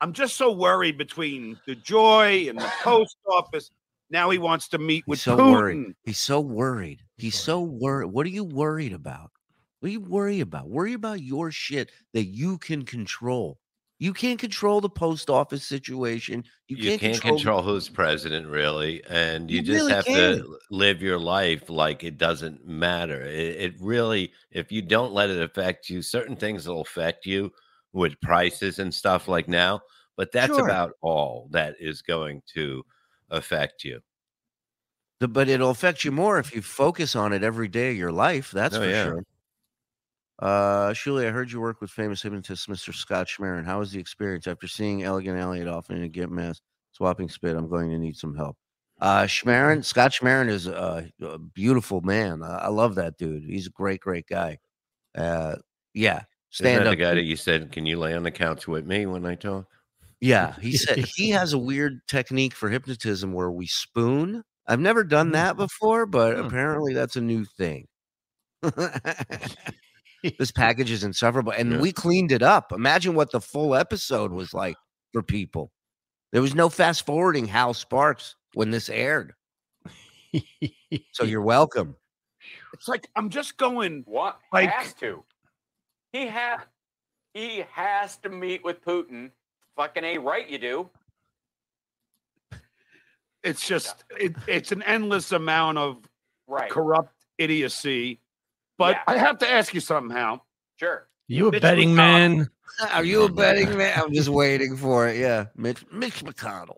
I'm 0.00 0.12
just 0.12 0.36
so 0.36 0.52
worried 0.52 0.98
between 0.98 1.58
the 1.66 1.74
joy 1.74 2.46
and 2.48 2.58
the 2.58 2.70
post 2.82 3.16
office. 3.30 3.70
Now 4.10 4.30
he 4.30 4.38
wants 4.38 4.68
to 4.68 4.78
meet 4.78 5.06
with 5.06 5.18
He's 5.18 5.24
so 5.24 5.36
Putin. 5.36 5.52
worried. 5.52 5.94
He's 6.04 6.18
so 6.18 6.40
worried. 6.40 7.00
He's 7.16 7.34
so 7.34 7.60
worried. 7.60 8.06
What 8.06 8.26
are 8.26 8.30
you 8.30 8.44
worried 8.44 8.92
about? 8.92 9.30
What 9.80 9.88
do 9.88 9.92
you 9.92 10.00
worry 10.00 10.40
about? 10.40 10.68
Worry 10.68 10.92
about 10.92 11.20
your 11.20 11.50
shit 11.50 11.90
that 12.12 12.24
you 12.26 12.58
can 12.58 12.84
control. 12.84 13.58
You 13.98 14.12
can't 14.12 14.38
control 14.38 14.80
the 14.80 14.90
post 14.90 15.30
office 15.30 15.64
situation. 15.64 16.44
You, 16.68 16.76
You, 16.76 16.92
can't, 16.92 17.22
control, 17.22 17.62
who's 17.62 17.88
president, 17.88 18.48
really, 18.48 19.02
and 19.04 19.50
you, 19.50 19.60
You 19.60 19.64
just 19.64 19.78
really 19.78 19.94
have 19.94 20.04
can't. 20.06 20.44
to 20.44 20.58
live 20.70 21.00
your 21.00 21.18
life 21.18 21.70
like 21.70 22.02
it 22.04 22.18
doesn't 22.18 22.66
matter. 22.66 23.22
It, 23.22 23.56
it 23.60 23.74
really, 23.80 24.32
if 24.50 24.70
you 24.72 24.82
don't 24.82 25.12
let 25.12 25.30
it 25.30 25.40
affect 25.40 25.88
you, 25.88 26.02
certain 26.02 26.36
things 26.36 26.66
will 26.68 26.80
affect 26.82 27.24
you 27.24 27.52
with 27.92 28.20
prices 28.20 28.78
and 28.80 28.92
stuff 28.92 29.28
like 29.28 29.48
now. 29.48 29.80
But 30.16 30.32
that's 30.32 30.58
Sure. 30.58 30.58
about 30.58 30.92
all 31.02 31.48
that 31.52 31.76
is 31.78 32.02
going 32.02 32.42
to 32.54 32.84
affect 33.30 33.84
you. 33.84 34.00
The- 35.20 35.28
but 35.28 35.48
it'll 35.48 35.70
affect 35.70 36.04
you 36.04 36.12
more 36.12 36.38
if 36.38 36.54
you 36.54 36.62
focus 36.62 37.14
on 37.16 37.32
it 37.32 37.42
every 37.42 37.68
day 37.68 37.90
of 37.90 37.96
your 37.96 38.12
life. 38.12 38.50
That's 38.50 38.76
Oh, 38.76 38.82
for 38.82 38.90
yeah. 38.90 38.92
sure. 38.92 39.22
Uh, 40.38 40.90
Shuli, 40.90 41.26
I 41.26 41.30
heard 41.30 41.50
you 41.50 41.60
work 41.60 41.80
with 41.80 41.90
famous 41.90 42.22
hypnotist 42.22 42.68
Mr. 42.68 42.94
Scott 42.94 43.26
Schmerin. 43.26 43.64
How 43.64 43.78
was 43.78 43.90
the 43.92 43.98
experience 43.98 44.46
after 44.46 44.68
seeing 44.68 45.02
Elegant 45.02 45.38
Elliot 45.38 45.66
often 45.68 45.96
in 45.96 46.02
a 46.02 46.08
Get 46.08 46.30
Mass 46.30 46.60
swapping 46.92 47.28
spit? 47.28 47.56
I'm 47.56 47.68
going 47.68 47.90
to 47.90 47.98
need 47.98 48.16
some 48.16 48.36
help. 48.36 48.56
Uh, 49.00 49.24
Schmerin, 49.24 49.84
Scott 49.84 50.12
Schmerin 50.12 50.48
is 50.48 50.66
a, 50.66 51.10
a 51.22 51.38
beautiful 51.38 52.00
man. 52.02 52.42
I, 52.42 52.56
I 52.56 52.68
love 52.68 52.94
that 52.96 53.16
dude. 53.18 53.44
He's 53.44 53.66
a 53.66 53.70
great, 53.70 54.00
great 54.00 54.26
guy. 54.26 54.58
Uh, 55.14 55.56
yeah, 55.94 56.16
Isn't 56.16 56.24
stand 56.50 56.80
that 56.80 56.86
up. 56.88 56.92
the 56.92 56.96
guy 56.96 57.14
that 57.14 57.22
you 57.24 57.36
said, 57.36 57.72
"Can 57.72 57.86
you 57.86 57.98
lay 57.98 58.14
on 58.14 58.22
the 58.22 58.30
couch 58.30 58.66
with 58.68 58.86
me 58.86 59.06
when 59.06 59.24
I 59.26 59.34
talk?" 59.34 59.66
Yeah, 60.20 60.54
he 60.60 60.72
said 60.76 60.98
he 61.16 61.30
has 61.30 61.52
a 61.54 61.58
weird 61.58 62.00
technique 62.08 62.54
for 62.54 62.68
hypnotism 62.68 63.32
where 63.32 63.50
we 63.50 63.66
spoon. 63.66 64.42
I've 64.66 64.80
never 64.80 65.04
done 65.04 65.32
that 65.32 65.56
before, 65.56 66.04
but 66.06 66.34
Hmm. 66.36 66.46
apparently 66.46 66.92
that's 66.94 67.16
a 67.16 67.20
new 67.20 67.44
thing. 67.44 67.86
this 70.38 70.50
package 70.54 70.90
is 70.90 71.04
insufferable, 71.04 71.52
and 71.52 71.72
Yeah. 71.72 71.80
we 71.80 71.92
cleaned 71.92 72.32
it 72.32 72.42
up. 72.42 72.72
Imagine 72.72 73.14
what 73.14 73.30
the 73.32 73.40
full 73.40 73.74
episode 73.74 74.32
was 74.32 74.52
like 74.54 74.76
for 75.12 75.22
people. 75.22 75.72
There 76.32 76.42
was 76.42 76.54
no 76.54 76.68
fast 76.68 77.06
forwarding 77.06 77.46
Hal 77.46 77.72
Sparks 77.74 78.34
when 78.54 78.70
this 78.70 78.88
aired, 78.88 79.32
so 81.12 81.24
you're 81.24 81.42
welcome. 81.42 81.96
It's 82.74 82.88
like 82.88 83.08
I'm 83.16 83.30
just 83.30 83.56
going. 83.56 84.02
What 84.06 84.38
Like- 84.52 84.70
has 84.70 84.92
to? 84.94 85.24
He 86.12 86.26
has 86.26 86.60
he 87.34 87.64
has 87.72 88.16
to 88.18 88.28
meet 88.28 88.64
with 88.64 88.82
Putin. 88.82 89.30
Fucking 89.76 90.04
a 90.04 90.18
right, 90.18 90.48
you 90.48 90.58
do. 90.58 90.90
It's 93.42 93.66
just 93.66 94.04
it, 94.18 94.34
it's 94.48 94.72
an 94.72 94.82
endless 94.82 95.32
amount 95.32 95.78
of 95.78 95.98
Right. 96.48 96.70
corrupt 96.70 97.12
idiocy. 97.38 98.20
But 98.78 98.96
Yeah. 98.96 99.02
I 99.06 99.18
have 99.18 99.38
to 99.38 99.48
ask 99.50 99.72
you 99.74 99.80
something, 99.80 100.14
Hal. 100.16 100.44
Sure. 100.78 101.08
You 101.28 101.48
a 101.48 101.52
Mitch 101.52 101.62
betting 101.62 101.90
McConnell. 101.90 101.96
man? 102.36 102.50
Are 102.92 103.04
you 103.04 103.22
a 103.24 103.28
betting 103.32 103.76
man? 103.76 103.98
I'm 104.00 104.12
just 104.12 104.28
waiting 104.28 104.76
for 104.76 105.08
it. 105.08 105.16
Yeah, 105.16 105.46
Mitch, 105.56 105.84
Mitch 105.90 106.22
McConnell. 106.24 106.76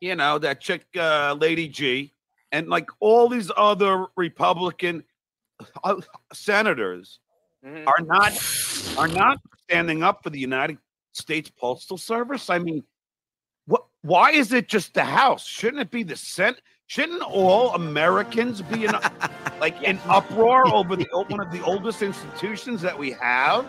you 0.00 0.14
know, 0.16 0.38
that 0.38 0.60
chick, 0.60 0.84
uh, 0.96 1.36
Lady 1.38 1.68
G, 1.68 2.12
and 2.50 2.68
like 2.68 2.88
all 3.00 3.28
these 3.28 3.50
other 3.56 4.06
Republican 4.16 5.04
uh, 5.84 6.00
senators 6.32 7.20
Mhm. 7.64 7.86
are 7.86 8.00
not 8.04 8.32
are 8.98 9.06
not 9.08 9.38
standing 9.62 10.02
up 10.02 10.22
for 10.24 10.30
the 10.30 10.38
United 10.40 10.78
States 11.12 11.50
Postal 11.50 11.96
Service. 11.98 12.50
I 12.50 12.58
mean, 12.58 12.82
what? 13.66 13.84
Why 14.02 14.30
is 14.32 14.52
it 14.52 14.66
just 14.68 14.94
the 14.94 15.04
House? 15.04 15.46
Shouldn't 15.46 15.80
it 15.82 15.90
be 15.92 16.02
the 16.02 16.16
Senate? 16.16 16.60
Shouldn't 16.92 17.22
all 17.22 17.74
Americans 17.74 18.60
be 18.60 18.84
in 18.84 18.92
like 19.60 19.82
in 19.82 19.98
uproar 20.06 20.68
over 20.68 20.94
the 20.94 21.06
one 21.26 21.40
of 21.40 21.50
the 21.50 21.62
oldest 21.62 22.02
institutions 22.02 22.82
that 22.82 22.98
we 22.98 23.12
have? 23.12 23.64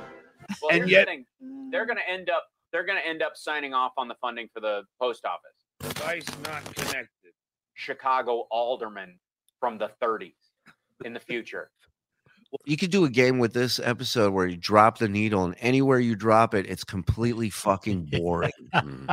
Well, 0.61 0.71
and 0.71 0.89
yet- 0.89 1.05
the 1.05 1.23
thing. 1.39 1.69
they're 1.71 1.85
going 1.85 1.99
to 1.99 2.11
end 2.11 2.29
up 2.29 2.43
they're 2.73 2.85
going 2.85 2.99
to 3.01 3.07
end 3.07 3.21
up 3.21 3.37
signing 3.37 3.73
off 3.73 3.93
on 3.95 4.09
the 4.09 4.15
funding 4.19 4.49
for 4.53 4.59
the 4.59 4.81
post 4.99 5.23
office. 5.23 5.93
Device 5.95 6.25
not 6.43 6.65
connected. 6.75 7.31
Chicago 7.75 8.45
alderman 8.51 9.17
from 9.57 9.77
the 9.77 9.89
30s 10.01 10.33
in 11.05 11.13
the 11.13 11.21
future. 11.21 11.71
You 12.65 12.75
could 12.75 12.91
do 12.91 13.05
a 13.05 13.09
game 13.09 13.39
with 13.39 13.53
this 13.53 13.79
episode 13.79 14.33
where 14.33 14.47
you 14.47 14.57
drop 14.57 14.97
the 14.97 15.07
needle, 15.07 15.45
and 15.45 15.55
anywhere 15.61 15.99
you 15.99 16.17
drop 16.17 16.53
it, 16.53 16.65
it's 16.69 16.83
completely 16.83 17.49
fucking 17.49 18.09
boring. 18.11 18.51
Hmm. 18.73 19.05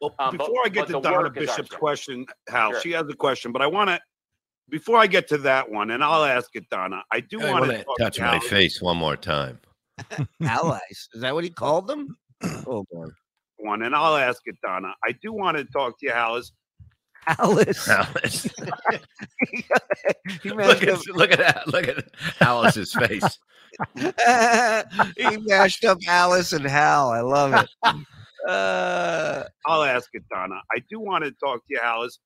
Well, 0.00 0.14
Um, 0.18 0.36
but- 0.36 0.46
before 0.46 0.62
I 0.64 0.68
get 0.68 0.86
to 0.88 1.00
Donna 1.00 1.30
Bishop's 1.30 1.70
question, 1.70 2.26
Hal, 2.48 2.72
Sure. 2.72 2.80
she 2.80 2.90
has 2.92 3.06
a 3.08 3.14
question, 3.14 3.52
but 3.52 3.60
I 3.62 3.66
want 3.66 3.90
to, 3.90 4.00
before 4.68 4.96
I 4.98 5.06
get 5.06 5.28
to 5.28 5.38
that 5.38 5.70
one, 5.70 5.90
and 5.90 6.02
I'll 6.02 6.24
ask 6.24 6.48
it, 6.54 6.68
Donna, 6.70 7.02
I 7.12 7.20
do 7.20 7.40
I 7.42 7.50
want 7.50 7.60
want 7.68 7.72
to 7.72 7.78
to 7.84 7.94
touch 7.98 8.20
my 8.20 8.38
face 8.38 8.80
one 8.80 8.96
more 8.96 9.16
time. 9.16 9.60
Allies. 10.42 11.08
Is 11.12 11.20
that 11.20 11.34
what 11.34 11.44
he 11.44 11.50
called 11.50 11.86
them? 11.86 12.16
Oh 12.66 12.86
boy. 12.90 13.06
one, 13.58 13.82
and 13.82 13.94
I'll 13.94 14.16
ask 14.16 14.40
it, 14.46 14.56
Donna. 14.62 14.94
I 15.04 15.12
do 15.12 15.32
want 15.32 15.58
to 15.58 15.64
talk 15.66 15.98
to 16.00 16.06
you, 16.06 16.12
Hal. 16.12 16.36
Is 16.36 16.52
Alice. 17.26 17.86
Alice. 17.86 18.44
he 20.42 20.48
look 20.48 20.56
mashed 20.56 20.82
at 20.84 21.06
look 21.08 21.32
at 21.32 21.38
that. 21.38 21.68
Look 21.68 21.86
at 21.88 22.08
Alice's 22.40 22.94
face. 22.94 23.38
he 25.16 25.36
mashed 25.38 25.84
up 25.84 25.98
Alice 26.08 26.54
and 26.54 26.64
Hal. 26.64 27.10
I 27.10 27.20
love 27.20 27.52
it. 27.84 27.96
Uh, 28.48 29.44
I'll 29.66 29.82
ask 29.82 30.08
it, 30.12 30.22
Donna. 30.30 30.60
I 30.74 30.78
do 30.90 31.00
want 31.00 31.24
to 31.24 31.32
talk 31.32 31.58
to 31.58 31.64
you, 31.68 31.80
Alice. 31.82 32.18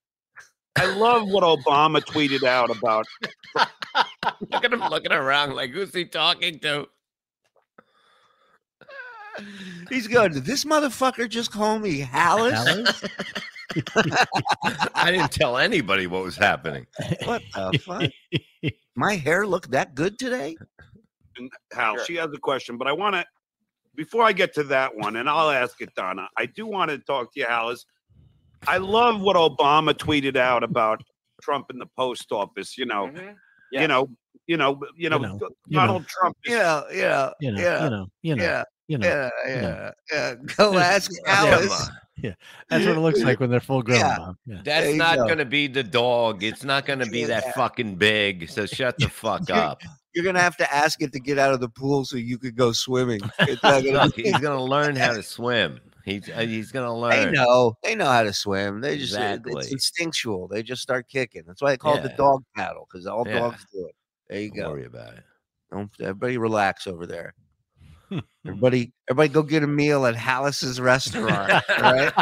I 0.77 0.87
love 0.97 1.29
what 1.29 1.45
Obama 1.45 2.01
tweeted 2.01 2.43
out 2.45 2.71
about. 2.71 3.07
Look 4.51 4.65
at 4.65 4.73
him 4.73 4.81
looking 4.91 5.13
around 5.13 5.55
like 5.55 5.71
who's 5.71 5.95
he 5.95 6.05
talking 6.05 6.59
to? 6.61 6.89
he's 9.89 10.09
going, 10.09 10.33
Did 10.33 10.45
this 10.45 10.65
motherfucker 10.65 11.29
just 11.29 11.53
call 11.53 11.79
me 11.79 12.09
Alice? 12.13 12.55
Alice? 12.55 13.05
I 14.95 15.11
didn't 15.11 15.33
tell 15.33 15.59
anybody 15.59 16.07
what 16.07 16.23
was 16.23 16.37
happening. 16.37 16.87
What 17.25 17.43
the 17.55 17.79
fuck? 17.79 18.11
My 18.97 19.15
hair 19.17 19.47
looked 19.47 19.71
that 19.73 19.95
good 19.95 20.19
today? 20.19 20.57
And 21.37 21.51
Hal, 21.73 21.97
Sure. 21.97 22.05
she 22.05 22.15
has 22.17 22.31
a 22.33 22.39
question, 22.39 22.79
but 22.79 22.87
I 22.87 22.93
want 22.93 23.17
to. 23.17 23.25
Before 23.97 24.23
I 24.25 24.33
get 24.33 24.55
to 24.55 24.65
that 24.65 24.97
one, 24.97 25.17
and 25.17 25.29
I'll 25.29 25.51
ask 25.51 25.81
it, 25.81 25.95
Donna. 25.95 26.29
I 26.37 26.47
do 26.47 26.67
want 26.67 26.91
to 26.91 26.99
talk 26.99 27.33
to 27.35 27.41
you, 27.41 27.47
Alice. 27.47 27.85
I 28.67 28.79
love 28.79 29.21
what 29.21 29.37
Obama 29.37 29.95
tweeted 29.95 30.37
out 30.37 30.63
about 30.65 31.03
Trump 31.43 31.67
in 31.71 31.79
the 31.79 31.87
post 31.97 32.33
office. 32.33 32.77
You 32.79 32.87
know, 32.87 33.07
Mhm. 33.09 33.29
you 33.29 33.35
Yeah. 33.81 33.87
know, 33.87 34.09
you 34.47 34.57
know, 34.57 34.81
you 34.97 35.09
know, 35.11 35.19
know, 35.19 35.39
you 35.67 35.77
Donald 35.79 36.07
Trump. 36.09 36.37
Is, 36.45 36.53
Yeah, 36.53 36.83
yeah, 36.93 37.31
You 37.41 37.53
know, 37.53 37.61
yeah, 37.61 37.85
you 37.85 37.91
know, 37.91 38.07
you 38.23 38.37
know, 38.37 38.45
yeah, 38.45 38.65
you 38.89 38.99
know. 38.99 39.07
yeah, 39.07 39.31
you 39.47 39.61
know. 39.63 39.69
yeah, 39.69 39.91
yeah. 40.13 40.35
Go 40.57 40.79
ask 40.79 41.11
Yeah, 42.17 42.35
That's 42.71 42.87
what 42.87 42.97
it 42.97 43.01
looks 43.01 43.21
like 43.23 43.41
when 43.41 43.51
they're 43.51 43.61
full 43.61 43.83
grown, 43.83 43.99
Yeah. 43.99 44.33
Yeah. 44.47 44.61
That's 44.65 44.95
not 44.97 45.17
go. 45.19 45.25
going 45.27 45.39
to 45.39 45.45
be 45.45 45.67
the 45.67 45.83
dog. 45.83 46.43
It's 46.43 46.65
not 46.65 46.87
going 46.87 47.01
to 47.01 47.07
be 47.07 47.21
Yeah. 47.21 47.27
that 47.41 47.55
fucking 47.55 47.97
big. 47.97 48.49
So 48.49 48.67
shut 48.67 48.97
the 48.99 49.09
fuck 49.09 49.49
up. 49.51 49.83
You're 50.15 50.25
gonna 50.25 50.41
have 50.41 50.57
to 50.59 50.75
ask 50.75 51.03
it 51.03 51.13
to 51.13 51.21
get 51.21 51.39
out 51.39 51.53
of 51.53 51.61
the 51.61 51.69
pool 51.69 52.05
so 52.05 52.17
you 52.17 52.39
could 52.39 52.57
go 52.57 52.73
swimming. 52.73 53.21
Gonna 53.63 53.81
Look, 53.81 54.15
he's 54.15 54.39
going 54.39 54.57
to 54.59 54.63
learn 54.63 54.95
how 54.97 55.13
to 55.13 55.23
swim. 55.23 55.81
He's 56.05 56.29
uh, 56.29 56.41
he's 56.41 56.71
gonna 56.71 56.95
learn. 56.95 57.11
They 57.11 57.31
know. 57.31 57.77
They 57.83 57.95
know 57.95 58.05
how 58.07 58.25
to 58.25 58.33
swim. 58.35 58.81
They 58.83 58.99
just 58.99 59.17
uh, 59.17 59.39
it's 59.47 59.73
instinctual. 59.73 60.49
They 60.49 60.63
just 60.63 60.83
start 60.83 61.09
kicking. 61.09 61.45
That's 61.47 61.63
why 61.63 61.71
they 61.71 61.77
call 61.79 61.97
it 61.97 62.03
the 62.03 62.11
dog 62.11 62.45
paddle 62.55 62.87
because 62.91 63.07
all 63.07 63.27
Yeah. 63.27 63.39
dogs 63.39 63.65
do 63.73 63.87
it. 63.87 63.95
There 64.29 64.41
you 64.41 64.51
go. 64.51 64.55
Don't 64.57 64.65
go. 64.65 64.71
worry 64.73 64.85
about 64.85 65.15
it. 65.15 65.25
Don't 65.73 65.91
everybody 66.01 66.37
relax 66.39 66.87
over 66.87 67.07
there. 67.07 67.35
Everybody, 68.47 68.93
everybody, 69.09 69.29
go 69.31 69.43
get 69.43 69.63
a 69.63 69.67
meal 69.67 70.05
at 70.05 70.15
Hallis's 70.15 70.79
restaurant. 70.79 71.51
all 71.51 71.61
right, 71.83 72.13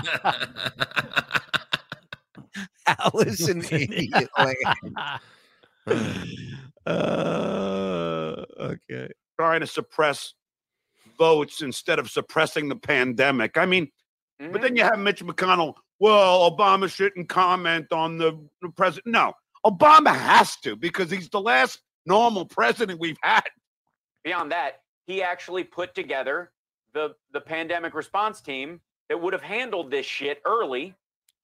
Hallis 2.87 3.49
and 3.51 3.65
Idiot 3.65 4.31
Land. 4.39 6.29
Uh, 6.87 8.45
okay. 8.59 9.09
trying 9.39 9.61
to 9.61 9.67
suppress 9.67 10.35
votes 11.19 11.63
instead 11.63 11.99
of 11.99 12.11
suppressing 12.11 12.69
the 12.69 12.77
pandemic. 12.77 13.57
I 13.57 13.67
mean, 13.67 13.89
but 14.51 14.61
then 14.61 14.75
you 14.75 14.83
have 14.83 14.99
Mitch 14.99 15.25
McConnell. 15.25 15.75
Well, 16.01 16.51
Obama 16.51 16.93
shouldn't 16.93 17.29
comment 17.29 17.93
on 17.93 18.19
the, 18.19 18.39
the 18.61 18.71
president. 18.71 19.07
No, 19.13 19.35
Obama 19.65 20.15
has 20.15 20.57
to 20.59 20.75
because 20.75 21.11
he's 21.11 21.29
the 21.29 21.41
last 21.41 21.81
normal 22.07 22.45
president 22.45 22.99
we've 22.99 23.19
had. 23.23 23.45
Beyond 24.25 24.51
that, 24.51 24.81
he 25.07 25.23
actually 25.23 25.65
put 25.65 25.95
together 25.95 26.51
the 26.95 27.15
the 27.33 27.41
pandemic 27.41 27.95
response 27.95 28.41
team 28.41 28.81
that 29.09 29.21
would 29.21 29.33
have 29.33 29.43
handled 29.43 29.91
this 29.91 30.07
shit 30.07 30.41
early 30.45 30.95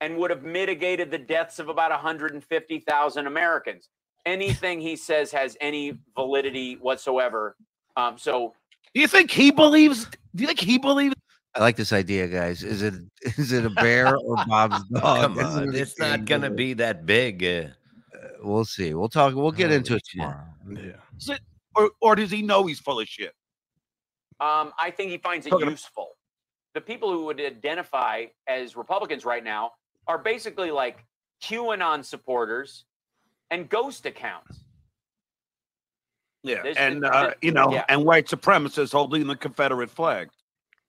and 0.01 0.16
would 0.16 0.30
have 0.30 0.43
mitigated 0.43 1.11
the 1.11 1.18
deaths 1.18 1.59
of 1.59 1.68
about 1.68 1.91
150,000 1.91 3.26
Americans. 3.26 3.89
Anything 4.29 4.81
he 4.81 4.95
says 4.95 5.33
has 5.33 5.57
any 5.61 5.99
validity 6.14 6.74
whatsoever. 6.74 7.57
Um, 7.97 8.18
so 8.18 8.53
Do 8.95 9.01
you 9.01 9.09
think 9.09 9.31
he 9.31 9.51
believes? 9.51 10.05
Do 10.35 10.43
you 10.43 10.47
think 10.47 10.61
he 10.61 10.76
believes? 10.79 11.14
I 11.55 11.61
like 11.61 11.76
this 11.76 11.93
idea, 11.95 12.29
guys. 12.29 12.62
Is 12.62 12.83
it 12.83 12.95
is 13.22 13.53
it 13.53 13.64
a 13.64 13.70
bear 13.70 14.16
or 14.16 14.37
Bob's 14.47 14.85
dog? 14.93 15.37
Come 15.37 15.39
on, 15.39 15.68
it 15.70 15.74
it's 15.74 15.99
not 15.99 16.26
gonna 16.26 16.51
be 16.51 16.74
that 16.74 17.07
big. 17.07 17.43
Uh, 17.43 17.68
Uh, 18.14 18.29
we'll 18.43 18.64
see. 18.64 18.93
We'll 18.95 19.09
talk. 19.09 19.35
We'll 19.35 19.51
get 19.53 19.70
into 19.72 19.95
it 19.97 20.03
tomorrow. 20.11 20.45
Yeah. 20.70 21.37
Or, 21.74 21.91
or 22.01 22.14
does 22.16 22.31
he 22.31 22.43
know 22.43 22.66
he's 22.66 22.81
full 22.81 23.01
of 23.01 23.07
shit? 23.09 23.33
Um, 24.41 24.72
I 24.81 24.91
think 24.91 25.11
he 25.11 25.18
finds 25.18 25.47
it 25.47 25.53
useful. 25.61 26.11
The 26.74 26.81
people 26.81 27.11
who 27.12 27.24
would 27.26 27.41
identify 27.41 28.26
as 28.47 28.76
Republicans 28.76 29.24
right 29.24 29.45
now 29.45 29.72
are 30.07 30.18
basically 30.18 30.70
like 30.70 31.05
QAnon 31.43 32.05
supporters 32.05 32.85
and 33.51 33.68
ghost 33.68 34.07
accounts. 34.07 34.64
Yeah, 36.42 36.62
There's- 36.62 36.76
and 36.76 37.03
there's- 37.03 37.14
uh, 37.14 37.34
you 37.42 37.51
know, 37.53 37.72
yeah. 37.72 37.84
and 37.88 38.05
white 38.05 38.26
supremacists 38.26 38.92
holding 38.92 39.26
the 39.26 39.36
Confederate 39.36 39.90
flag. 39.90 40.30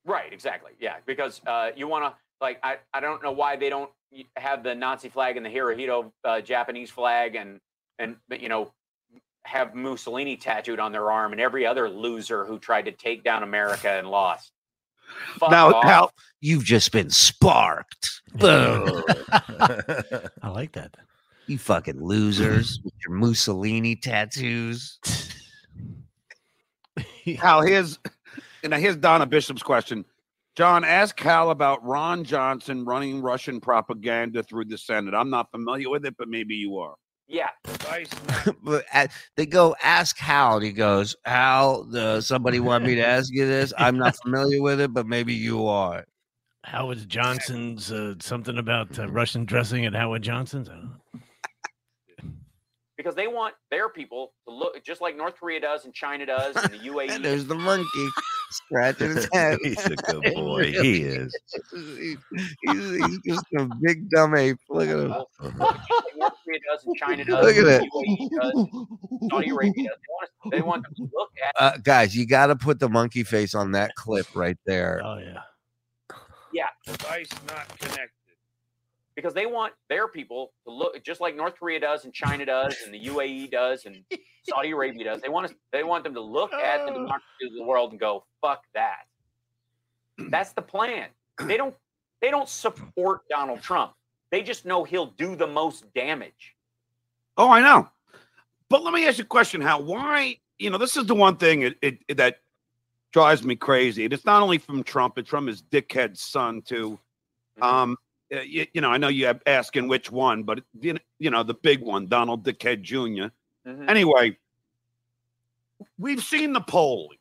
Right, 0.04 0.32
exactly. 0.32 0.72
Yeah, 0.78 0.96
because 1.06 1.40
uh, 1.46 1.70
you 1.76 1.88
want 1.88 2.04
to 2.04 2.14
like 2.40 2.58
I, 2.62 2.78
I 2.94 3.00
don't 3.00 3.22
know 3.22 3.32
why 3.32 3.56
they 3.56 3.68
don't 3.68 3.90
have 4.36 4.62
the 4.62 4.74
Nazi 4.74 5.08
flag 5.08 5.36
and 5.36 5.44
the 5.44 5.50
Hirohito 5.50 6.10
uh, 6.24 6.40
Japanese 6.40 6.90
flag 6.90 7.34
and 7.36 7.60
and 7.98 8.16
but, 8.28 8.40
you 8.40 8.48
know 8.48 8.72
have 9.44 9.74
Mussolini 9.74 10.36
tattooed 10.36 10.78
on 10.78 10.92
their 10.92 11.10
arm 11.10 11.32
and 11.32 11.40
every 11.40 11.64
other 11.66 11.88
loser 11.88 12.44
who 12.44 12.58
tried 12.58 12.84
to 12.86 12.92
take 12.92 13.24
down 13.24 13.42
America 13.42 13.90
and 13.90 14.08
lost. 14.10 14.52
Fuck 15.38 15.50
now, 15.50 15.72
off. 15.72 15.84
now, 15.84 16.10
You've 16.40 16.64
just 16.64 16.92
been 16.92 17.08
sparked. 17.10 18.20
Boom. 18.34 19.02
I 19.32 20.48
like 20.48 20.72
that. 20.72 20.94
You 21.50 21.58
fucking 21.58 22.02
losers 22.02 22.80
with 22.84 22.94
your 23.06 23.16
Mussolini 23.16 23.96
tattoos. 23.96 24.98
Hal, 27.38 27.62
here's 27.62 27.98
and 28.62 28.72
here's 28.74 28.96
Donna 28.96 29.26
Bishop's 29.26 29.62
question. 29.62 30.04
John, 30.56 30.84
ask 30.84 31.18
Hal 31.20 31.50
about 31.50 31.84
Ron 31.84 32.24
Johnson 32.24 32.84
running 32.84 33.22
Russian 33.22 33.60
propaganda 33.60 34.42
through 34.42 34.66
the 34.66 34.76
Senate. 34.76 35.14
I'm 35.14 35.30
not 35.30 35.50
familiar 35.50 35.88
with 35.88 36.04
it, 36.04 36.16
but 36.18 36.28
maybe 36.28 36.54
you 36.54 36.78
are. 36.78 36.94
yeah, 37.28 37.50
but 38.62 38.84
uh, 38.92 39.06
they 39.36 39.46
go 39.46 39.76
ask 39.82 40.18
Hal. 40.18 40.56
And 40.56 40.64
he 40.64 40.72
goes, 40.72 41.14
Hal, 41.24 41.88
uh, 41.96 42.20
somebody 42.20 42.60
want 42.60 42.84
me 42.84 42.96
to 42.96 43.06
ask 43.06 43.32
you 43.32 43.46
this? 43.46 43.72
I'm 43.78 43.96
not 43.96 44.16
familiar 44.22 44.60
with 44.60 44.80
it, 44.80 44.92
but 44.92 45.06
maybe 45.06 45.34
you 45.34 45.66
are. 45.66 46.04
Howard 46.64 47.08
Johnson's 47.08 47.90
uh, 47.90 48.14
something 48.20 48.58
about 48.58 48.98
uh, 48.98 49.08
Russian 49.08 49.44
dressing 49.44 49.86
at 49.86 49.94
Howard 49.94 50.22
Johnson's. 50.22 50.68
I 53.00 53.02
don't 53.02 53.16
know. 53.16 53.16
because 53.16 53.16
they 53.16 53.26
want 53.28 53.54
their 53.70 53.88
people 53.88 54.32
to 54.46 54.54
look 54.54 54.82
just 54.84 55.00
like 55.00 55.16
North 55.16 55.36
Korea 55.38 55.60
does 55.60 55.84
and 55.84 55.94
China 55.94 56.26
does 56.26 56.56
and 56.56 56.72
the 56.72 56.78
And 56.80 56.94
UAE. 56.94 57.22
there's 57.22 57.46
the 57.46 57.54
monkey 57.54 58.08
scratching 58.50 59.16
his 59.16 59.28
head. 59.32 59.58
He's 59.62 59.84
a 59.86 59.96
good 59.96 60.34
boy. 60.34 60.72
He 60.72 61.02
is. 61.02 61.34
he's, 61.72 62.16
he's, 62.62 62.96
he's 63.06 63.18
just 63.26 63.46
a 63.58 63.68
big 63.82 64.08
dumb 64.10 64.34
ape. 64.36 64.58
Look 64.68 64.88
at 64.88 64.96
him. 64.98 65.08
North 65.08 66.34
Korea 66.44 66.60
does 66.70 66.84
and 66.86 66.96
China 66.96 67.24
does. 67.24 67.44
Look 67.44 67.56
at 67.56 67.82
and 67.82 67.84
it. 67.84 67.90
UAE 67.94 68.40
does. 68.40 69.30
Saudi 69.30 69.50
Arabia 69.50 69.90
does. 69.90 69.98
They 69.98 70.10
want, 70.10 70.30
they 70.50 70.62
want 70.62 70.84
to 70.84 71.08
look 71.14 71.30
at 71.46 71.54
Uh, 71.62 71.76
guys, 71.82 72.16
you 72.16 72.26
got 72.26 72.46
to 72.48 72.56
put 72.56 72.78
the 72.78 72.88
monkey 72.88 73.24
face 73.24 73.54
on 73.54 73.72
that 73.72 73.94
clip 73.96 74.26
right 74.34 74.58
there. 74.66 75.00
Oh 75.04 75.18
yeah. 75.18 75.40
yeah. 76.52 76.68
Device 76.86 77.28
not 77.48 77.66
connected. 77.78 78.10
Because 79.20 79.34
they 79.34 79.46
want 79.46 79.72
their 79.88 80.08
people 80.08 80.52
to 80.66 80.72
look 80.72 81.02
just 81.04 81.20
like 81.20 81.36
North 81.36 81.54
Korea 81.58 81.80
does 81.80 82.04
and 82.04 82.12
China 82.14 82.44
does 82.46 82.76
and 82.84 82.92
the 82.94 83.04
UAE 83.06 83.50
does 83.60 83.86
and 83.86 84.02
Saudi 84.48 84.70
Arabia 84.70 85.04
does. 85.04 85.20
They 85.20 85.28
want 85.28 85.46
us, 85.46 85.52
they 85.72 85.82
want 85.84 86.04
them 86.04 86.14
to 86.14 86.20
look 86.20 86.52
at 86.52 86.86
the 86.86 86.92
democracy 86.92 87.46
of 87.46 87.52
the 87.54 87.64
world 87.64 87.90
and 87.92 88.00
go, 88.00 88.24
"Fuck 88.40 88.62
that." 88.74 89.00
That's 90.30 90.52
the 90.52 90.62
plan. 90.62 91.08
They 91.42 91.56
don't 91.56 91.74
they 92.20 92.30
don't 92.30 92.48
support 92.48 93.22
Donald 93.30 93.60
Trump. 93.62 93.92
They 94.30 94.42
just 94.42 94.64
know 94.64 94.84
he'll 94.84 95.06
do 95.18 95.36
the 95.36 95.46
most 95.46 95.92
damage. 95.94 96.54
Oh, 97.36 97.50
I 97.50 97.60
know. 97.60 97.88
But 98.68 98.84
let 98.84 98.92
me 98.94 99.06
ask 99.08 99.18
you 99.18 99.24
a 99.24 99.26
question, 99.26 99.60
Hal. 99.60 99.82
Why, 99.82 100.36
you 100.58 100.70
know, 100.70 100.78
this 100.78 100.96
is 100.96 101.06
the 101.06 101.14
one 101.14 101.36
thing 101.36 101.62
it, 101.62 101.76
it, 101.82 101.98
it- 102.08 102.16
that 102.18 102.36
drives 103.12 103.42
me 103.42 103.56
crazy. 103.56 104.04
And 104.04 104.12
it's 104.12 104.24
not 104.24 104.40
only 104.42 104.58
from 104.58 104.84
Trump, 104.84 105.18
it's 105.18 105.28
from 105.28 105.46
his 105.48 105.62
dickhead 105.62 106.16
son, 106.16 106.62
too. 106.62 106.96
Mhm. 107.58 107.64
Um, 107.64 107.96
uh, 108.34 108.40
you, 108.40 108.66
you 108.72 108.80
know, 108.80 108.90
I 108.90 108.98
know 108.98 109.08
you're 109.08 109.38
asking 109.46 109.88
which 109.88 110.10
one, 110.10 110.42
but 110.42 110.60
you 110.80 110.94
know, 110.94 111.00
you 111.18 111.30
know 111.30 111.42
the 111.42 111.54
big 111.54 111.80
one, 111.80 112.06
Donald 112.06 112.44
Dickhead 112.44 112.82
Jr. 112.82 113.32
Mhm. 113.68 113.88
Anyway, 113.88 114.36
we've 115.98 116.22
seen 116.22 116.52
the 116.52 116.60
polling. 116.60 117.18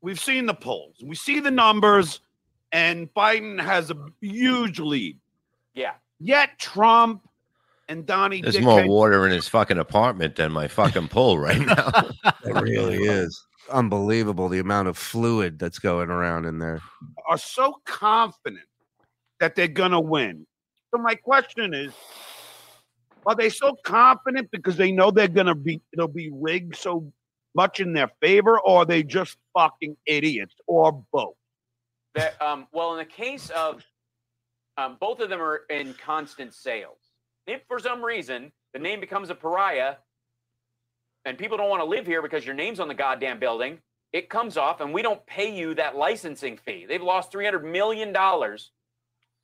We've 0.00 0.20
seen 0.20 0.46
the 0.46 0.54
polls. 0.54 0.96
We 1.02 1.16
see 1.16 1.40
the 1.40 1.50
numbers, 1.50 2.20
and 2.72 3.12
Biden 3.14 3.60
has 3.60 3.90
a 3.90 3.96
huge 4.20 4.78
lead. 4.78 5.18
Yeah. 5.74 5.94
Yet 6.20 6.58
Trump 6.58 7.22
and 7.88 8.06
Donnie 8.06 8.42
There's 8.42 8.56
Dickhead 8.56 8.62
more 8.62 8.86
water 8.86 9.26
in 9.26 9.32
his 9.32 9.48
fucking 9.48 9.78
apartment 9.78 10.36
than 10.36 10.52
my 10.52 10.68
fucking 10.68 11.08
pool 11.08 11.38
right 11.38 11.60
now. 11.60 11.90
It 12.44 12.54
really 12.62 12.96
is 13.04 13.44
unbelievable 13.70 14.48
the 14.48 14.58
amount 14.58 14.88
of 14.88 14.96
fluid 14.96 15.58
that's 15.58 15.78
going 15.78 16.08
around 16.08 16.46
in 16.46 16.58
there. 16.58 16.80
are 17.26 17.36
so 17.38 17.80
confident 17.84 18.64
that 19.40 19.54
they're 19.54 19.68
going 19.68 19.92
to 19.92 20.00
win. 20.00 20.46
So 20.94 21.00
my 21.00 21.14
question 21.14 21.74
is, 21.74 21.92
are 23.26 23.34
they 23.34 23.50
so 23.50 23.76
confident 23.84 24.50
because 24.50 24.76
they 24.76 24.90
know 24.90 25.10
they're 25.10 25.28
going 25.28 25.46
to 25.46 25.54
be 25.54 25.82
it'll 25.92 26.08
be 26.08 26.30
rigged 26.32 26.76
so 26.76 27.12
much 27.54 27.80
in 27.80 27.92
their 27.92 28.10
favor, 28.20 28.58
or 28.60 28.82
are 28.82 28.84
they 28.86 29.02
just 29.02 29.36
fucking 29.54 29.96
idiots, 30.06 30.54
or 30.66 31.04
both? 31.12 31.34
That 32.14 32.40
um, 32.40 32.66
well, 32.72 32.92
in 32.92 32.98
the 32.98 33.04
case 33.04 33.50
of 33.50 33.84
um, 34.76 34.96
both 35.00 35.20
of 35.20 35.28
them 35.28 35.42
are 35.42 35.62
in 35.68 35.94
constant 35.94 36.54
sales. 36.54 36.98
If 37.46 37.62
for 37.66 37.78
some 37.78 38.02
reason 38.02 38.52
the 38.72 38.78
name 38.78 39.00
becomes 39.00 39.28
a 39.28 39.34
pariah, 39.34 39.96
and 41.24 41.36
people 41.36 41.58
don't 41.58 41.68
want 41.68 41.82
to 41.82 41.88
live 41.88 42.06
here 42.06 42.22
because 42.22 42.46
your 42.46 42.54
name's 42.54 42.80
on 42.80 42.88
the 42.88 42.94
goddamn 42.94 43.38
building, 43.38 43.78
it 44.12 44.30
comes 44.30 44.56
off, 44.56 44.80
and 44.80 44.94
we 44.94 45.02
don't 45.02 45.24
pay 45.26 45.54
you 45.54 45.74
that 45.74 45.96
licensing 45.96 46.56
fee. 46.56 46.86
They've 46.88 47.02
lost 47.02 47.30
three 47.30 47.44
hundred 47.44 47.64
million 47.64 48.12
dollars 48.12 48.70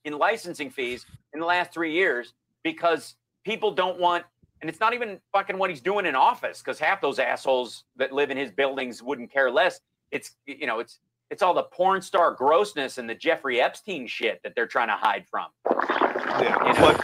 in 0.04 0.16
licensing 0.18 0.70
fees 0.70 1.06
in 1.32 1.40
the 1.40 1.46
last 1.46 1.72
three 1.72 1.92
years 1.92 2.34
because 2.62 3.14
people 3.44 3.70
don't 3.72 3.98
want. 4.00 4.24
And 4.60 4.70
it's 4.70 4.80
not 4.80 4.94
even 4.94 5.20
fucking 5.32 5.58
what 5.58 5.68
he's 5.68 5.82
doing 5.82 6.06
in 6.06 6.14
office 6.14 6.60
because 6.62 6.78
half 6.78 7.00
those 7.02 7.18
assholes 7.18 7.84
that 7.96 8.12
live 8.12 8.30
in 8.30 8.36
his 8.38 8.50
buildings 8.50 9.02
wouldn't 9.02 9.30
care 9.30 9.50
less. 9.50 9.80
It's 10.10 10.32
you 10.46 10.66
know 10.66 10.78
it's 10.80 11.00
it's 11.30 11.42
all 11.42 11.52
the 11.52 11.64
porn 11.64 12.00
star 12.00 12.32
grossness 12.32 12.96
and 12.98 13.08
the 13.10 13.14
Jeffrey 13.14 13.60
Epstein 13.60 14.06
shit 14.06 14.40
that 14.42 14.54
they're 14.54 14.66
trying 14.66 14.88
to 14.88 14.94
hide 14.94 15.26
from. 15.30 15.46
Yeah, 15.70 16.66
You 16.66 16.72
know? 16.80 16.96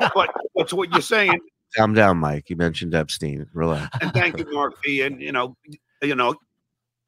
but 0.00 0.12
but 0.14 0.30
that's 0.54 0.72
what 0.72 0.90
you're 0.92 1.00
saying. 1.00 1.38
Calm 1.76 1.92
down, 1.94 2.18
Mike. 2.18 2.48
You 2.50 2.56
mentioned 2.56 2.94
Epstein. 2.94 3.46
Relax. 3.52 3.88
And 4.00 4.12
thank 4.12 4.38
you, 4.38 4.46
Mark 4.52 4.80
P. 4.82 5.02
And 5.02 5.20
you 5.20 5.32
know, 5.32 5.56
you 6.02 6.14
know, 6.14 6.34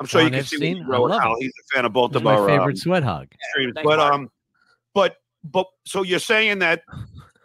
I'm 0.01 0.07
sure 0.07 0.23
you 0.23 0.31
can 0.31 0.43
see 0.43 0.57
what 0.59 0.65
Epstein? 0.65 0.77
he 0.77 0.83
I 0.83 0.87
wrote. 0.87 1.11
love 1.11 1.21
How 1.23 1.37
he's 1.39 1.53
a 1.73 1.75
fan 1.77 1.85
of 1.85 1.93
both 1.93 2.11
He's 2.11 2.17
of 2.17 2.23
my 2.25 2.35
our 2.35 2.49
favorite 2.49 2.73
um, 2.73 2.77
sweat 2.77 3.05
hog. 3.05 3.29
streams. 3.51 3.75
Thanks, 3.75 3.87
But 3.87 3.99
Mark. 3.99 4.13
um, 4.13 4.29
but 4.99 5.17
but 5.45 5.67
so 5.87 6.03
you're 6.03 6.19
saying 6.19 6.59
that 6.59 6.83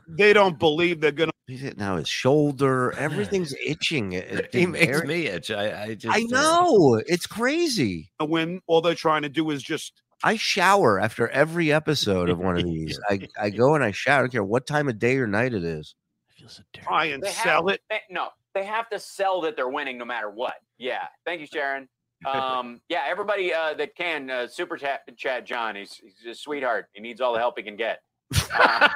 they 0.07 0.33
don't 0.33 0.57
believe 0.57 0.99
they're 1.01 1.11
gonna 1.11 1.31
He's 1.45 1.59
hitting 1.59 1.77
now 1.79 1.97
his 1.97 2.07
shoulder. 2.07 2.93
Everything's 2.97 3.53
itching. 3.63 4.13
It- 4.13 4.31
it- 4.31 4.49
he 4.55 4.65
makes 4.65 4.85
very- 4.87 5.07
me 5.07 5.27
itch. 5.27 5.51
I, 5.51 5.83
I 5.83 5.93
just 5.93 6.15
I 6.17 6.21
uh, 6.21 6.27
know. 6.29 7.01
It's 7.05 7.27
crazy. 7.27 8.11
When 8.19 8.59
All 8.65 8.81
they're 8.81 8.95
trying 8.95 9.21
to 9.21 9.29
do 9.29 9.51
is 9.51 9.61
just 9.61 10.01
I 10.23 10.35
shower 10.37 10.99
after 10.99 11.27
every 11.29 11.71
episode 11.71 12.29
of 12.29 12.39
one 12.39 12.57
of 12.57 12.63
these. 12.63 12.99
I, 13.09 13.27
I 13.39 13.49
go 13.51 13.75
and 13.75 13.83
I 13.83 13.91
shower. 13.91 14.19
I 14.19 14.21
don't 14.21 14.31
care 14.31 14.43
what 14.43 14.65
time 14.65 14.89
of 14.89 14.97
day 14.97 15.17
or 15.17 15.27
night 15.27 15.53
it 15.53 15.63
is. 15.63 15.93
I 16.31 16.39
feel 16.39 16.49
so 16.49 16.63
terrible. 16.73 16.89
Try 16.89 17.05
and 17.05 17.21
They 17.21 17.29
sell 17.29 17.67
have, 17.67 17.75
it. 17.75 17.81
They, 17.89 17.99
no, 18.09 18.29
they 18.55 18.63
have 18.65 18.89
to 18.89 18.97
sell 18.99 19.41
that 19.41 19.55
they're 19.55 19.69
winning 19.69 19.99
no 19.99 20.05
matter 20.05 20.29
what. 20.31 20.55
Yeah. 20.79 21.05
Thank 21.25 21.41
you, 21.41 21.47
Sharon. 21.47 21.87
Um, 22.25 22.81
yeah, 22.89 23.03
everybody 23.07 23.53
uh, 23.53 23.73
that 23.75 23.95
can 23.95 24.29
uh, 24.29 24.47
super 24.47 24.77
chat, 24.77 25.01
chat 25.17 25.45
John. 25.45 25.75
He's, 25.75 25.93
he's 25.93 26.25
a 26.25 26.35
sweetheart. 26.35 26.87
He 26.93 27.01
needs 27.01 27.21
all 27.21 27.33
the 27.33 27.39
help 27.39 27.57
he 27.57 27.63
can 27.63 27.75
get. 27.75 27.99
Uh. 28.53 28.89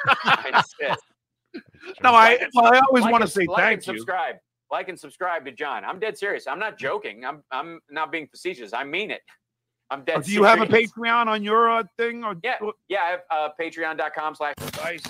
No, 2.03 2.13
I 2.13 2.37
well, 2.53 2.73
I 2.73 2.79
always 2.79 3.03
Like 3.03 3.11
want 3.11 3.23
to 3.23 3.29
say 3.29 3.45
like 3.45 3.57
and 3.59 3.83
thank 3.83 3.87
you. 3.87 3.99
Subscribe, 3.99 4.35
like 4.71 4.89
and 4.89 4.99
subscribe 4.99 5.45
to 5.45 5.51
John. 5.51 5.83
I'm 5.85 5.99
dead 5.99 6.17
serious. 6.17 6.47
I'm 6.47 6.59
not 6.59 6.77
joking. 6.77 7.25
I'm 7.25 7.43
I'm 7.51 7.79
not 7.89 8.11
being 8.11 8.27
facetious. 8.27 8.73
I 8.73 8.83
mean 8.83 9.11
it. 9.11 9.21
I'm 9.89 10.03
dead. 10.03 10.17
Oh, 10.17 10.21
do 10.21 10.33
you 10.33 10.43
have 10.43 10.59
a. 10.59 10.65
Patreon 10.65 11.27
on 11.27 11.43
your 11.43 11.71
uh, 11.71 11.83
thing? 11.97 12.23
Or 12.23 12.35
Yeah, 12.43 12.55
yeah. 12.89 12.99
I 12.99 13.09
have 13.09 13.21
uh, 13.31 13.49
Patreon.com 13.59 14.35
slash. 14.35 14.55
Dice 14.73 15.03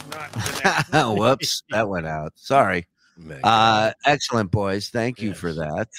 not. 0.91 1.17
Whoops, 1.17 1.63
that 1.71 1.89
went 1.89 2.05
out. 2.05 2.33
Sorry. 2.35 2.85
Uh, 3.43 3.91
excellent, 4.05 4.51
boys. 4.51 4.89
Thank 4.89 5.19
you 5.19 5.33
for 5.33 5.51
that. 5.53 5.89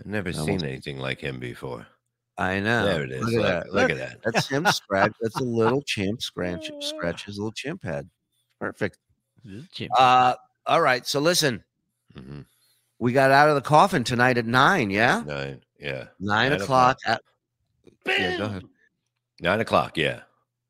I've 0.00 0.06
never 0.06 0.30
no, 0.32 0.44
seen 0.46 0.62
anything 0.64 0.98
like 0.98 1.20
him 1.20 1.38
before. 1.38 1.86
I 2.36 2.60
know. 2.60 2.84
there 2.86 3.02
it 3.04 3.10
is. 3.12 3.22
Look 3.24 3.32
Look, 3.34 3.44
at 3.44 3.64
that. 3.64 3.72
look 3.74 3.90
at 3.90 3.96
that. 3.98 4.18
That's 4.24 4.48
him 4.48 4.64
scratch. 4.72 5.12
That's 5.20 5.36
a 5.40 5.44
little 5.44 5.82
chimp 5.82 6.22
scratch. 6.22 6.70
Scratch 6.80 7.24
his 7.24 7.36
little 7.38 7.50
chimp 7.52 7.82
head. 7.84 8.08
Perfect. 8.60 8.98
Jim. 9.72 9.88
Uh, 9.98 10.34
all 10.66 10.80
right. 10.80 11.04
So 11.06 11.18
listen, 11.20 11.64
Mhm. 12.16 12.44
we 12.98 13.12
got 13.12 13.30
out 13.32 13.48
of 13.48 13.54
the 13.56 13.60
coffin 13.60 14.04
tonight 14.04 14.38
at 14.38 14.46
nine. 14.46 14.90
Yeah, 14.90 15.22
Nine, 15.26 15.62
yeah, 15.80 16.04
nine, 16.20 16.50
Nine 16.50 16.52
o'clock. 16.60 16.98
At, 17.06 17.22
yeah, 18.06 18.36
go 18.38 18.44
ahead. 18.44 18.64
nine 19.40 19.60
o'clock. 19.60 19.96
Yeah, 19.96 20.20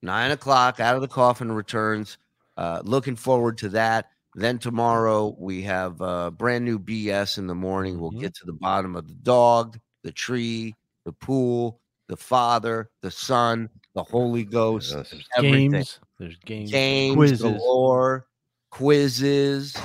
Nine 0.00 0.30
o'clock. 0.30 0.80
Out 0.80 0.94
of 0.94 1.00
the 1.02 1.08
coffin 1.08 1.50
returns. 1.52 2.18
Uh, 2.56 2.80
looking 2.84 3.14
forward 3.16 3.58
to 3.58 3.68
that. 3.70 4.06
Then 4.38 4.60
tomorrow 4.60 5.34
we 5.36 5.62
have 5.62 6.00
uh, 6.00 6.30
brand 6.30 6.64
new 6.64 6.78
BS 6.78 7.38
in 7.38 7.48
the 7.48 7.56
morning. 7.56 7.98
We'll 7.98 8.12
Mhm. 8.12 8.20
get 8.20 8.34
to 8.36 8.44
the 8.46 8.52
bottom 8.52 8.94
of 8.94 9.08
the 9.08 9.14
dog, 9.14 9.80
the 10.04 10.12
tree, 10.12 10.76
the 11.04 11.12
pool, 11.12 11.80
the 12.06 12.16
Father, 12.16 12.88
the 13.02 13.10
Son, 13.10 13.68
the 13.96 14.02
Holy 14.04 14.44
Ghost, 14.44 14.94
Yes. 14.94 15.10
There's 15.10 15.28
everything. 15.36 15.70
games. 15.72 16.00
There's 16.20 16.36
games. 16.36 16.70
games, 16.70 17.16
quizzes. 17.16 17.40
galore, 17.40 18.28
quizzes, 18.70 19.76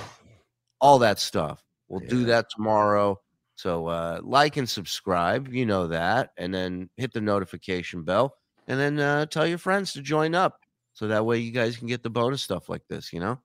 all 0.80 1.00
that 1.00 1.18
stuff. 1.20 1.64
We'll 1.88 2.02
do 2.08 2.26
that 2.26 2.52
tomorrow. 2.52 3.20
So 3.56 3.88
uh, 3.88 4.20
like 4.24 4.58
and 4.58 4.70
subscribe, 4.70 5.52
you 5.52 5.66
know 5.66 5.88
that, 5.88 6.32
and 6.38 6.54
then 6.54 6.92
hit 6.98 7.12
the 7.12 7.22
notification 7.22 8.04
bell, 8.04 8.36
and 8.68 8.80
then 8.80 9.00
uh, 9.00 9.26
tell 9.26 9.48
your 9.48 9.58
friends 9.58 9.94
to 9.94 10.02
join 10.02 10.36
up, 10.36 10.60
so 10.94 11.08
that 11.08 11.26
way 11.26 11.40
you 11.40 11.52
guys 11.52 11.76
can 11.76 11.88
get 11.88 12.04
the 12.04 12.10
bonus 12.12 12.44
stuff 12.44 12.70
like 12.70 12.84
this. 12.88 13.12
You 13.12 13.20
know. 13.20 13.40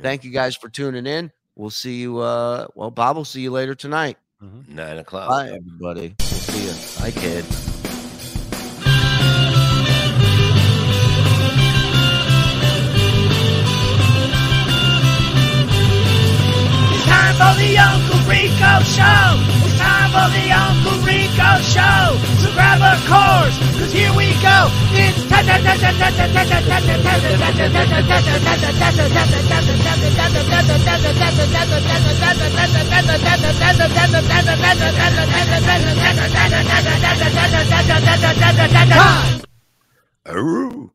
Yeah. 0.00 0.08
Thank 0.08 0.24
you 0.24 0.30
guys 0.30 0.56
for 0.56 0.68
tuning 0.68 1.06
in. 1.06 1.30
We'll 1.56 1.70
see 1.70 2.00
you. 2.00 2.18
Uh, 2.18 2.66
well, 2.74 2.90
Bob 2.90 3.16
will 3.16 3.24
see 3.24 3.40
you 3.42 3.50
later 3.50 3.74
tonight. 3.74 4.16
Mhm. 4.42 4.68
nine 4.68 4.98
o'clock. 4.98 5.28
Bye, 5.28 5.48
everybody. 5.48 6.14
We'll 6.18 6.28
see 6.28 6.64
you. 6.66 7.02
Bye, 7.02 7.10
kid. 7.10 7.89
For 17.40 17.54
the 17.56 17.72
Uncle 17.78 18.20
Rico 18.28 18.72
Show. 18.84 19.24
It's 19.64 19.78
time 19.80 20.10
for 20.12 20.28
the 20.36 20.46
Uncle 20.52 20.98
Rico 21.08 21.50
Show. 21.72 22.04
So 22.44 22.52
grab 22.52 22.84
a 22.84 22.94
course, 23.08 23.56
cause 23.80 23.92
here 23.92 24.12
we 24.12 24.28
go. 24.44 24.68
It's 24.92 25.24
time. 25.28 25.40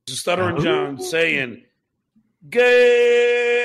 Stuttering 0.08 0.60
John 0.64 1.00
saying, 1.00 1.62
"Gay." 2.50 3.56